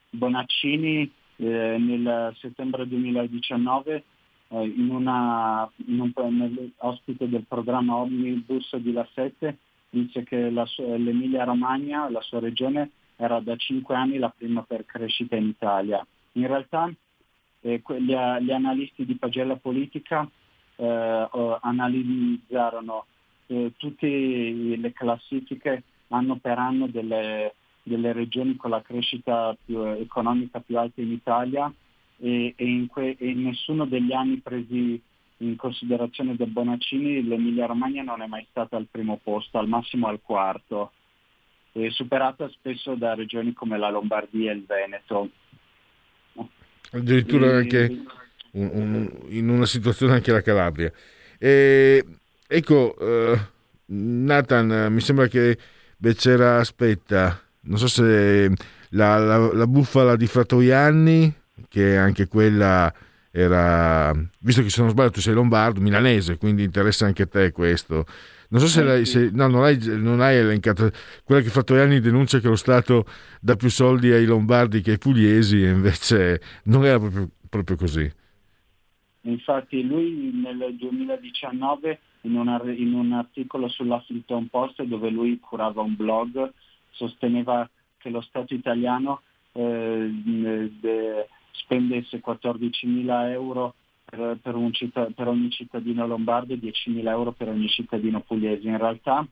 [0.09, 4.05] Bonaccini eh, nel settembre 2019
[4.49, 9.59] eh, in una, in un, ospite del programma Omnibus di La Sette
[9.91, 14.87] dice che la, l'Emilia Romagna, la sua regione, era da cinque anni la prima per
[14.87, 16.05] crescita in Italia.
[16.33, 16.91] In realtà
[17.61, 20.29] eh, gli, gli, analisti di Pagella Politica
[20.77, 21.29] eh,
[21.61, 23.07] analizzarono
[23.47, 30.61] eh, tutte le classifiche anno per anno delle, delle regioni con la crescita più, economica
[30.61, 31.73] più alta in Italia
[32.19, 35.01] e, e, in que, e, nessuno degli anni presi
[35.39, 40.07] in considerazione da Bonaccini l'Emilia Romagna non è mai stata al primo posto, al massimo
[40.07, 40.93] al quarto,
[41.73, 45.29] è superata spesso da regioni come la Lombardia e il Veneto.
[46.93, 47.55] Addirittura e...
[47.55, 48.05] anche
[48.55, 50.93] un, un, in una situazione anche la Calabria.
[51.39, 52.05] E,
[52.47, 53.39] ecco, uh,
[53.87, 55.57] Nathan, mi sembra che
[55.97, 58.51] Beccera aspetta, non so se
[58.91, 61.33] la, la, la bufala di Fratoianni
[61.69, 62.93] che anche quella
[63.31, 67.53] era, visto che se non sbaglio tu sei lombardo, milanese, quindi interessa anche a te
[67.53, 68.07] questo.
[68.49, 70.91] Non so se, eh, lei, se no, non, hai, non hai elencato
[71.25, 73.07] quella che Fattoriani denuncia che lo Stato
[73.41, 78.13] dà più soldi ai lombardi che ai pugliesi e invece non era proprio, proprio così.
[79.27, 85.95] Infatti lui nel 2019 in, una- in un articolo sull'Huffington Post dove lui curava un
[85.97, 86.53] blog,
[86.91, 87.69] sosteneva
[87.99, 89.23] che lo Stato italiano
[89.53, 90.11] eh,
[90.81, 93.75] de- spendesse 14.000 euro
[94.05, 98.69] per, per un citta- per ogni cittadino lombardo e 10.000 euro per ogni cittadino pugliese.
[98.69, 99.27] In realtà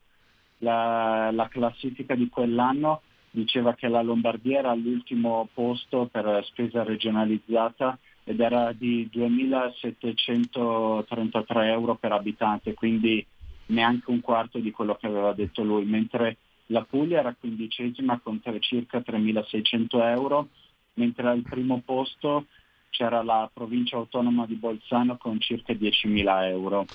[0.59, 7.99] la, la classifica di quell'anno diceva che la Lombardia era all'ultimo posto per spesa regionalizzata
[8.25, 13.25] ed era di 2.733 euro per abitante, quindi
[13.67, 16.37] neanche un quarto di quello che aveva detto lui, mentre
[16.67, 20.49] la Puglia era quindicesima con circa 3.600 euro,
[20.95, 22.47] mentre al primo posto
[22.91, 26.87] c'era la provincia autonoma di Bolzano con circa 10.000 euro.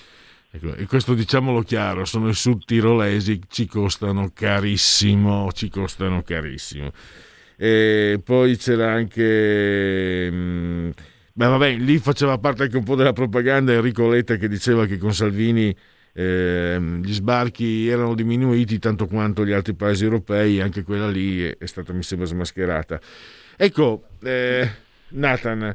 [0.50, 6.90] Ecco, e questo diciamolo chiaro, sono i sudtirolesi, ci costano carissimo, ci costano carissimo.
[7.56, 10.30] E poi c'era anche...
[10.30, 10.90] mm,
[11.38, 14.98] Beh, vabbè, lì faceva parte anche un po' della propaganda Enrico Letta che diceva che
[14.98, 15.72] con Salvini
[16.12, 21.56] ehm, gli sbarchi erano diminuiti tanto quanto gli altri paesi europei, anche quella lì è,
[21.56, 23.00] è stata, mi sembra, smascherata.
[23.56, 24.68] Ecco, eh,
[25.10, 25.72] Nathan,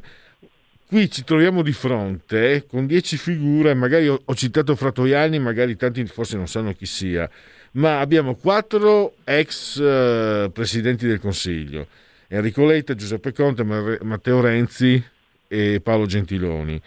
[0.86, 6.04] qui ci troviamo di fronte con dieci figure, magari ho, ho citato Fratoiani, magari tanti
[6.04, 7.26] forse non sanno chi sia,
[7.72, 11.86] ma abbiamo quattro ex eh, presidenti del Consiglio,
[12.28, 15.12] Enrico Letta, Giuseppe Conte, Matteo Renzi
[15.54, 16.80] e Paolo Gentiloni.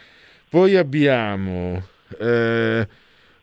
[0.50, 1.82] Poi abbiamo
[2.20, 2.88] eh,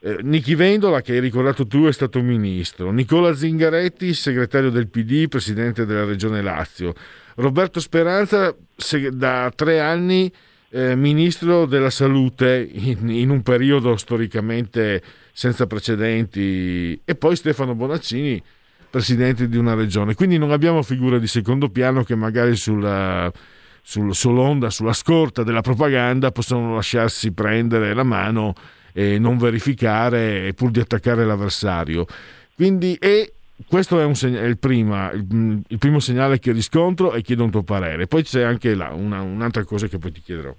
[0.00, 5.28] eh, Nichi Vendola, che hai ricordato tu, è stato ministro, Nicola Zingaretti, segretario del PD,
[5.28, 6.94] presidente della regione Lazio,
[7.36, 10.30] Roberto Speranza, se- da tre anni
[10.70, 15.02] eh, ministro della salute in, in un periodo storicamente
[15.32, 18.42] senza precedenti, e poi Stefano Bonaccini,
[18.90, 20.14] presidente di una regione.
[20.14, 23.32] Quindi non abbiamo figure di secondo piano che magari sulla,
[23.86, 28.54] sul- sull'onda, sulla scorta della propaganda possono lasciarsi prendere la mano
[28.94, 32.06] e non verificare pur di attaccare l'avversario.
[32.54, 33.34] Quindi, e
[33.68, 37.50] questo è, segna- è il, prima- il- il primo segnale che riscontro e chiedo un
[37.50, 38.06] tuo parere.
[38.06, 40.54] Poi c'è anche là una- un'altra cosa che poi ti chiederò.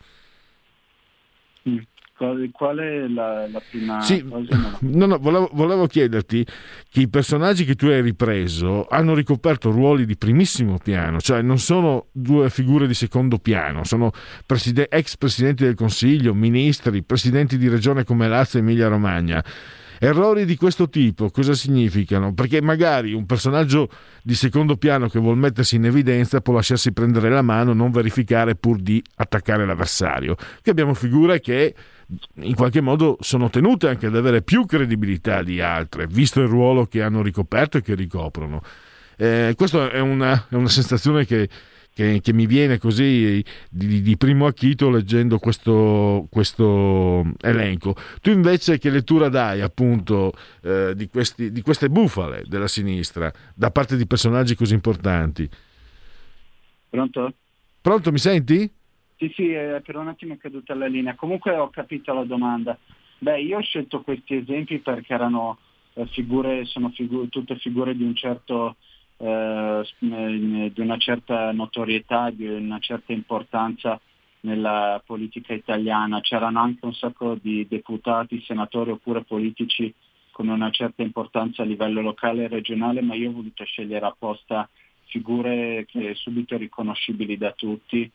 [1.68, 1.78] Mm.
[2.18, 4.78] Qual, è la, la prima Sì, cosa?
[4.82, 5.18] No, no.
[5.18, 6.46] volevo, volevo chiederti
[6.90, 11.58] che i personaggi che tu hai ripreso hanno ricoperto ruoli di primissimo piano, cioè non
[11.60, 14.12] sono due figure di secondo piano, sono
[14.46, 19.44] preside- ex presidenti del Consiglio, ministri, presidenti di regione come Lazio e Emilia Romagna.
[19.98, 22.34] Errori di questo tipo cosa significano?
[22.34, 23.90] Perché magari un personaggio
[24.22, 28.56] di secondo piano che vuol mettersi in evidenza può lasciarsi prendere la mano, non verificare
[28.56, 30.36] pur di attaccare l'avversario.
[30.36, 31.74] Qui abbiamo figure che
[32.36, 36.86] in qualche modo sono tenute anche ad avere più credibilità di altre, visto il ruolo
[36.86, 38.62] che hanno ricoperto e che ricoprono.
[39.18, 41.50] Eh, questa è una, è una sensazione che,
[41.94, 47.96] che- che mi viene così di, di primo acchito leggendo questo, questo elenco.
[48.22, 53.72] Tu invece che lettura dai appunto eh, di, questi- di queste bufale della sinistra da
[53.72, 55.50] parte di personaggi così importanti?
[56.90, 57.34] Pronto?
[57.82, 58.70] Pronto, mi senti?
[59.18, 61.16] Sì, sì, eh, per un attimo è caduta la linea.
[61.16, 62.78] Comunque ho capito la domanda.
[63.20, 65.58] Beh, io ho scelto questi esempi perché erano
[65.94, 68.76] eh, figure, sono figu- tutte figure di un certo
[69.18, 74.00] eh, di una certa notorietà, di una certa importanza
[74.42, 76.20] nella politica italiana.
[76.20, 79.94] C'erano anche un sacco di deputati, senatori oppure politici
[80.32, 84.70] con una certa importanza a livello locale e regionale, ma io ho voluto scegliere apposta
[85.06, 88.12] figure che subito riconoscibili da tutti.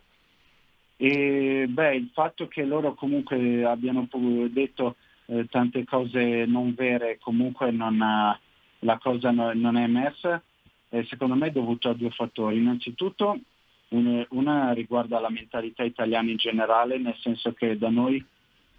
[1.03, 4.07] E beh, il fatto che loro comunque abbiano
[4.51, 4.97] detto
[5.27, 8.39] eh, tante cose non vere, comunque non ha-
[8.81, 10.43] la cosa no- non è emersa,
[10.91, 12.59] eh, secondo me è dovuto a due fattori.
[12.59, 13.39] Innanzitutto
[13.91, 18.23] un- una riguarda la mentalità italiana in generale, nel senso che da noi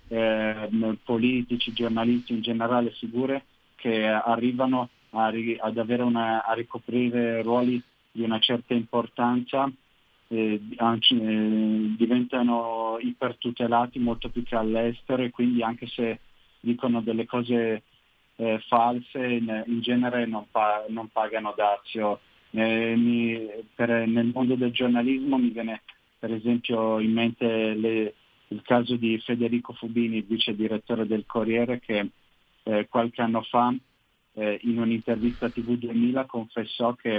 [0.09, 3.45] eh, politici, giornalisti in generale, figure
[3.75, 7.81] che arrivano a, avere una- a ricoprire ruoli
[8.11, 9.71] di una certa importanza
[10.31, 16.19] eh, eh, diventano ipertutelati molto più che all'estero e quindi anche se
[16.61, 17.83] dicono delle cose
[18.37, 22.21] eh, false in, in genere non, pa- non pagano dazio.
[22.51, 25.81] Mi- per- nel mondo del giornalismo mi viene
[26.17, 28.13] per esempio in mente le-
[28.49, 32.09] il caso di Federico Fubini, vice direttore del Corriere, che
[32.63, 33.73] eh, qualche anno fa
[34.33, 37.15] eh, in un'intervista TV 2000 confessò che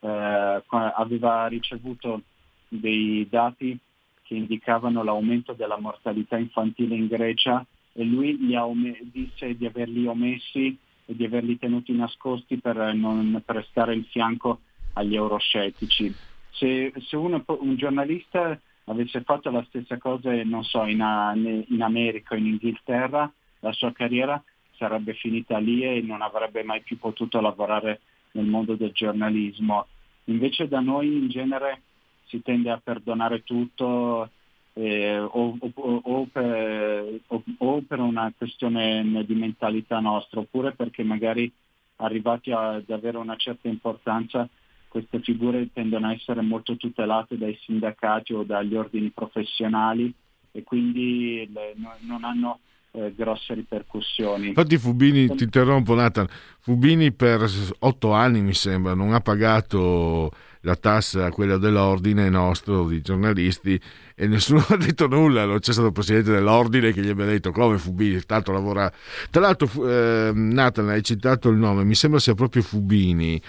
[0.00, 2.22] eh, aveva ricevuto
[2.68, 3.76] dei dati
[4.22, 10.76] che indicavano l'aumento della mortalità infantile in Grecia e lui ome- disse di averli omessi
[11.06, 14.60] e di averli tenuti nascosti per non prestare il fianco
[14.92, 16.14] agli euroscettici.
[16.50, 22.34] Se, se uno- un giornalista avesse fatto la stessa cosa, non so, in, in America
[22.34, 23.30] o in Inghilterra,
[23.60, 24.42] la sua carriera
[24.76, 28.00] sarebbe finita lì e non avrebbe mai più potuto lavorare
[28.32, 29.86] nel mondo del giornalismo.
[30.24, 31.82] Invece da noi in genere
[32.28, 34.30] si tende a perdonare tutto
[34.74, 37.20] eh, o, o, o, per,
[37.58, 41.50] o, per, una questione di mentalità nostra oppure perché magari
[41.96, 44.48] arrivati ad avere una certa importanza
[44.88, 50.12] queste figure tendono a essere molto tutelate dai sindacati o dagli ordini professionali
[50.50, 52.60] e quindi le, no, non hanno
[52.92, 54.48] eh, grosse ripercussioni.
[54.48, 56.26] Infatti Fubini, ti interrompo Nathan,
[56.60, 57.44] Fubini per
[57.80, 60.30] otto anni mi sembra non ha pagato
[60.62, 63.80] la tassa, quella dell'ordine nostro di giornalisti
[64.14, 67.52] e nessuno ha detto nulla, non c'è stato il presidente dell'ordine che gli abbia detto
[67.52, 68.92] come Fubini, tanto lavora.
[69.30, 73.40] Tra l'altro eh, Nathan hai citato il nome, mi sembra sia proprio Fubini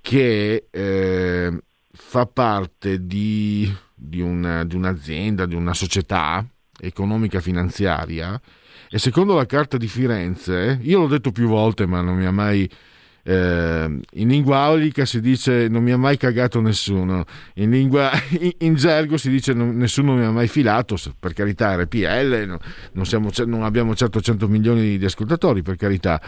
[0.00, 1.58] che eh,
[1.92, 6.44] fa parte di, di, una, di un'azienda, di una società
[6.78, 8.40] economica finanziaria
[8.88, 12.32] e secondo la carta di Firenze, io l'ho detto più volte ma non mi ha
[12.32, 12.68] mai...
[13.28, 17.24] Eh, in lingua aulica si dice non mi ha mai cagato nessuno,
[17.54, 21.74] in, lingua, in, in gergo si dice non, nessuno mi ha mai filato, per carità
[21.74, 22.58] RPL, no,
[22.92, 26.22] non, siamo, non abbiamo certo 100 milioni di ascoltatori, per carità,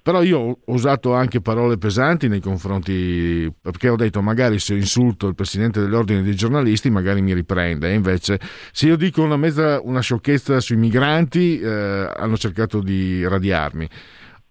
[0.00, 5.26] però io ho usato anche parole pesanti nei confronti, perché ho detto magari se insulto
[5.26, 8.38] il presidente dell'ordine dei giornalisti magari mi riprende, e invece
[8.70, 13.88] se io dico una, mezza, una sciocchezza sui migranti eh, hanno cercato di radiarmi.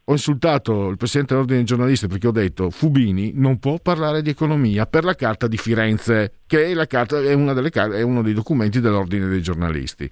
[0.05, 4.29] Ho insultato il presidente dell'ordine dei giornalisti perché ho detto Fubini non può parlare di
[4.29, 8.81] economia per la carta di Firenze, che è, carta, è, delle, è uno dei documenti
[8.81, 10.09] dell'ordine dei giornalisti.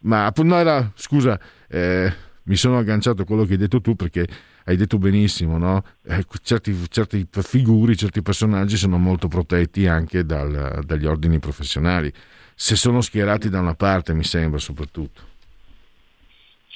[0.00, 2.12] Ma appunto era, scusa, eh,
[2.42, 4.26] mi sono agganciato a quello che hai detto tu perché
[4.64, 5.82] hai detto benissimo, no?
[6.04, 12.12] eh, certi, certi, figuri, certi personaggi sono molto protetti anche dal, dagli ordini professionali,
[12.54, 15.34] se sono schierati da una parte mi sembra soprattutto.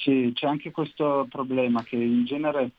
[0.03, 2.71] Sì, c'è anche questo problema che in genere,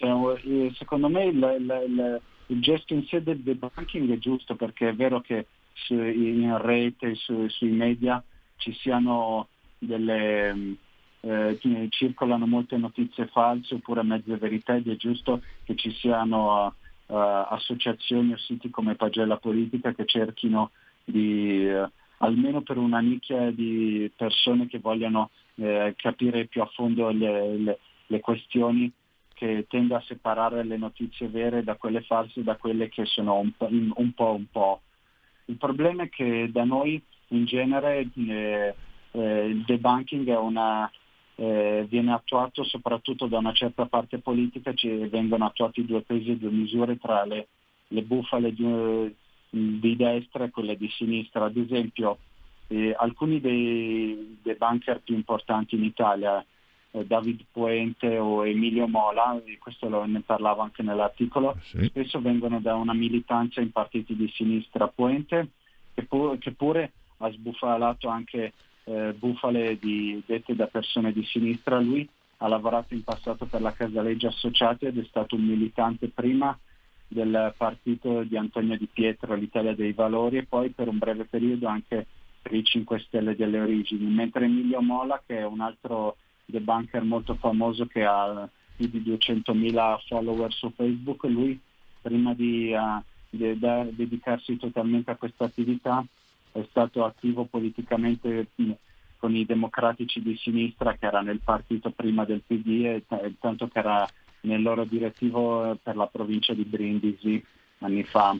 [0.00, 4.88] eh, secondo me il, il, il, il, gesto in sé del debunking è giusto perché
[4.88, 8.22] è vero che su, in rete, su, sui media
[8.56, 10.76] ci siano delle
[11.20, 16.74] eh, circolano molte notizie false oppure mezze verità ed è giusto che ci siano
[17.06, 20.70] uh, associazioni o siti come Pagella Politica che cerchino
[21.04, 21.86] di, uh,
[22.18, 27.78] almeno per una nicchia di persone che vogliano uh, capire più a fondo le, le,
[28.06, 28.92] le questioni
[29.34, 33.52] che tende a separare le notizie vere da quelle false da quelle che sono un
[33.52, 34.34] po' un po'.
[34.34, 34.80] Un po'.
[35.46, 38.74] Il problema è che da noi in genere eh,
[39.10, 40.90] eh, il debunking una,
[41.36, 46.36] eh, viene attuato soprattutto da una certa parte politica, ci vengono attuati due pesi e
[46.36, 47.48] due misure tra le,
[47.88, 49.14] le bufale di,
[49.50, 51.44] di, destra e quelle di sinistra.
[51.46, 52.18] Ad esempio
[52.68, 56.44] eh, alcuni dei, dei, banker più importanti in Italia,
[56.90, 61.84] eh, David Puente o Emilio Mola, questo lo, ne parlavo anche nell'articolo, sì.
[61.86, 64.88] spesso vengono da una militanza in partiti di sinistra.
[64.88, 65.48] Puente,
[65.94, 68.52] che, pur, che pure ha sbufalato anche
[68.84, 71.80] eh, bufale di, dette da persone di sinistra.
[71.80, 72.08] Lui
[72.38, 76.56] ha lavorato in passato per la Casaleggio Associati ed è stato un militante prima
[77.06, 81.68] del partito di Antonio Di Pietro, l'Italia dei Valori, e poi per un breve periodo
[81.68, 82.06] anche
[82.44, 87.36] per i 5 Stelle delle origini, mentre Emilio Mola, che è un altro debunker molto
[87.36, 88.46] famoso che ha
[88.76, 91.58] più di 200.000 follower su Facebook, lui
[92.02, 96.04] prima di, uh, de- de- dedicarsi totalmente a questa attività
[96.52, 98.48] è stato attivo politicamente
[99.16, 103.68] con i democratici di sinistra che era nel partito prima del PD e t- tanto
[103.68, 104.06] che era
[104.42, 107.42] nel loro direttivo per la provincia di Brindisi
[107.78, 108.36] anni fa.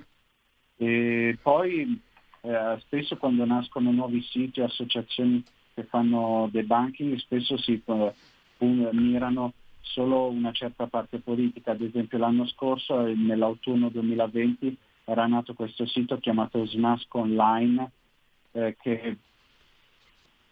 [0.77, 2.01] E poi
[2.45, 5.43] eh, spesso quando nascono nuovi siti o associazioni
[5.73, 8.13] che fanno debunking spesso si uh,
[8.93, 15.87] mirano solo una certa parte politica, ad esempio l'anno scorso, nell'autunno 2020, era nato questo
[15.87, 17.91] sito chiamato Smask Online
[18.53, 19.17] eh, che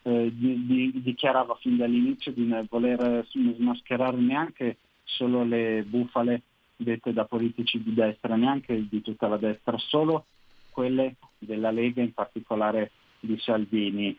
[0.03, 6.41] eh, di, di, dichiarava fin dall'inizio di non voler smascherare neanche solo le bufale
[6.75, 10.25] dette da politici di destra, neanche di tutta la destra, solo
[10.73, 14.17] quelle della Lega, in particolare di Salvini.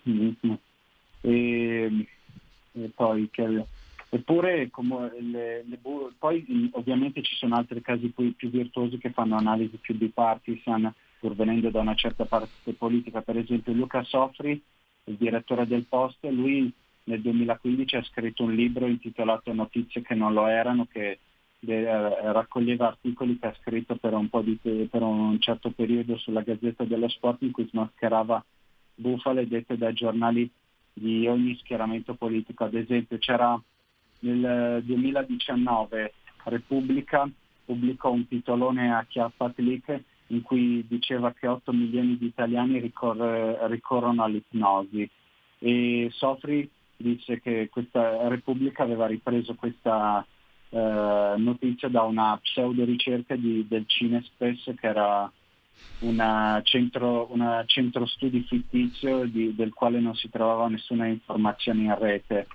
[1.21, 2.07] E,
[2.73, 3.65] e poi che,
[4.09, 4.71] eppure
[5.21, 5.79] le, le,
[6.19, 10.93] poi ovviamente ci sono altri casi più, più virtuosi che fanno analisi più bipartisan
[11.25, 14.61] pur venendo da una certa parte politica, per esempio Luca Sofri,
[15.05, 16.71] il direttore del Post, lui
[17.05, 21.19] nel 2015 ha scritto un libro intitolato Notizie che non lo erano, che
[21.73, 26.85] eh, raccoglieva articoli che ha scritto per un, di, per un certo periodo sulla Gazzetta
[26.85, 28.45] dello Sport in cui smascherava
[28.95, 30.51] bufale dette dai giornali
[30.93, 32.65] di ogni schieramento politico.
[32.65, 33.61] Ad esempio c'era
[34.21, 36.13] nel 2019
[36.45, 37.29] Repubblica
[37.65, 44.23] pubblicò un titolone a Chiapatlik in cui diceva che 8 milioni di italiani ricorre, ricorrono
[44.23, 45.09] all'ipnosi
[45.59, 50.25] e Sofri dice che questa Repubblica aveva ripreso questa
[50.75, 55.31] eh, notizia da una pseudo ricerca di, del Cinespes che era
[56.01, 61.97] una centro, una centro studi fittizio di, del quale non si trovava nessuna informazione in
[61.97, 62.49] rete.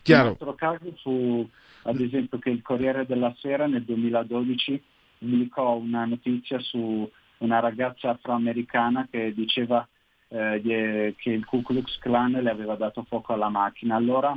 [0.00, 0.28] Chiaro.
[0.28, 1.46] Un altro caso fu
[1.82, 4.82] ad esempio che il Corriere della Sera nel 2012
[5.18, 7.08] pubblicò una notizia su
[7.38, 9.86] una ragazza afroamericana che diceva
[10.28, 13.96] eh, che il Ku Klux Klan le aveva dato fuoco alla macchina.
[13.96, 14.34] Allora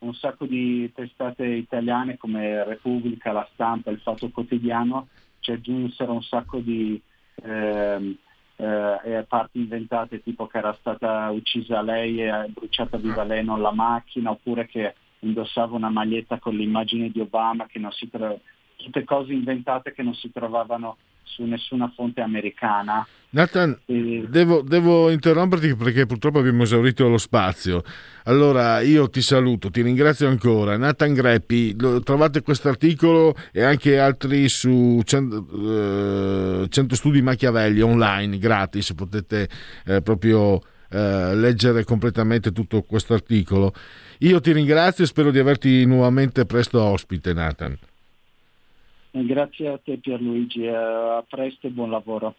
[0.00, 5.08] un sacco di testate italiane come Repubblica, La Stampa, Il Fatto Quotidiano
[5.40, 7.00] ci aggiunsero un sacco di
[7.42, 8.16] ehm,
[8.56, 13.72] eh, parti inventate tipo che era stata uccisa lei e bruciata viva lei non la
[13.72, 18.40] macchina oppure che indossava una maglietta con l'immagine di Obama che non si tro-
[18.76, 20.96] tutte cose inventate che non si trovavano
[21.28, 23.06] su nessuna fonte americana.
[23.30, 27.82] Nathan, devo, devo, interromperti perché purtroppo abbiamo esaurito lo spazio.
[28.24, 30.78] Allora io ti saluto, ti ringrazio ancora.
[30.78, 37.82] Nathan Greppi, lo, trovate questo articolo e anche altri su 100, eh, 100 studi Machiavelli
[37.82, 39.48] online, gratis, potete
[39.84, 43.74] eh, proprio eh, leggere completamente tutto questo articolo.
[44.20, 47.76] Io ti ringrazio e spero di averti nuovamente presto ospite, Nathan.
[49.26, 52.34] Grazie a te Pierluigi, a presto e buon lavoro.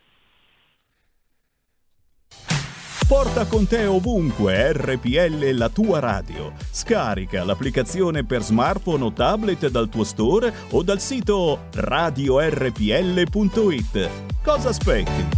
[3.07, 6.53] Porta con te ovunque RPL la tua radio.
[6.60, 12.69] Scarica l'applicazione per smartphone o tablet dal tuo store o dal sito radiorpl.it.
[14.43, 15.38] Cosa aspetti?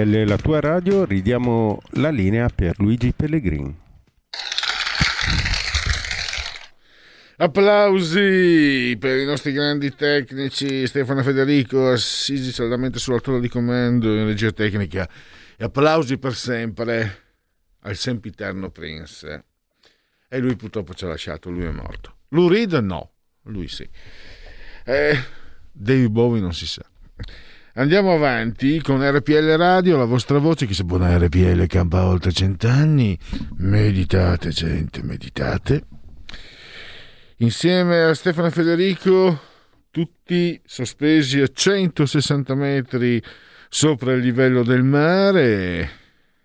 [0.00, 3.78] RPL la tua radio, ridiamo la linea per Luigi Pellegrini.
[7.36, 14.50] Applausi per i nostri grandi tecnici Stefano Federico, assisi saldamente sull'altore di comando in regia
[14.52, 15.08] tecnica
[15.56, 17.22] e applausi per sempre
[17.80, 19.44] al sempiterno Prince.
[20.28, 22.16] E lui purtroppo ci ha lasciato, lui è morto.
[22.28, 23.12] Lou Reed no,
[23.44, 23.88] lui sì.
[24.84, 25.18] Eh,
[25.72, 26.84] David Bowie non si sa.
[27.80, 33.18] Andiamo avanti con RPL Radio, la vostra voce, che se buona RPL campa oltre cent'anni.
[33.56, 35.84] Meditate, gente, meditate.
[37.38, 39.40] Insieme a Stefano Federico,
[39.90, 43.22] tutti sospesi a 160 metri
[43.70, 45.90] sopra il livello del mare,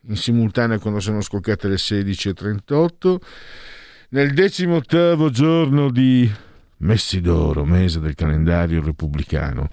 [0.07, 3.16] in simultanea quando sono scoccate le 16.38,
[4.12, 6.32] nel decimo ottavo giorno di
[6.78, 9.68] Messidoro, mese del calendario repubblicano.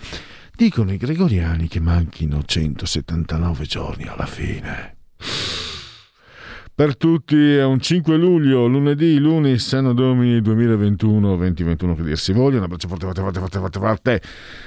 [0.54, 4.96] Dicono i gregoriani che manchino 179 giorni alla fine.
[6.74, 12.58] Per tutti è un 5 luglio, lunedì, lunis, anno domini 2021-2021 che dir si voglia.
[12.58, 14.22] Un abbraccio forte, forte, forte, forte, forte, forte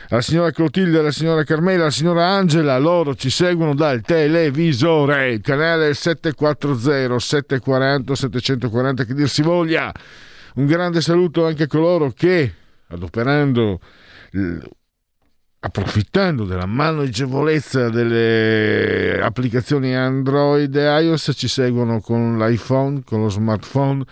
[0.09, 2.77] alla signora Clotilde, alla signora Carmela, alla signora Angela.
[2.77, 9.91] Loro ci seguono dal televisore, canale 740, 740, 740 che dir si voglia.
[10.55, 12.53] Un grande saluto anche a coloro che,
[12.87, 13.79] adoperando
[15.65, 24.03] approfittando della manogevolezza delle applicazioni Android e iOS ci seguono con l'iPhone, con lo smartphone,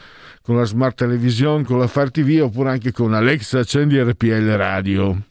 [0.41, 5.25] con la smart television, con la Fire TV oppure anche con Alexa accendi RPL Radio.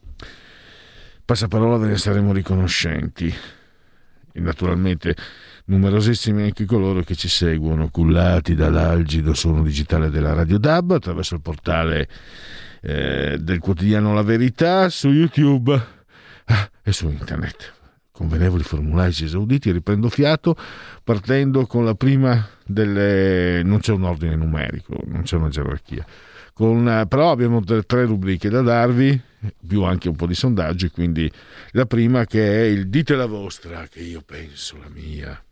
[1.25, 3.35] Passaparola ve ne saremo riconoscenti.
[4.35, 5.17] E naturalmente
[5.65, 11.41] numerosissimi anche coloro che ci seguono cullati dall'algido suono digitale della Radio DAB attraverso il
[11.41, 12.09] portale
[12.81, 16.01] eh, del quotidiano La Verità su YouTube
[16.47, 17.73] ah, e su internet.
[18.11, 20.57] Convenevoli formulari esauditi, riprendo fiato
[21.03, 23.63] partendo con la prima delle...
[23.63, 26.05] non c'è un ordine numerico, non c'è una gerarchia.
[26.53, 29.19] Con, però abbiamo tre rubriche da darvi,
[29.67, 31.31] più anche un po' di sondaggi, quindi
[31.71, 35.43] la prima che è il dite la vostra, che io penso la mia.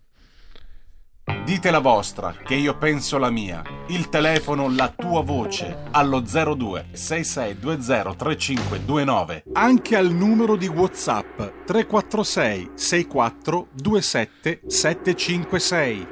[1.44, 3.62] Dite la vostra, che io penso la mia.
[3.88, 9.44] Il telefono, la tua voce, allo 02 6620 3529.
[9.52, 16.06] Anche al numero di WhatsApp 346 64 27 756.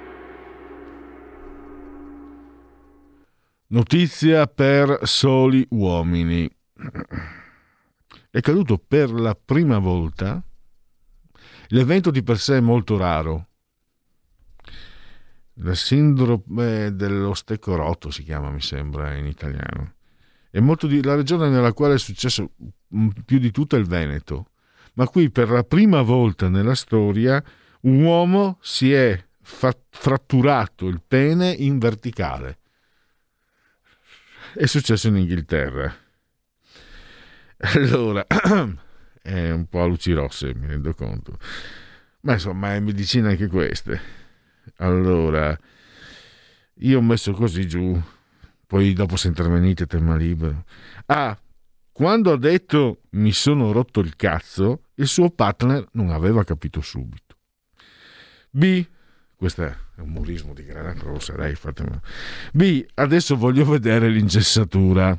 [3.69, 6.51] Notizia per soli uomini.
[8.31, 10.43] È caduto per la prima volta.
[11.69, 13.48] L'evento di per sé è molto raro,
[15.60, 19.94] la sindrome dello stecco rotto si chiama, mi sembra, in italiano.
[20.51, 22.52] Di, la regione nella quale è successo
[23.24, 24.51] più di tutto è il Veneto.
[24.94, 27.43] Ma qui per la prima volta nella storia
[27.82, 32.59] un uomo si è fa- fratturato il pene in verticale.
[34.55, 35.94] È successo in Inghilterra.
[37.59, 38.26] Allora,
[39.22, 41.39] è un po' a luci rosse, mi rendo conto.
[42.20, 44.18] Ma insomma, è medicina anche queste.
[44.80, 45.59] Allora,
[46.80, 48.00] io ho messo così giù,
[48.66, 50.64] poi dopo se intervenite tema libero.
[51.06, 51.36] Ah,
[51.90, 57.36] quando ha detto mi sono rotto il cazzo, il suo partner non aveva capito subito.
[58.50, 58.86] B,
[59.34, 62.00] questo è un umorismo di grana rossa, dai, fatemelo.
[62.52, 65.18] B, adesso voglio vedere l'ingessatura.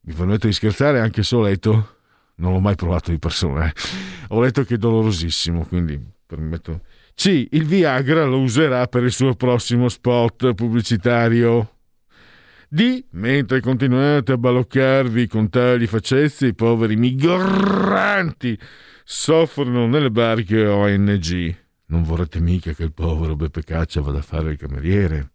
[0.00, 1.98] Mi permetto di scherzare anche se ho letto,
[2.36, 3.72] non l'ho mai provato di persona, eh.
[4.28, 6.80] ho letto che è dolorosissimo, quindi permetto
[7.20, 11.78] sì, il Viagra lo userà per il suo prossimo spot pubblicitario.
[12.68, 13.06] D.
[13.10, 18.56] Mentre continuate a baloccarvi con tali facezie, i poveri migranti
[19.02, 21.56] soffrono nelle barche ONG.
[21.86, 25.32] Non vorrete mica che il povero Beppe Caccia vada a fare il cameriere.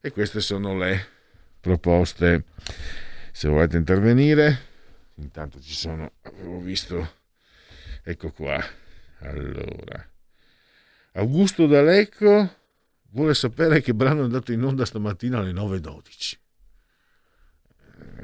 [0.00, 1.06] E queste sono le
[1.60, 2.44] proposte.
[3.30, 4.58] Se volete intervenire,
[5.16, 7.12] intanto ci sono, avevo visto,
[8.02, 8.58] ecco qua.
[9.18, 10.12] Allora.
[11.18, 12.54] Augusto D'Alecco
[13.10, 16.38] vuole sapere che brano è andato in onda stamattina alle 9.12.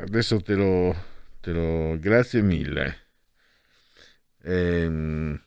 [0.03, 0.95] Adesso te lo,
[1.41, 2.99] te lo grazie mille.
[4.43, 5.43] Ehm,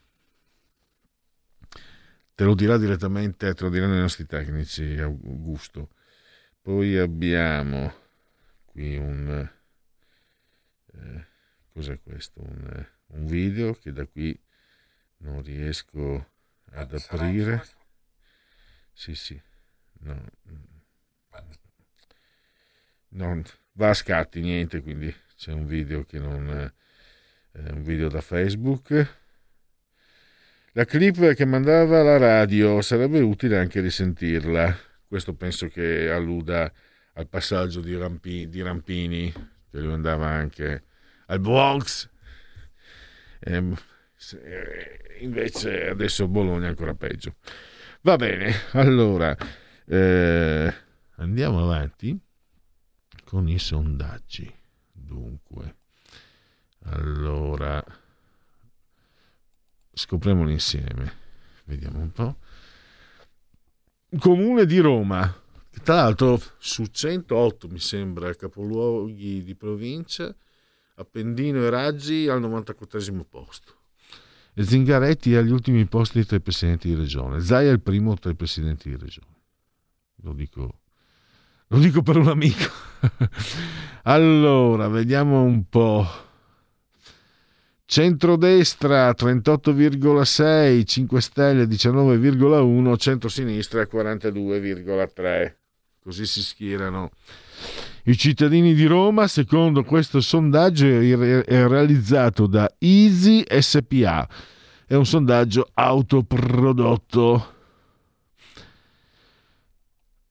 [2.36, 5.91] te lo dirà direttamente, te lo diranno i nostri tecnici, Augusto.
[6.61, 7.94] Poi abbiamo
[8.65, 9.49] qui un...
[10.94, 11.26] Eh,
[11.72, 12.41] cos'è questo?
[12.41, 14.38] Un, un video che da qui
[15.19, 16.36] non riesco
[16.72, 17.64] ad aprire.
[18.94, 19.39] Sì, sì.
[19.99, 20.26] No.
[23.10, 26.72] Non va a scatti, niente, quindi c'è un video che non
[27.52, 29.15] è un video da Facebook.
[30.73, 34.77] La clip che mandava la radio sarebbe utile anche risentirla.
[35.07, 36.72] Questo penso che alluda
[37.14, 40.84] al passaggio di, Rampi, di Rampini, che lui andava anche
[41.27, 42.07] al Bronx.
[43.39, 43.76] Ehm,
[45.19, 47.35] invece adesso Bologna è ancora peggio.
[48.02, 49.35] Va bene, allora
[49.85, 50.73] eh,
[51.15, 52.18] andiamo avanti
[53.23, 54.53] con i sondaggi.
[54.91, 55.76] Dunque,
[56.85, 57.84] allora
[59.94, 61.26] scopriamoli insieme.
[61.65, 62.38] Vediamo un po'.
[64.19, 65.41] Comune di Roma,
[65.84, 70.34] tra l'altro su 108 mi sembra capoluoghi di provincia,
[70.95, 73.76] Appendino e Raggi al 94 posto.
[74.63, 77.39] Zingaretti è agli ultimi posti tra i presidenti di regione.
[77.41, 79.35] Zai è il primo tra i presidenti di regione.
[80.23, 80.79] Lo dico,
[81.67, 82.71] lo dico per un amico.
[84.03, 86.05] allora, vediamo un po'.
[87.85, 95.53] Centrodestra 38,6, 5 Stelle 19,1, centrosinistra 42,3.
[96.01, 97.11] Così si schierano
[98.07, 99.27] i cittadini di Roma.
[99.27, 104.27] Secondo questo sondaggio è realizzato da Easy SPA.
[104.85, 107.55] È un sondaggio autoprodotto.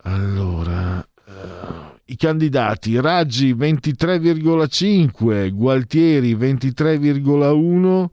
[0.05, 8.07] Allora, uh, i candidati Raggi 23,5, Gualtieri 23,1.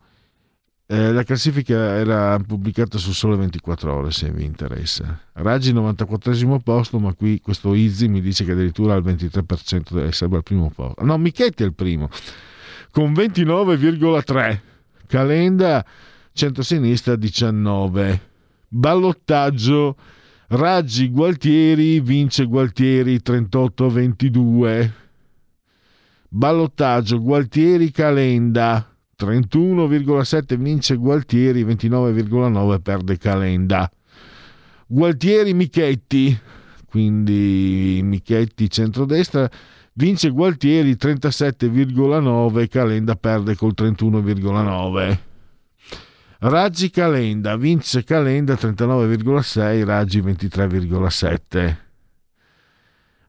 [0.94, 5.20] Eh, la classifica era pubblicata su sole 24 ore se vi interessa.
[5.32, 10.36] Raggi 94 posto, ma qui questo Izzi mi dice che addirittura al 23% deve essere
[10.36, 11.03] al primo posto.
[11.03, 12.11] No, Michetti è il primo,
[12.91, 14.60] con 29,3.
[15.07, 15.84] Calenda
[16.32, 18.22] centrosinistra 19.
[18.68, 19.95] Ballottaggio
[20.49, 24.91] Raggi Gualtieri vince Gualtieri 38-22.
[26.30, 28.93] Ballottaggio Gualtieri Calenda
[29.24, 33.90] 31,7 vince Gualtieri, 29,9 perde Calenda.
[34.86, 36.38] Gualtieri Michetti,
[36.90, 39.50] quindi Michetti centrodestra,
[39.94, 45.20] vince Gualtieri 37,9, Calenda perde col 31,9.
[46.40, 51.82] Raggi Calenda, vince Calenda 39,6, Raggi 23,7.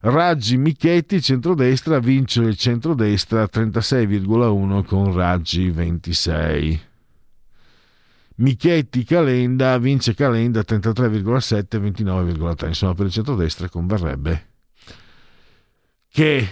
[0.06, 6.81] Raggi Michetti, centrodestra, vince il centrodestra 36,1 con Raggi 26.
[8.36, 12.66] Michetti Calenda, vince Calenda 33,7, 29,3.
[12.66, 14.48] Insomma, per il centrodestra converrebbe
[16.10, 16.48] che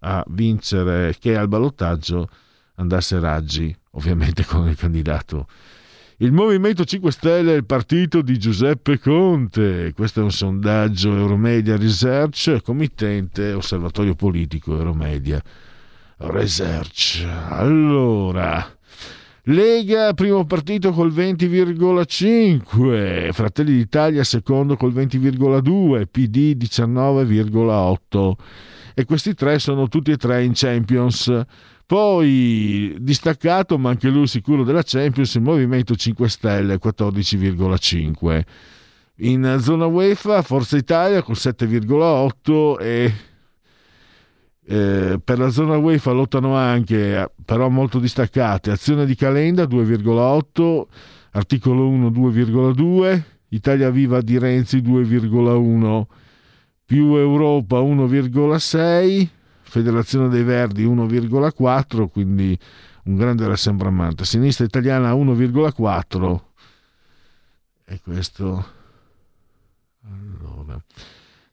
[0.00, 2.28] a vincere, che al ballottaggio
[2.74, 5.46] andasse Raggi, ovviamente con il candidato
[6.20, 9.92] il Movimento 5 Stelle è il partito di Giuseppe Conte.
[9.94, 15.40] Questo è un sondaggio Euromedia Research, committente Osservatorio Politico Euromedia
[16.16, 17.24] Research.
[17.50, 18.68] Allora,
[19.44, 28.32] Lega primo partito col 20,5, Fratelli d'Italia secondo col 20,2, PD 19,8
[28.92, 31.44] e questi tre sono tutti e tre in Champions.
[31.88, 38.42] Poi distaccato, ma anche lui sicuro della Champions, il Movimento 5 Stelle 14,5.
[39.20, 43.12] In zona UEFA Forza Italia con 7,8 e
[44.66, 50.82] eh, per la zona UEFA lottano anche, però molto distaccate, Azione di Calenda 2,8,
[51.30, 56.02] Articolo 1 2,2, Italia Viva di Renzi 2,1,
[56.84, 59.28] più Europa 1,6,
[59.68, 62.58] Federazione dei Verdi 1,4, quindi
[63.04, 64.24] un grande rassembramento.
[64.24, 66.40] Sinistra italiana 1,4.
[67.84, 68.76] E questo...
[70.04, 70.82] Allora.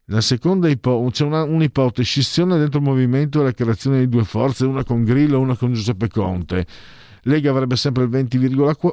[0.06, 4.24] La seconda ipotesi, c'è una, un'ipotesi, scissione dentro il movimento e la creazione di due
[4.24, 6.66] forze, una con Grillo e una con Giuseppe Conte.
[7.24, 8.90] Lega avrebbe sempre il 20,4.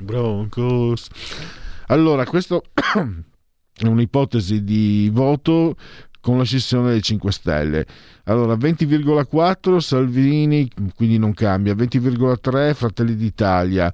[0.04, 1.08] Broncos.
[1.86, 2.62] Allora, questo
[3.88, 5.76] un'ipotesi di voto
[6.20, 7.86] con la scissione dei 5 Stelle.
[8.24, 13.92] Allora 20,4 Salvini, quindi non cambia, 20,3 Fratelli d'Italia.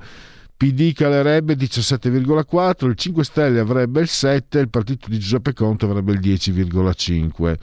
[0.56, 6.12] PD calerebbe 17,4, il 5 Stelle avrebbe il 7, il partito di Giuseppe Conte avrebbe
[6.12, 7.54] il 10,5.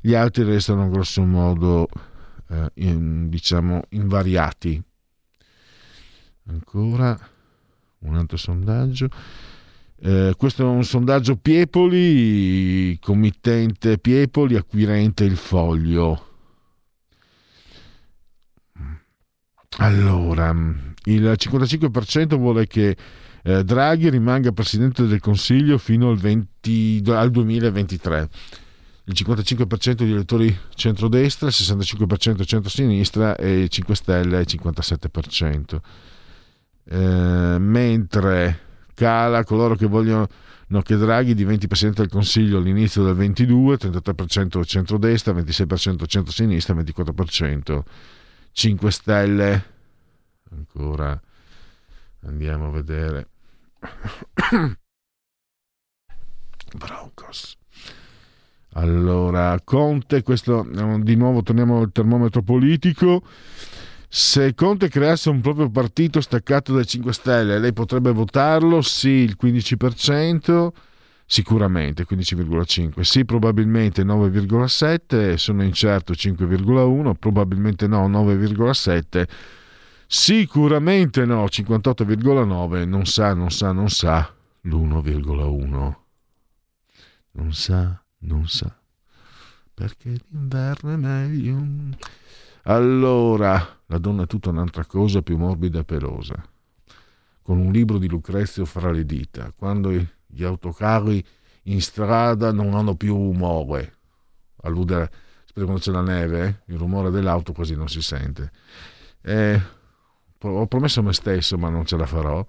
[0.00, 1.88] Gli altri restano grosso modo
[2.50, 4.80] eh, in, diciamo invariati.
[6.46, 7.18] Ancora
[8.00, 9.08] un altro sondaggio.
[10.06, 16.32] Eh, questo è un sondaggio Piepoli, committente Piepoli, acquirente il foglio.
[19.78, 20.50] Allora,
[21.04, 22.94] il 55% vuole che
[23.44, 28.28] eh, Draghi rimanga Presidente del Consiglio fino al, 20, al 2023.
[29.04, 35.78] il 55% di elettori centrodestra, il 65% centrosinistra e il 5 Stelle il 57%.
[36.90, 40.28] Eh, mentre cala coloro che vogliono
[40.82, 47.82] che Draghi diventi Presidente del Consiglio all'inizio del 22, 33% centrodestra, 26% centrosinistra, 24%
[48.50, 49.64] 5 Stelle.
[50.50, 51.20] Ancora
[52.22, 53.28] andiamo a vedere.
[56.76, 57.56] Broncos.
[58.76, 60.66] Allora, Conte, questo
[61.00, 63.22] di nuovo torniamo al termometro politico.
[64.16, 68.80] Se Conte creasse un proprio partito staccato dai 5 Stelle, lei potrebbe votarlo?
[68.80, 70.68] Sì, il 15%,
[71.26, 79.24] sicuramente 15,5%, sì, probabilmente 9,7%, sono incerto 5,1%, probabilmente no 9,7%,
[80.06, 85.94] sicuramente no 58,9%, non sa, non sa, non sa l'1,1%.
[87.32, 88.72] Non sa, non sa,
[89.74, 92.22] perché l'inverno è meglio.
[92.64, 96.42] Allora, la donna è tutta un'altra cosa più morbida e pelosa.
[97.42, 101.24] Con un libro di Lucrezio fra le dita, quando gli autocarri
[101.64, 103.94] in strada non hanno più umore.
[104.62, 105.10] Allude,
[105.44, 106.72] spero quando c'è la neve, eh?
[106.72, 108.50] il rumore dell'auto quasi non si sente.
[109.20, 109.60] Eh,
[110.40, 112.44] ho promesso a me stesso, ma non ce la farò,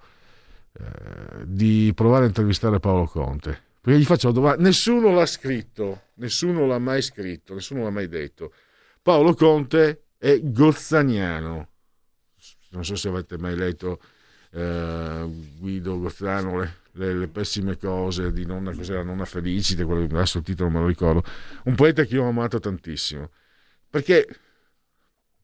[0.72, 6.06] eh, di provare a intervistare Paolo Conte perché gli faccio la domanda, nessuno l'ha scritto,
[6.14, 8.52] nessuno l'ha mai scritto, nessuno l'ha mai detto.
[9.00, 11.68] Paolo Conte è gozzaniano.
[12.70, 14.00] Non so se avete mai letto
[14.50, 20.44] eh, Guido Gozzano, le, le, le, pessime cose di nonna, cos'era, nonna Felicite, adesso il
[20.44, 21.22] titolo me lo ricordo.
[21.64, 23.30] Un poeta che io ho amato tantissimo.
[23.88, 24.26] Perché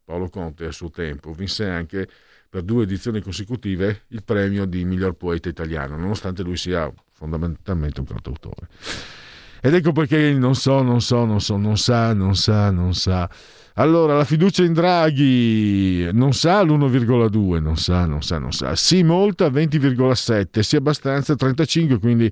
[0.04, 2.08] Paolo Conte a suo tempo vinse anche
[2.48, 8.06] per due edizioni consecutive il premio di miglior poeta italiano, nonostante lui sia fondamentalmente un
[8.06, 8.68] cantautore.
[9.64, 13.30] Ed ecco perché non so, non so, non so, non sa, non sa, non sa.
[13.74, 18.74] Allora, la fiducia in Draghi non sa l'1,2, non sa, non sa, non sa.
[18.74, 22.28] Sì, molta 20,7, sì abbastanza 35, quindi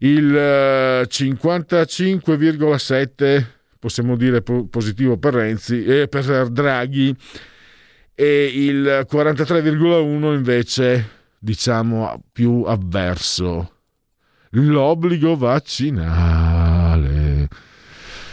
[0.00, 3.46] il 55,7 eh,
[3.78, 7.16] possiamo dire positivo per Renzi e per Draghi
[8.14, 11.08] e il 43,1 invece
[11.38, 13.72] diciamo più avverso
[14.50, 16.49] l'obbligo vaccinale.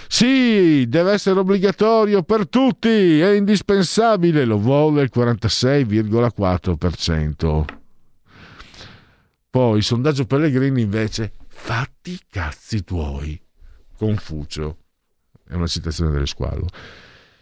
[0.07, 7.65] Sì, deve essere obbligatorio per tutti, è indispensabile, lo vuole il 46,4%.
[9.49, 13.41] Poi, sondaggio Pellegrini invece, fatti i cazzi tuoi.
[13.97, 14.77] Confucio.
[15.47, 16.67] È una citazione delle squalo.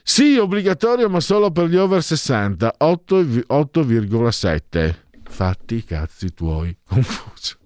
[0.02, 4.96] Sì, obbligatorio, ma solo per gli over 60, 8,7.
[5.24, 6.78] Fatti i cazzi tuoi.
[6.88, 7.58] Confucio.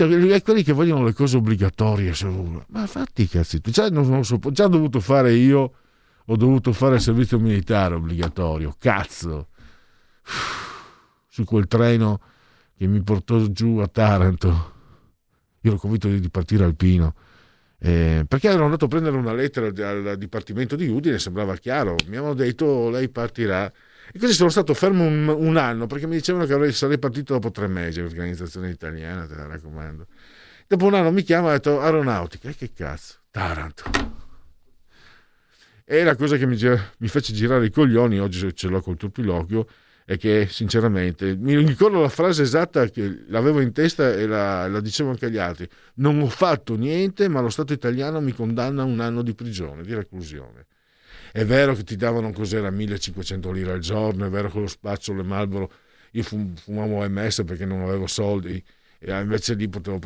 [0.00, 2.14] Cioè, quelli che vogliono le cose obbligatorie,
[2.68, 3.60] ma fatti i cazzi.
[3.62, 5.72] Già, non so, già ho dovuto fare io,
[6.24, 9.48] ho dovuto fare il servizio militare obbligatorio, cazzo.
[11.28, 12.18] Su quel treno
[12.78, 14.48] che mi portò giù a Taranto.
[15.60, 17.14] Io ero convinto di partire alpino.
[17.78, 21.96] Eh, perché ero andato a prendere una lettera al Dipartimento di Udine, sembrava chiaro.
[22.06, 23.70] Mi hanno detto lei partirà
[24.12, 27.34] e così sono stato fermo un, un anno perché mi dicevano che avrei, sarei partito
[27.34, 30.06] dopo tre mesi, l'organizzazione italiana, te la raccomando.
[30.66, 33.82] Dopo un anno mi chiama e ha detto aeronautica, e che cazzo, Taranto.
[35.84, 36.56] E la cosa che mi,
[36.98, 39.66] mi fece girare i coglioni, oggi ce l'ho col turpiloquio,
[40.04, 44.80] è che sinceramente mi ricordo la frase esatta che l'avevo in testa e la, la,
[44.80, 45.68] dicevo anche agli altri.
[45.94, 49.82] Non ho fatto niente, ma lo Stato italiano mi condanna a un anno di prigione,
[49.84, 50.66] di reclusione.
[51.32, 55.12] È vero che ti davano cos'era 1500 lire al giorno, è vero che lo spaccio
[55.12, 55.70] le Malboro,
[56.12, 58.62] io fumavo MS perché non avevo soldi,
[58.98, 59.98] e invece lì potevo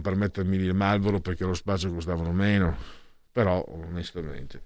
[0.00, 2.76] permettermi il Malboro perché lo spaccio costavano meno,
[3.32, 4.62] però onestamente.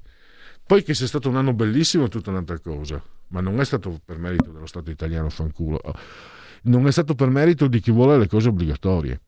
[0.65, 3.99] Poi che sia stato un anno bellissimo è tutta un'altra cosa, ma non è stato
[4.05, 5.81] per merito dello Stato italiano fanculo,
[6.65, 9.21] non è stato per merito di chi vuole le cose obbligatorie.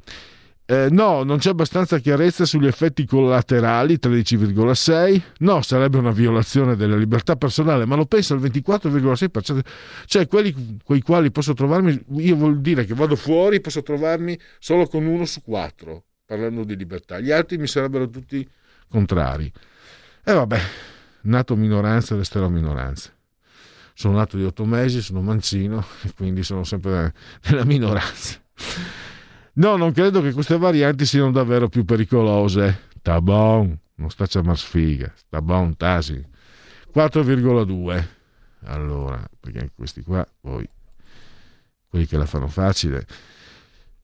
[0.67, 5.23] Eh, no, non c'è abbastanza chiarezza sugli effetti collaterali, 13,6.
[5.39, 9.61] No, sarebbe una violazione della libertà personale, ma lo pensa il 24,6%.
[10.07, 14.39] Cioè, quelli con i quali posso trovarmi, io vuol dire che vado fuori, posso trovarmi
[14.59, 17.21] solo con uno su quattro, parlando di libertà.
[17.21, 18.49] Gli altri mi sarebbero tutti
[18.89, 19.53] contrari.
[20.25, 20.61] E eh, vabbè,
[21.23, 23.11] nato minoranza, resterò minoranza.
[23.93, 27.13] Sono nato di otto mesi, sono mancino e quindi sono sempre
[27.45, 28.41] nella minoranza.
[29.55, 32.89] No, non credo che queste varianti siano davvero più pericolose.
[32.99, 36.25] Sta non sta a sfiga, sta bon, tasi.
[36.93, 38.05] 4,2.
[38.65, 40.69] Allora, perché questi qua, poi,
[41.89, 43.07] quelli che la fanno facile.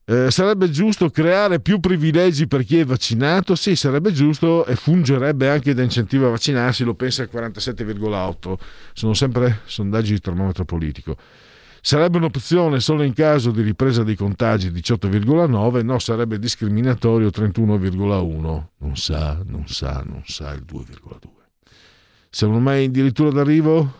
[0.05, 3.55] Eh, sarebbe giusto creare più privilegi per chi è vaccinato?
[3.55, 8.53] Sì, sarebbe giusto e fungerebbe anche da incentivo a vaccinarsi, lo pensa il 47,8.
[8.93, 11.17] Sono sempre sondaggi di termometro politico.
[11.83, 18.63] Sarebbe un'opzione solo in caso di ripresa dei contagi 18,9, no, sarebbe discriminatorio 31,1.
[18.77, 21.27] Non sa, non sa, non sa il 2,2.
[22.29, 23.93] Siamo mai addirittura d'arrivo?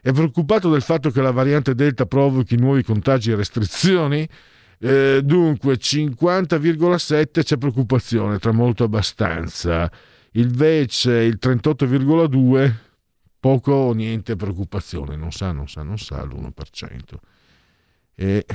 [0.00, 4.26] È preoccupato del fatto che la variante Delta provochi nuovi contagi e restrizioni?
[4.78, 9.90] Eh, dunque 50,7 c'è preoccupazione, tra molto abbastanza.
[10.32, 12.72] Invece il 38,2
[13.44, 16.50] poco o niente preoccupazione, non sa, non sa, non sa l'1%.
[18.14, 18.46] E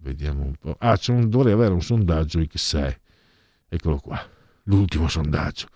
[0.00, 0.76] vediamo un po'.
[0.78, 2.96] Ah, un, dovrei avere un sondaggio X6.
[3.68, 4.26] Eccolo qua,
[4.62, 5.66] l'ultimo sondaggio.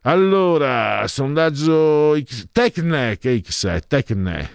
[0.00, 4.50] Allora, sondaggio X, Tecne, che X6, Tecne.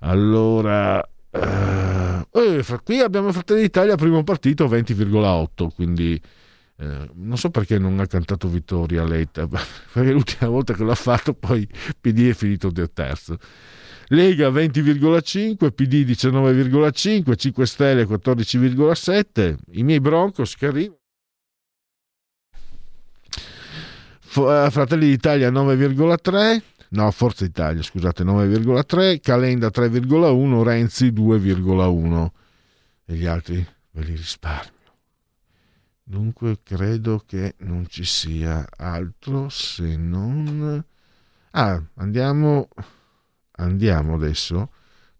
[0.00, 6.18] Allora, Uh, eh, qui abbiamo Fratelli d'Italia primo partito 20,8 quindi
[6.78, 11.32] eh, non so perché non ha cantato Vittoria Letta perché l'ultima volta che l'ha fatto
[11.32, 11.66] poi
[12.00, 13.38] PD è finito del terzo.
[14.08, 20.98] Lega 20,5 PD 19,5 5 Stelle 14,7 i miei Broncos che arrivano
[24.36, 32.28] eh, Fratelli d'Italia 9,3 no Forza Italia scusate 9,3 Calenda 3,1 Renzi 2,1
[33.06, 34.75] e gli altri ve li risparmio
[36.08, 40.84] dunque credo che non ci sia altro se non
[41.50, 42.68] ah andiamo
[43.52, 44.70] andiamo adesso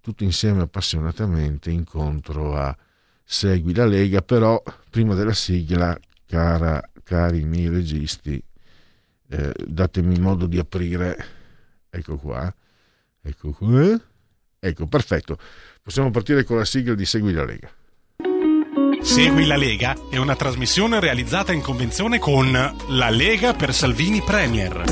[0.00, 2.76] tutti insieme appassionatamente incontro a
[3.24, 8.40] Segui la Lega però prima della sigla cara, cari miei registi
[9.28, 11.36] eh, datemi modo di aprire
[11.96, 12.54] Ecco qua.
[13.22, 14.00] Ecco qua.
[14.58, 15.38] Ecco, perfetto.
[15.82, 17.70] Possiamo partire con la sigla di Segui la Lega.
[19.06, 24.82] Segui la Lega è una trasmissione realizzata in convenzione con La Lega per Salvini Premier.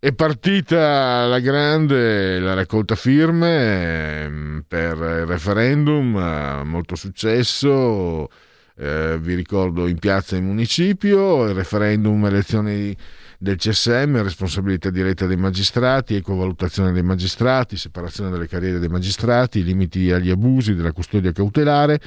[0.00, 8.28] È partita la grande la raccolta firme ehm, per il referendum, molto successo.
[8.76, 12.94] Eh, vi ricordo in piazza e municipio, il referendum, elezioni
[13.42, 20.12] del CSM, responsabilità diretta dei magistrati, ecovalutazione dei magistrati, separazione delle carriere dei magistrati, limiti
[20.12, 22.00] agli abusi della custodia cautelare,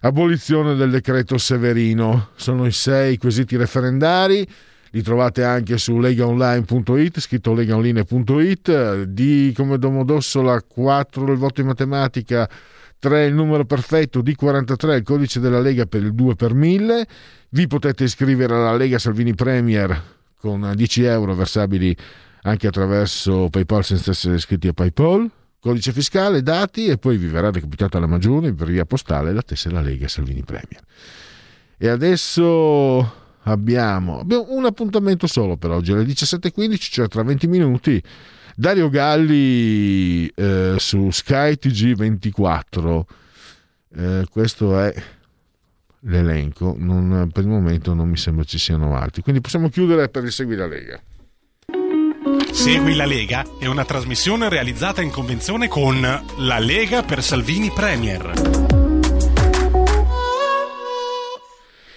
[0.00, 2.32] abolizione del decreto Severino.
[2.36, 4.46] Sono i sei quesiti referendari.
[4.90, 12.46] Li trovate anche su legaonline.it, scritto legaonline.it, di come Domodossola 4 il voto in matematica,
[12.98, 17.06] 3 il numero perfetto, D43 il codice della Lega per il 2 per 1000.
[17.48, 21.96] Vi potete iscrivere alla Lega Salvini Premier con 10 euro versabili
[22.42, 25.30] anche attraverso PayPal senza essere iscritti a PayPal.
[25.60, 29.80] Codice fiscale, dati e poi vi verrà recapitata la maggiore per via postale la tessera
[29.80, 30.80] Lega Salvini Premier.
[31.76, 38.02] E adesso abbiamo, abbiamo un appuntamento solo per oggi, alle 17.15, cioè tra 20 minuti.
[38.54, 43.02] Dario Galli eh, su Sky TG24.
[43.96, 44.94] Eh, questo è
[46.02, 49.22] l'elenco, non, per il momento non mi sembra ci siano altri.
[49.22, 51.00] Quindi possiamo chiudere per il Segui la Lega.
[52.52, 58.32] Segui la Lega è una trasmissione realizzata in convenzione con La Lega per Salvini Premier.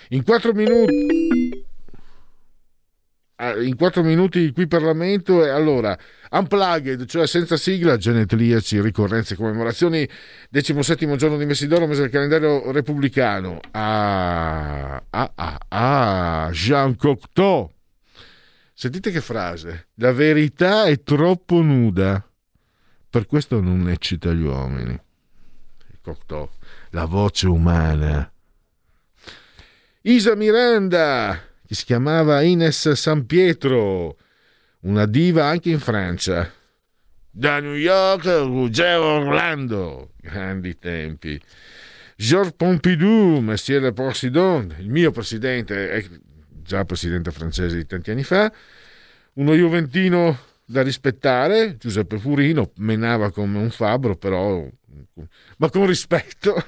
[0.09, 1.20] In quattro minuti
[3.49, 5.97] in quattro minuti qui Parlamento e allora
[6.31, 10.07] unplugged, cioè senza sigla, genetriaci, ricorrenze, commemorazioni,
[10.49, 13.59] 17 giorno di Messidoro, mese del calendario repubblicano.
[13.71, 17.71] Ah, ah, ah, ah, Jean Cocteau.
[18.73, 22.25] Sentite che frase, la verità è troppo nuda,
[23.09, 24.99] per questo non eccita gli uomini.
[26.01, 26.49] Cocteau,
[26.91, 28.31] la voce umana.
[30.03, 31.39] Isa Miranda,
[31.71, 34.17] che si chiamava Ines San Pietro,
[34.81, 36.51] una diva anche in Francia.
[37.29, 41.41] Da New York Ruggero Orlando, grandi tempi.
[42.17, 46.05] Georges Pompidou, Messier Posidon, il mio presidente,
[46.61, 48.51] già presidente francese di tanti anni fa,
[49.35, 54.67] uno juventino da rispettare, Giuseppe Furino, menava come un fabbro, però,
[55.55, 56.61] ma con rispetto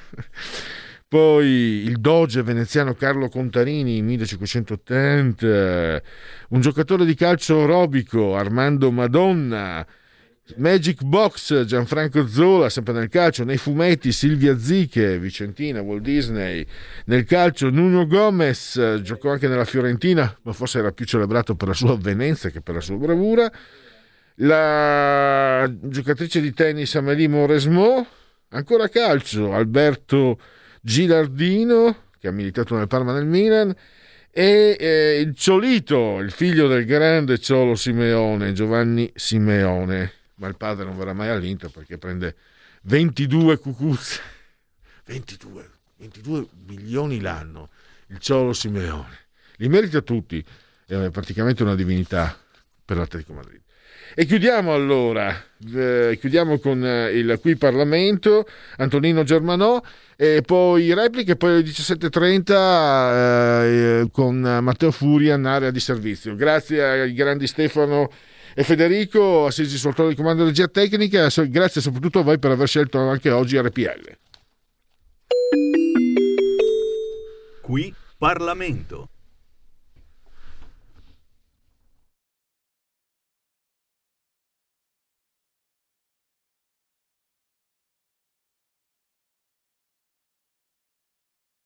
[1.14, 6.02] poi il doge veneziano Carlo Contarini 1580,
[6.50, 9.86] un giocatore di calcio aerobico Armando Madonna,
[10.56, 16.66] Magic Box Gianfranco Zola, sempre nel calcio, nei fumetti Silvia Ziche, Vicentina, Walt Disney,
[17.06, 21.76] nel calcio Nuno Gomez, giocò anche nella Fiorentina, ma forse era più celebrato per la
[21.76, 23.52] sua avvenenza che per la sua bravura.
[24.38, 28.04] la giocatrice di tennis Amélie Mauresmo,
[28.50, 30.40] ancora calcio, Alberto
[30.86, 33.74] Gilardino, che ha militato nel Parma nel Milan,
[34.30, 40.84] e eh, il Ciolito, il figlio del grande Ciolo Simeone, Giovanni Simeone, ma il padre
[40.84, 42.36] non verrà mai all'Inter perché prende
[42.82, 44.20] 22 cucuzze,
[45.06, 47.70] 22, 22 milioni l'anno,
[48.08, 49.18] il Ciolo Simeone,
[49.58, 50.44] li merita tutti,
[50.86, 52.38] è praticamente una divinità
[52.84, 53.63] per l'Atletico Madrid.
[54.16, 58.46] E chiudiamo allora, eh, chiudiamo con eh, il qui Parlamento,
[58.78, 59.82] Antonino Germanò,
[60.16, 66.36] e poi repliche, poi alle 17.30 eh, con Matteo Furia in area di servizio.
[66.36, 68.12] Grazie ai grandi Stefano
[68.54, 72.68] e Federico, assisi sul di comando di regia tecnica, grazie soprattutto a voi per aver
[72.68, 74.16] scelto anche oggi RPL.
[77.62, 79.08] Qui Parlamento.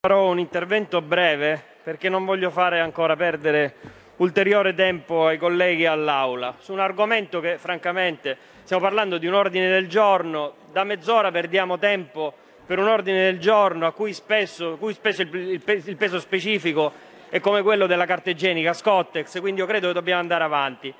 [0.08, 3.74] Farò un intervento breve perché non voglio fare ancora perdere
[4.18, 9.34] ulteriore tempo ai colleghi e all'Aula su un argomento che francamente stiamo parlando di un
[9.34, 12.34] ordine del giorno, da mezz'ora perdiamo tempo
[12.66, 16.94] per un ordine del giorno a cui spesso, cui spesso il, il, peso specifico
[17.28, 20.94] è come quello della carta igienica Scottex, quindi io credo che dobbiamo andare avanti.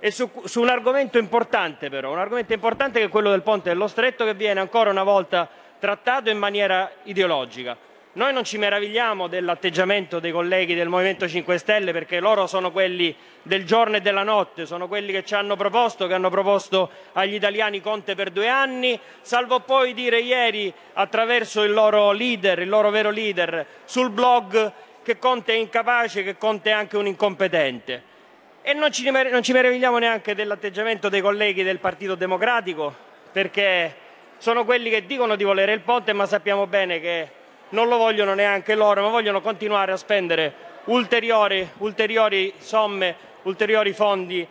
[0.00, 3.68] E su, su un argomento importante però, un argomento importante che è quello del ponte
[3.68, 5.48] dello stretto che viene ancora una volta
[5.78, 7.86] trattato in maniera ideologica.
[8.18, 13.14] Noi non ci meravigliamo dell'atteggiamento dei colleghi del Movimento 5 Stelle perché loro sono quelli
[13.44, 17.34] del giorno e della notte, sono quelli che ci hanno proposto, che hanno proposto agli
[17.34, 22.90] italiani Conte per due anni, salvo poi dire ieri attraverso il loro leader, il loro
[22.90, 24.72] vero leader, sul blog
[25.04, 28.02] che Conte è incapace, che Conte è anche un incompetente.
[28.62, 32.92] E non ci, non ci meravigliamo neanche dell'atteggiamento dei colleghi del Partito Democratico
[33.30, 33.94] perché
[34.38, 37.37] sono quelli che dicono di volere il ponte ma sappiamo bene che
[37.70, 40.54] non lo vogliono neanche loro, ma vogliono continuare a spendere
[40.84, 44.46] ulteriori, ulteriori somme, ulteriori fondi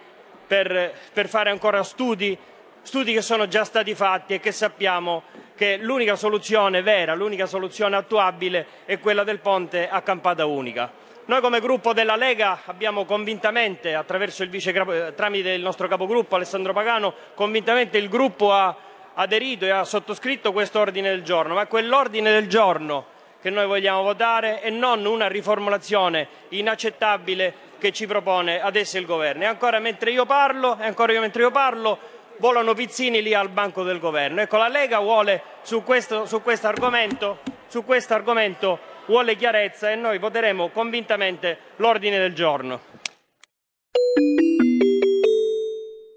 [0.45, 2.37] per, per fare ancora studi,
[2.81, 5.23] studi che sono già stati fatti e che sappiamo
[5.55, 11.05] che l'unica soluzione vera, l'unica soluzione attuabile è quella del ponte a campata unica.
[11.25, 14.71] Noi come gruppo della Lega abbiamo convintamente, attraverso il vice,
[15.13, 18.73] tramite il nostro capogruppo Alessandro Pagano, convintamente il gruppo ha
[19.19, 24.01] aderito e ha sottoscritto questo ordine del giorno, ma quell'ordine del giorno che noi vogliamo
[24.01, 29.43] votare e non una riformulazione inaccettabile che ci propone adesso il governo.
[29.43, 31.99] E ancora mentre io parlo, io mentre io parlo,
[32.37, 34.41] volano pizzini lì al banco del governo.
[34.41, 39.95] Ecco, la Lega vuole su questo, su questo argomento, su questo argomento vuole chiarezza e
[39.95, 42.81] noi voteremo convintamente l'ordine del giorno.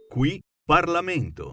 [0.09, 1.53] Qui Parlamento.